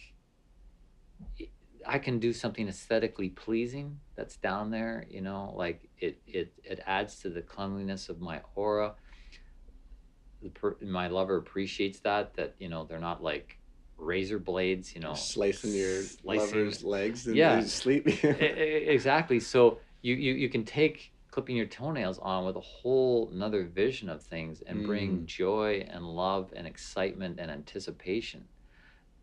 I 1.86 2.00
can 2.00 2.20
do 2.20 2.34
something 2.34 2.68
aesthetically 2.68 3.30
pleasing 3.30 4.00
that's 4.16 4.38
down 4.38 4.72
there. 4.72 5.06
You 5.10 5.22
know, 5.22 5.54
like 5.56 5.90
it 6.00 6.22
it 6.26 6.54
it 6.64 6.80
adds 6.86 7.20
to 7.20 7.30
the 7.30 7.42
cleanliness 7.42 8.10
of 8.10 8.20
my 8.20 8.42
aura. 8.56 8.96
The 10.42 10.50
per, 10.50 10.76
my 10.82 11.08
lover 11.08 11.38
appreciates 11.38 12.00
that 12.02 12.36
that 12.36 12.56
you 12.60 12.70
know 12.70 12.86
they're 12.86 13.00
not 13.00 13.24
like 13.24 13.60
razor 13.98 14.40
blades, 14.40 14.94
you 14.94 15.02
know, 15.02 15.14
slicing 15.14 15.74
your 15.74 16.02
slicing, 16.02 16.60
lover's 16.60 16.84
legs 16.84 17.28
and 17.28 17.36
yeah, 17.36 17.62
sleep. 17.62 18.08
exactly. 18.08 19.40
So 19.40 19.80
you, 20.02 20.16
you 20.16 20.34
you 20.34 20.50
can 20.50 20.66
take 20.66 21.14
clipping 21.36 21.58
your 21.58 21.66
toenails 21.66 22.18
on 22.20 22.46
with 22.46 22.56
a 22.56 22.62
whole 22.62 23.30
another 23.34 23.66
vision 23.66 24.08
of 24.08 24.24
things 24.24 24.62
and 24.68 24.80
mm. 24.80 24.86
bring 24.86 25.26
joy 25.26 25.86
and 25.90 26.02
love 26.02 26.54
and 26.56 26.66
excitement 26.66 27.42
and 27.42 27.52
anticipation 27.52 28.46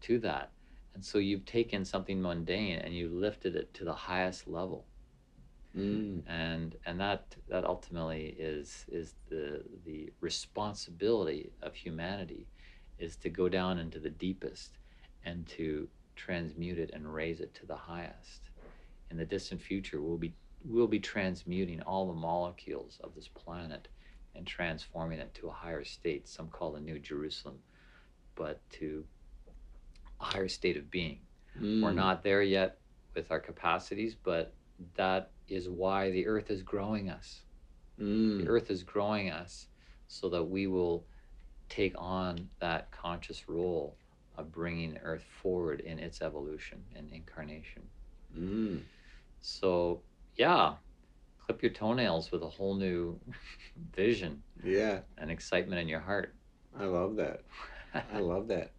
to 0.02 0.18
that. 0.18 0.50
And 0.92 1.02
so 1.02 1.16
you've 1.16 1.46
taken 1.46 1.86
something 1.86 2.20
mundane 2.20 2.80
and 2.80 2.94
you 2.94 3.08
lifted 3.08 3.56
it 3.56 3.72
to 3.72 3.84
the 3.84 3.94
highest 3.94 4.46
level. 4.46 4.84
Mm. 5.74 6.20
And 6.26 6.76
and 6.84 7.00
that 7.00 7.34
that 7.48 7.64
ultimately 7.64 8.36
is 8.38 8.84
is 8.88 9.14
the 9.30 9.64
the 9.86 10.12
responsibility 10.20 11.50
of 11.62 11.74
humanity 11.74 12.46
is 12.98 13.16
to 13.16 13.30
go 13.30 13.48
down 13.48 13.78
into 13.78 13.98
the 13.98 14.10
deepest 14.10 14.76
and 15.24 15.46
to 15.46 15.88
transmute 16.14 16.78
it 16.78 16.90
and 16.92 17.14
raise 17.14 17.40
it 17.40 17.54
to 17.54 17.64
the 17.64 17.74
highest. 17.74 18.50
In 19.10 19.16
the 19.16 19.24
distant 19.24 19.62
future, 19.62 20.02
we'll 20.02 20.18
be 20.18 20.34
we'll 20.64 20.86
be 20.86 21.00
transmuting 21.00 21.82
all 21.82 22.06
the 22.06 22.18
molecules 22.18 22.98
of 23.02 23.14
this 23.14 23.28
planet 23.28 23.88
and 24.34 24.46
transforming 24.46 25.18
it 25.18 25.34
to 25.34 25.48
a 25.48 25.52
higher 25.52 25.84
state. 25.84 26.28
Some 26.28 26.48
call 26.48 26.72
the 26.72 26.80
New 26.80 26.98
Jerusalem, 26.98 27.58
but 28.34 28.60
to 28.72 29.04
a 30.20 30.24
higher 30.24 30.48
state 30.48 30.76
of 30.76 30.90
being. 30.90 31.20
Mm. 31.60 31.82
We're 31.82 31.92
not 31.92 32.22
there 32.22 32.42
yet 32.42 32.78
with 33.14 33.30
our 33.30 33.40
capacities, 33.40 34.14
but 34.14 34.54
that 34.94 35.30
is 35.48 35.68
why 35.68 36.10
the 36.10 36.26
earth 36.26 36.50
is 36.50 36.62
growing 36.62 37.10
us. 37.10 37.40
Mm. 38.00 38.42
The 38.42 38.48
earth 38.48 38.70
is 38.70 38.82
growing 38.82 39.30
us 39.30 39.68
so 40.08 40.28
that 40.30 40.44
we 40.44 40.66
will 40.66 41.04
take 41.68 41.94
on 41.96 42.48
that 42.60 42.90
conscious 42.90 43.48
role 43.48 43.96
of 44.36 44.52
bringing 44.52 44.98
Earth 45.02 45.24
forward 45.42 45.80
in 45.80 45.98
its 45.98 46.20
evolution 46.20 46.82
and 46.94 47.10
incarnation. 47.10 47.82
Mm. 48.38 48.82
So, 49.40 50.02
yeah, 50.36 50.74
clip 51.44 51.62
your 51.62 51.72
toenails 51.72 52.30
with 52.30 52.42
a 52.42 52.48
whole 52.48 52.74
new 52.74 53.18
vision. 53.94 54.42
Yeah. 54.64 55.00
And 55.18 55.30
excitement 55.30 55.80
in 55.80 55.88
your 55.88 56.00
heart. 56.00 56.34
I 56.78 56.84
love 56.84 57.16
that. 57.16 57.42
I 58.12 58.18
love 58.20 58.48
that. 58.48 58.72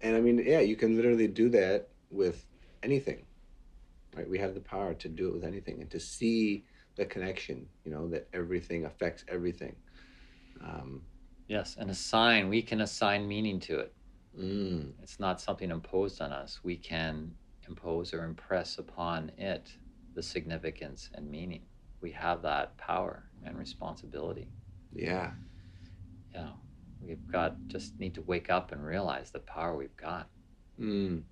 And 0.00 0.16
I 0.16 0.20
mean, 0.20 0.42
yeah, 0.44 0.60
you 0.60 0.76
can 0.76 0.96
literally 0.96 1.28
do 1.28 1.48
that 1.50 1.88
with 2.10 2.46
anything. 2.82 3.24
Right? 4.16 4.28
We 4.28 4.38
have 4.38 4.54
the 4.54 4.60
power 4.60 4.94
to 4.94 5.08
do 5.08 5.28
it 5.28 5.34
with 5.34 5.44
anything 5.44 5.80
and 5.80 5.90
to 5.90 6.00
see 6.00 6.64
the 6.96 7.04
connection, 7.04 7.66
you 7.84 7.92
know, 7.92 8.08
that 8.08 8.28
everything 8.32 8.84
affects 8.84 9.24
everything. 9.28 9.76
Um, 10.62 11.02
Yes, 11.48 11.76
and 11.80 11.90
assign, 11.90 12.48
we 12.48 12.62
can 12.62 12.80
assign 12.80 13.26
meaning 13.26 13.58
to 13.60 13.80
it. 13.80 13.92
Mm. 14.38 14.92
It's 15.02 15.18
not 15.18 15.40
something 15.40 15.72
imposed 15.72 16.20
on 16.20 16.32
us. 16.32 16.60
We 16.62 16.76
can 16.76 17.32
impose 17.66 18.14
or 18.14 18.24
impress 18.24 18.78
upon 18.78 19.32
it 19.36 19.72
the 20.14 20.22
significance 20.22 21.10
and 21.14 21.30
meaning. 21.30 21.62
We 22.00 22.10
have 22.12 22.42
that 22.42 22.76
power 22.76 23.24
and 23.44 23.58
responsibility. 23.58 24.48
Yeah. 24.92 25.32
Yeah. 26.34 26.50
We've 27.00 27.26
got, 27.30 27.56
just 27.68 27.98
need 27.98 28.14
to 28.14 28.22
wake 28.22 28.50
up 28.50 28.72
and 28.72 28.84
realize 28.84 29.30
the 29.30 29.40
power 29.40 29.76
we've 29.76 29.96
got. 29.96 30.28
Mm. 30.78 31.22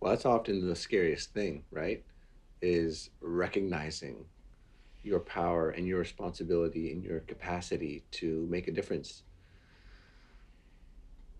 Well, 0.00 0.12
that's 0.12 0.26
often 0.26 0.66
the 0.66 0.76
scariest 0.76 1.32
thing, 1.32 1.64
right? 1.70 2.04
Is 2.60 3.10
recognizing 3.20 4.24
your 5.02 5.20
power 5.20 5.70
and 5.70 5.86
your 5.86 5.98
responsibility 5.98 6.92
and 6.92 7.04
your 7.04 7.20
capacity 7.20 8.04
to 8.12 8.46
make 8.50 8.68
a 8.68 8.72
difference 8.72 9.22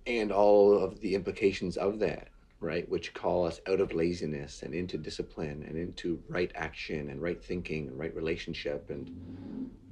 and 0.06 0.30
all 0.30 0.78
of 0.78 1.00
the 1.00 1.14
implications 1.14 1.78
of 1.78 1.98
that 1.98 2.28
right 2.64 2.88
which 2.88 3.14
call 3.14 3.46
us 3.46 3.60
out 3.68 3.80
of 3.80 3.92
laziness 3.92 4.62
and 4.62 4.74
into 4.74 4.96
discipline 4.96 5.64
and 5.68 5.76
into 5.76 6.20
right 6.28 6.50
action 6.54 7.10
and 7.10 7.20
right 7.20 7.42
thinking 7.42 7.88
and 7.88 7.98
right 7.98 8.14
relationship 8.14 8.90
and 8.90 9.08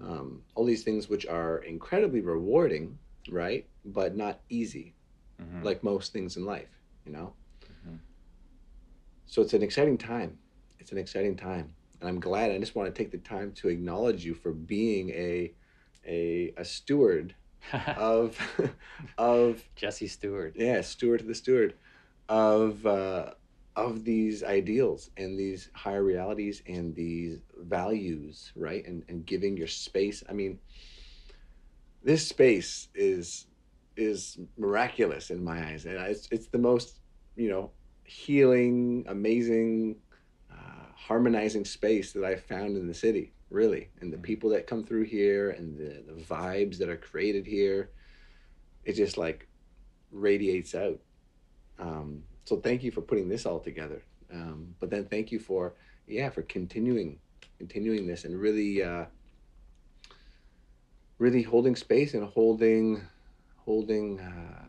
um, 0.02 0.42
all 0.54 0.64
these 0.64 0.82
things 0.82 1.08
which 1.08 1.26
are 1.26 1.58
incredibly 1.58 2.20
rewarding 2.20 2.98
right 3.30 3.66
but 3.84 4.16
not 4.16 4.40
easy 4.48 4.94
mm-hmm. 5.40 5.62
like 5.62 5.84
most 5.84 6.12
things 6.12 6.36
in 6.36 6.44
life 6.44 6.70
you 7.04 7.12
know 7.12 7.32
mm-hmm. 7.64 7.96
so 9.26 9.42
it's 9.42 9.54
an 9.54 9.62
exciting 9.62 9.98
time 9.98 10.38
it's 10.78 10.92
an 10.92 10.98
exciting 10.98 11.36
time 11.36 11.72
and 12.02 12.08
I'm 12.08 12.20
glad. 12.20 12.50
I 12.50 12.58
just 12.58 12.74
want 12.74 12.92
to 12.92 13.02
take 13.02 13.12
the 13.12 13.18
time 13.18 13.52
to 13.52 13.68
acknowledge 13.68 14.24
you 14.24 14.34
for 14.34 14.52
being 14.52 15.10
a 15.10 15.52
a, 16.04 16.52
a 16.56 16.64
steward 16.64 17.34
of 17.96 18.36
of 19.18 19.62
Jesse 19.76 20.08
Stewart. 20.08 20.54
Yeah, 20.56 20.80
steward 20.80 21.20
to 21.20 21.26
the 21.26 21.34
steward 21.34 21.74
of 22.28 22.84
uh, 22.86 23.30
of 23.76 24.04
these 24.04 24.42
ideals 24.42 25.10
and 25.16 25.38
these 25.38 25.70
higher 25.74 26.02
realities 26.02 26.62
and 26.66 26.94
these 26.94 27.40
values, 27.58 28.52
right? 28.56 28.86
And 28.86 29.04
and 29.08 29.24
giving 29.26 29.56
your 29.56 29.68
space. 29.68 30.22
I 30.28 30.32
mean, 30.32 30.58
this 32.02 32.26
space 32.26 32.88
is 32.94 33.46
is 33.96 34.38
miraculous 34.56 35.30
in 35.30 35.42
my 35.42 35.66
eyes, 35.66 35.84
and 35.84 35.96
it's 35.96 36.28
it's 36.30 36.46
the 36.48 36.58
most 36.58 37.00
you 37.36 37.48
know 37.48 37.70
healing, 38.04 39.04
amazing 39.08 39.96
harmonizing 41.06 41.64
space 41.64 42.12
that 42.12 42.24
I've 42.24 42.44
found 42.44 42.76
in 42.76 42.86
the 42.86 42.94
city, 42.94 43.32
really. 43.50 43.88
And 44.00 44.12
the 44.12 44.16
mm. 44.16 44.22
people 44.22 44.50
that 44.50 44.66
come 44.66 44.84
through 44.84 45.04
here 45.04 45.50
and 45.50 45.76
the, 45.76 46.02
the 46.06 46.20
vibes 46.22 46.78
that 46.78 46.88
are 46.88 46.96
created 46.96 47.44
here, 47.44 47.90
it 48.84 48.92
just 48.92 49.18
like 49.18 49.48
radiates 50.12 50.74
out. 50.74 51.00
Um, 51.78 52.22
so 52.44 52.56
thank 52.56 52.82
you 52.82 52.90
for 52.90 53.00
putting 53.00 53.28
this 53.28 53.46
all 53.46 53.60
together. 53.60 54.02
Um, 54.32 54.74
but 54.80 54.90
then 54.90 55.04
thank 55.04 55.30
you 55.30 55.38
for, 55.38 55.74
yeah, 56.06 56.30
for 56.30 56.42
continuing, 56.42 57.18
continuing 57.58 58.06
this 58.06 58.24
and 58.24 58.38
really, 58.38 58.82
uh, 58.82 59.06
really 61.18 61.42
holding 61.42 61.76
space 61.76 62.14
and 62.14 62.24
holding, 62.24 63.02
holding, 63.56 64.20
uh, 64.20 64.64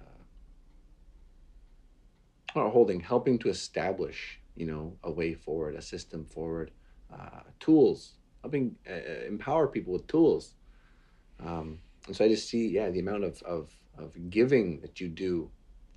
or 2.55 2.69
holding, 2.69 2.99
helping 2.99 3.39
to 3.39 3.49
establish 3.49 4.39
you 4.55 4.65
know, 4.65 4.95
a 5.03 5.11
way 5.11 5.33
forward, 5.33 5.75
a 5.75 5.81
system 5.81 6.25
forward, 6.25 6.71
uh, 7.11 7.41
tools, 7.59 8.13
helping 8.41 8.75
uh, 8.89 8.93
uh, 8.93 9.25
empower 9.27 9.67
people 9.67 9.93
with 9.93 10.07
tools. 10.07 10.55
Um, 11.39 11.79
and 12.07 12.15
so 12.15 12.25
I 12.25 12.27
just 12.27 12.49
see, 12.49 12.67
yeah, 12.67 12.89
the 12.89 12.99
amount 12.99 13.23
of, 13.23 13.41
of, 13.43 13.73
of 13.97 14.29
giving 14.29 14.81
that 14.81 14.99
you 14.99 15.07
do 15.07 15.49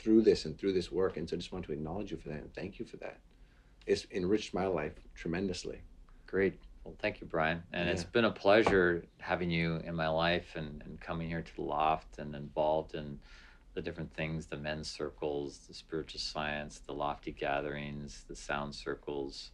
through 0.06 0.22
this 0.22 0.44
and 0.44 0.56
through 0.56 0.72
this 0.72 0.92
work. 0.92 1.16
And 1.16 1.28
so 1.28 1.34
I 1.34 1.38
just 1.40 1.50
want 1.50 1.64
to 1.64 1.72
acknowledge 1.72 2.12
you 2.12 2.16
for 2.16 2.28
that 2.28 2.38
and 2.38 2.54
thank 2.54 2.78
you 2.78 2.84
for 2.84 2.96
that. 2.98 3.18
It's 3.86 4.06
enriched 4.12 4.54
my 4.54 4.68
life 4.68 4.92
tremendously. 5.16 5.80
Great. 6.28 6.60
Well, 6.84 6.94
thank 7.00 7.20
you, 7.20 7.26
Brian. 7.26 7.64
And 7.72 7.86
yeah. 7.86 7.92
it's 7.92 8.04
been 8.04 8.24
a 8.24 8.30
pleasure 8.30 9.04
having 9.18 9.50
you 9.50 9.80
in 9.84 9.96
my 9.96 10.06
life 10.06 10.54
and, 10.54 10.80
and 10.84 11.00
coming 11.00 11.28
here 11.28 11.42
to 11.42 11.56
the 11.56 11.62
loft 11.62 12.18
and 12.18 12.36
involved 12.36 12.94
in 12.94 13.18
the 13.74 13.82
different 13.82 14.14
things 14.14 14.46
the 14.46 14.56
men's 14.56 14.88
circles, 14.88 15.58
the 15.66 15.74
spiritual 15.74 16.20
science, 16.20 16.78
the 16.86 16.94
lofty 16.94 17.32
gatherings, 17.32 18.24
the 18.28 18.36
sound 18.36 18.76
circles. 18.76 19.50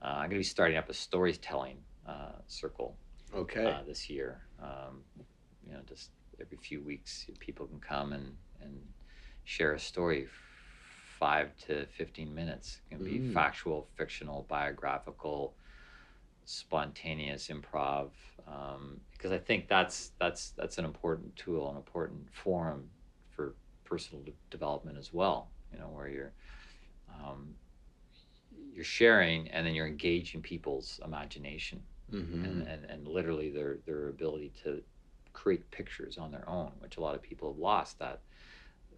Uh, 0.00 0.10
I'm 0.10 0.16
going 0.16 0.30
to 0.30 0.36
be 0.36 0.44
starting 0.44 0.76
up 0.76 0.90
a 0.90 0.94
storytelling 0.94 1.78
uh, 2.06 2.38
circle 2.46 2.96
okay. 3.34 3.66
Uh, 3.66 3.80
this 3.84 4.08
year. 4.08 4.42
Um, 4.62 5.02
you 5.66 5.72
know, 5.72 5.80
just 5.88 6.10
every 6.40 6.58
few 6.58 6.80
weeks, 6.82 7.26
people 7.40 7.66
can 7.66 7.80
come 7.80 8.12
and, 8.12 8.36
and 8.60 8.80
share 9.44 9.72
a 9.72 9.78
story, 9.78 10.28
five 11.18 11.56
to 11.66 11.86
15 11.86 12.34
minutes. 12.34 12.80
It 12.90 12.96
can 12.96 13.04
be 13.04 13.18
mm. 13.18 13.32
factual, 13.32 13.88
fictional, 13.96 14.46
biographical, 14.48 15.54
spontaneous 16.44 17.48
improv. 17.48 18.10
Um, 18.46 19.00
because 19.12 19.30
I 19.30 19.38
think 19.38 19.68
that's 19.68 20.10
that's 20.18 20.50
that's 20.50 20.78
an 20.78 20.84
important 20.84 21.36
tool, 21.36 21.70
an 21.70 21.76
important 21.76 22.26
forum 22.32 22.88
for 23.30 23.54
personal 23.84 24.24
development 24.50 24.98
as 24.98 25.12
well. 25.12 25.48
You 25.72 25.78
know, 25.78 25.86
where 25.86 26.08
you're 26.08 26.32
um, 27.14 27.54
you're 28.74 28.84
sharing 28.84 29.48
and 29.48 29.66
then 29.66 29.74
you're 29.74 29.86
engaging 29.86 30.42
people's 30.42 31.00
imagination 31.04 31.80
mm-hmm. 32.12 32.44
and, 32.44 32.66
and, 32.66 32.84
and 32.86 33.08
literally 33.08 33.50
their 33.50 33.78
their 33.86 34.08
ability 34.08 34.52
to 34.64 34.82
create 35.32 35.70
pictures 35.70 36.18
on 36.18 36.30
their 36.30 36.48
own, 36.48 36.72
which 36.80 36.96
a 36.96 37.00
lot 37.00 37.14
of 37.14 37.22
people 37.22 37.52
have 37.52 37.58
lost 37.58 37.98
that 37.98 38.20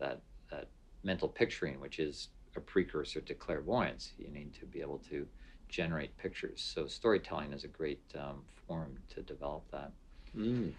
that 0.00 0.20
that 0.54 0.68
mental 1.02 1.28
picturing, 1.28 1.80
which 1.80 1.98
is 1.98 2.28
a 2.56 2.60
precursor 2.60 3.20
to 3.20 3.34
clairvoyance. 3.34 4.12
You 4.16 4.28
need 4.30 4.54
to 4.54 4.66
be 4.66 4.80
able 4.80 4.98
to 5.10 5.26
generate 5.68 6.16
pictures. 6.16 6.62
So 6.74 6.86
storytelling 6.86 7.52
is 7.52 7.64
a 7.64 7.68
great 7.68 8.02
um, 8.18 8.42
form 8.66 8.98
to 9.14 9.22
develop 9.22 9.64
that. 9.72 9.92
Mm. 10.36 10.72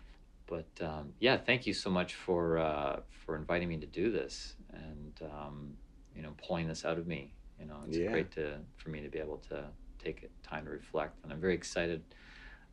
But 0.47 0.69
um, 0.81 1.13
yeah, 1.19 1.37
thank 1.37 1.65
you 1.65 1.73
so 1.73 1.89
much 1.89 2.13
for 2.13 2.57
uh, 2.57 2.99
for 3.09 3.35
inviting 3.35 3.67
me 3.67 3.77
to 3.77 3.87
do 3.87 4.11
this 4.11 4.55
and 4.73 5.19
um, 5.23 5.73
you 6.15 6.21
know 6.21 6.33
pulling 6.45 6.67
this 6.67 6.85
out 6.85 6.97
of 6.97 7.07
me. 7.07 7.33
You 7.59 7.65
know, 7.65 7.77
it's 7.85 7.97
Yeah. 7.97 8.11
great 8.11 8.31
to 8.33 8.59
for 8.77 8.89
me 8.89 9.01
to 9.01 9.09
be 9.09 9.19
able 9.19 9.37
to 9.49 9.65
take 9.97 10.29
time 10.43 10.65
to 10.65 10.71
reflect, 10.71 11.17
and 11.23 11.31
I'm 11.33 11.41
very 11.41 11.55
excited 11.55 12.03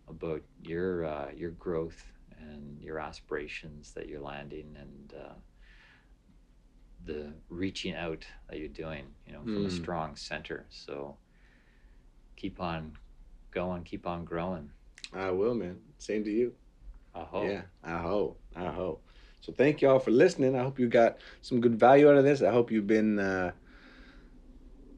about 0.08 0.42
your 0.62 1.04
uh, 1.06 1.30
your 1.34 1.52
growth 1.52 2.02
and 2.38 2.80
your 2.80 2.98
aspirations 2.98 3.92
that 3.92 4.08
you're 4.08 4.20
landing 4.20 4.76
and 4.78 5.14
uh, 5.18 5.34
the 7.04 7.32
reaching 7.48 7.94
out 7.94 8.24
that 8.48 8.58
you're 8.58 8.68
doing. 8.68 9.14
You 9.26 9.32
know, 9.34 9.42
from 9.42 9.64
a 9.64 9.68
Mm. 9.68 9.72
strong 9.72 10.16
center. 10.16 10.66
So 10.70 11.16
keep 12.36 12.60
on 12.60 12.96
going, 13.50 13.84
keep 13.84 14.06
on 14.06 14.24
growing. 14.24 14.70
I 15.12 15.30
will, 15.30 15.54
man. 15.54 15.80
Same 15.98 16.24
to 16.24 16.30
you. 16.30 16.54
Aho. 17.14 17.46
Yeah, 17.46 17.62
I 17.82 17.98
hope. 17.98 18.40
I 18.56 18.66
hope. 18.66 19.04
So 19.40 19.52
thank 19.52 19.82
y'all 19.82 19.98
for 19.98 20.10
listening. 20.10 20.56
I 20.56 20.62
hope 20.62 20.78
you 20.78 20.88
got 20.88 21.18
some 21.42 21.60
good 21.60 21.78
value 21.78 22.08
out 22.08 22.16
of 22.16 22.24
this. 22.24 22.42
I 22.42 22.52
hope 22.52 22.70
you've 22.70 22.86
been 22.86 23.18
uh, 23.18 23.52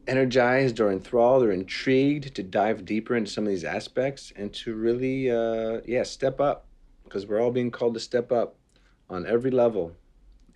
energized 0.06 0.80
or 0.80 0.92
enthralled 0.92 1.42
or 1.42 1.50
intrigued 1.50 2.34
to 2.34 2.42
dive 2.42 2.84
deeper 2.84 3.16
into 3.16 3.30
some 3.30 3.44
of 3.44 3.48
these 3.50 3.64
aspects 3.64 4.32
and 4.36 4.52
to 4.52 4.74
really, 4.74 5.30
uh, 5.30 5.80
yeah, 5.86 6.02
step 6.02 6.40
up 6.40 6.66
because 7.04 7.26
we're 7.26 7.40
all 7.40 7.50
being 7.50 7.70
called 7.70 7.94
to 7.94 8.00
step 8.00 8.30
up 8.30 8.56
on 9.08 9.26
every 9.26 9.50
level. 9.50 9.96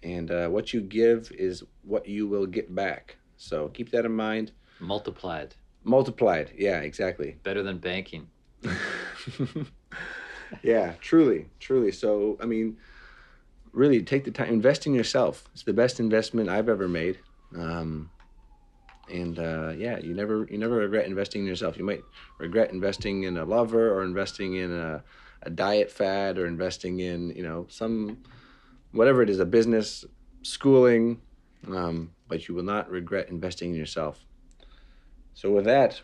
And 0.02 0.30
uh, 0.30 0.48
what 0.48 0.72
you 0.72 0.80
give 0.80 1.32
is 1.32 1.64
what 1.82 2.06
you 2.08 2.26
will 2.26 2.46
get 2.46 2.74
back. 2.74 3.16
So 3.36 3.68
keep 3.68 3.90
that 3.90 4.04
in 4.04 4.12
mind. 4.12 4.52
Multiplied. 4.80 5.54
Multiplied. 5.84 6.52
Yeah, 6.56 6.80
exactly. 6.80 7.36
Better 7.42 7.62
than 7.62 7.78
banking. 7.78 8.28
yeah, 10.62 10.94
truly, 11.00 11.48
truly. 11.58 11.92
So, 11.92 12.36
I 12.40 12.46
mean, 12.46 12.76
really 13.72 14.02
take 14.02 14.24
the 14.24 14.30
time, 14.30 14.48
invest 14.48 14.86
in 14.86 14.94
yourself. 14.94 15.48
It's 15.52 15.62
the 15.64 15.72
best 15.72 16.00
investment 16.00 16.48
I've 16.48 16.68
ever 16.68 16.88
made. 16.88 17.18
Um, 17.56 18.10
and 19.10 19.38
uh, 19.38 19.72
yeah, 19.76 19.98
you 19.98 20.14
never 20.14 20.46
you 20.50 20.58
never 20.58 20.76
regret 20.76 21.06
investing 21.06 21.42
in 21.42 21.46
yourself. 21.46 21.76
You 21.78 21.84
might 21.84 22.02
regret 22.38 22.70
investing 22.70 23.24
in 23.24 23.36
a 23.38 23.44
lover 23.44 23.92
or 23.92 24.02
investing 24.02 24.54
in 24.56 24.72
a, 24.72 25.02
a 25.42 25.50
diet 25.50 25.90
fad 25.90 26.38
or 26.38 26.46
investing 26.46 27.00
in 27.00 27.30
you 27.30 27.42
know 27.42 27.66
some 27.70 28.18
whatever 28.92 29.22
it 29.22 29.30
is, 29.30 29.38
a 29.38 29.44
business, 29.46 30.04
schooling, 30.42 31.20
um, 31.66 32.10
but 32.28 32.48
you 32.48 32.54
will 32.54 32.62
not 32.62 32.90
regret 32.90 33.28
investing 33.28 33.70
in 33.70 33.76
yourself. 33.76 34.24
So 35.34 35.52
with 35.52 35.64
that, 35.66 36.00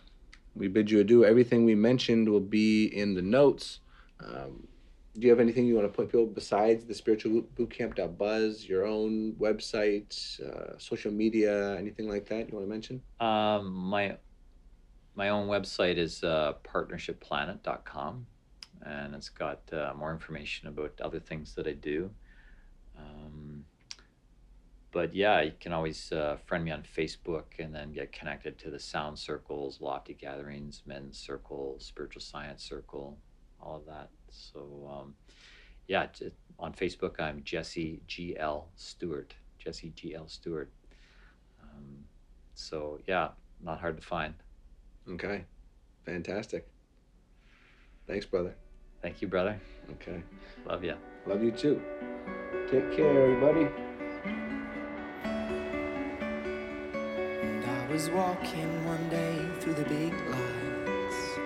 we 0.54 0.68
bid 0.68 0.90
you 0.90 1.00
adieu. 1.00 1.24
Everything 1.24 1.64
we 1.64 1.74
mentioned 1.74 2.28
will 2.28 2.40
be 2.40 2.86
in 2.86 3.14
the 3.14 3.22
notes. 3.22 3.80
Um, 4.20 4.68
do 5.14 5.26
you 5.26 5.30
have 5.30 5.40
anything 5.40 5.66
you 5.66 5.76
want 5.76 5.86
to 5.86 5.92
put 5.94 6.08
people 6.08 6.26
besides 6.26 6.84
the 6.84 6.94
spiritual 6.94 7.42
bootcamp.buzz, 7.56 8.68
your 8.68 8.84
own 8.84 9.32
website, 9.34 10.40
uh, 10.40 10.76
social 10.78 11.12
media, 11.12 11.76
anything 11.76 12.08
like 12.08 12.28
that 12.28 12.48
you 12.48 12.54
want 12.54 12.66
to 12.66 12.70
mention? 12.70 13.00
Um, 13.20 13.72
my 13.72 14.16
my 15.16 15.28
own 15.28 15.46
website 15.46 15.96
is 15.96 16.24
uh, 16.24 16.54
partnershipplanet.com, 16.64 18.26
and 18.82 19.14
it's 19.14 19.28
got 19.28 19.60
uh, 19.72 19.92
more 19.96 20.12
information 20.12 20.66
about 20.66 20.92
other 21.00 21.20
things 21.20 21.54
that 21.54 21.68
I 21.68 21.72
do. 21.72 22.10
But 24.94 25.12
yeah, 25.12 25.40
you 25.40 25.52
can 25.58 25.72
always 25.72 26.12
uh, 26.12 26.36
friend 26.46 26.64
me 26.64 26.70
on 26.70 26.84
Facebook 26.84 27.46
and 27.58 27.74
then 27.74 27.92
get 27.92 28.12
connected 28.12 28.56
to 28.58 28.70
the 28.70 28.78
Sound 28.78 29.18
Circles, 29.18 29.80
Lofty 29.80 30.14
Gatherings, 30.14 30.82
Men's 30.86 31.18
Circle, 31.18 31.74
Spiritual 31.80 32.22
Science 32.22 32.62
Circle, 32.62 33.18
all 33.60 33.74
of 33.78 33.86
that. 33.86 34.10
So 34.30 34.88
um, 34.88 35.14
yeah, 35.88 36.06
j- 36.16 36.30
on 36.60 36.72
Facebook 36.74 37.18
I'm 37.18 37.42
Jesse 37.42 38.02
G 38.06 38.36
L 38.38 38.68
Stewart, 38.76 39.34
Jesse 39.58 39.90
G 39.96 40.14
L 40.14 40.28
Stewart. 40.28 40.70
Um, 41.60 42.04
so 42.54 43.00
yeah, 43.08 43.30
not 43.60 43.80
hard 43.80 43.96
to 44.00 44.06
find. 44.06 44.34
Okay, 45.10 45.44
fantastic. 46.06 46.68
Thanks, 48.06 48.26
brother. 48.26 48.54
Thank 49.02 49.20
you, 49.20 49.26
brother. 49.26 49.60
Okay, 49.90 50.22
Love 50.64 50.84
you. 50.84 50.94
love 51.26 51.42
you 51.42 51.50
too. 51.50 51.82
Take 52.70 52.92
care, 52.92 53.24
everybody. 53.24 53.68
Was 57.94 58.10
walking 58.10 58.84
one 58.84 59.08
day 59.08 59.38
through 59.60 59.72
the 59.72 59.84
big 59.84 60.12
lights, 60.26 61.38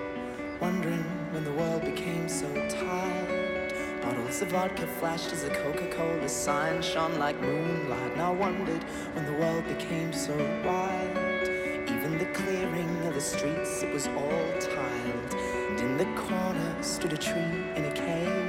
wondering 0.63 1.05
when 1.31 1.45
the 1.45 1.53
world 1.53 1.85
became 1.85 2.27
so 2.27 2.51
tired. 2.71 3.75
Bottles 4.01 4.41
of 4.41 4.49
vodka 4.49 4.87
flashed 4.87 5.31
as 5.31 5.45
a 5.45 5.51
Coca 5.51 5.87
Cola 5.91 6.27
sign 6.27 6.81
shone 6.81 7.19
like 7.19 7.39
moonlight. 7.43 8.13
And 8.13 8.23
I 8.23 8.31
wondered 8.31 8.83
when 9.13 9.27
the 9.27 9.35
world 9.35 9.69
became 9.69 10.11
so 10.15 10.35
wide. 10.65 11.85
Even 11.87 12.17
the 12.17 12.33
clearing 12.33 13.07
of 13.07 13.13
the 13.13 13.21
streets, 13.21 13.83
it 13.83 13.93
was 13.93 14.07
all 14.07 14.53
tiled. 14.59 15.35
And 15.69 15.81
in 15.81 15.99
the 15.99 16.07
corner 16.19 16.83
stood 16.83 17.13
a 17.13 17.19
tree 17.19 17.61
in 17.77 17.85
a 17.85 17.93
cage. 17.93 18.48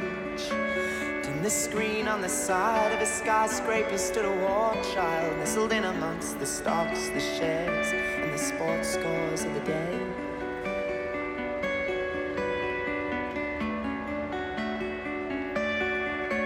In 1.40 1.44
the 1.44 1.50
screen 1.50 2.08
on 2.10 2.20
the 2.20 2.28
side 2.28 2.92
of 2.92 3.00
a 3.00 3.06
skyscraper 3.06 3.98
stood 3.98 4.26
a 4.26 4.30
war 4.30 4.74
child 4.94 5.38
nestled 5.38 5.72
in 5.72 5.86
amongst 5.86 6.38
the 6.38 6.46
stocks, 6.46 7.08
the 7.12 7.20
shares, 7.22 7.88
and 7.94 8.34
the 8.34 8.38
sports 8.38 8.90
scores 8.90 9.46
of 9.46 9.54
the 9.54 9.62
day. 9.62 10.02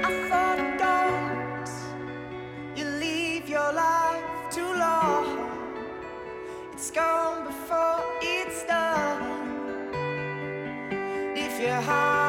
I 0.04 0.28
thought, 0.30 0.60
don't 0.78 1.68
you 2.78 2.86
leave 2.86 3.50
your 3.50 3.74
life 3.74 4.24
too 4.52 4.76
long? 4.76 5.50
It's 6.72 6.92
gone 6.92 7.48
before 7.48 8.04
it's 8.22 8.64
done. 8.68 9.24
If 11.36 11.60
your 11.60 11.82
heart 11.82 12.23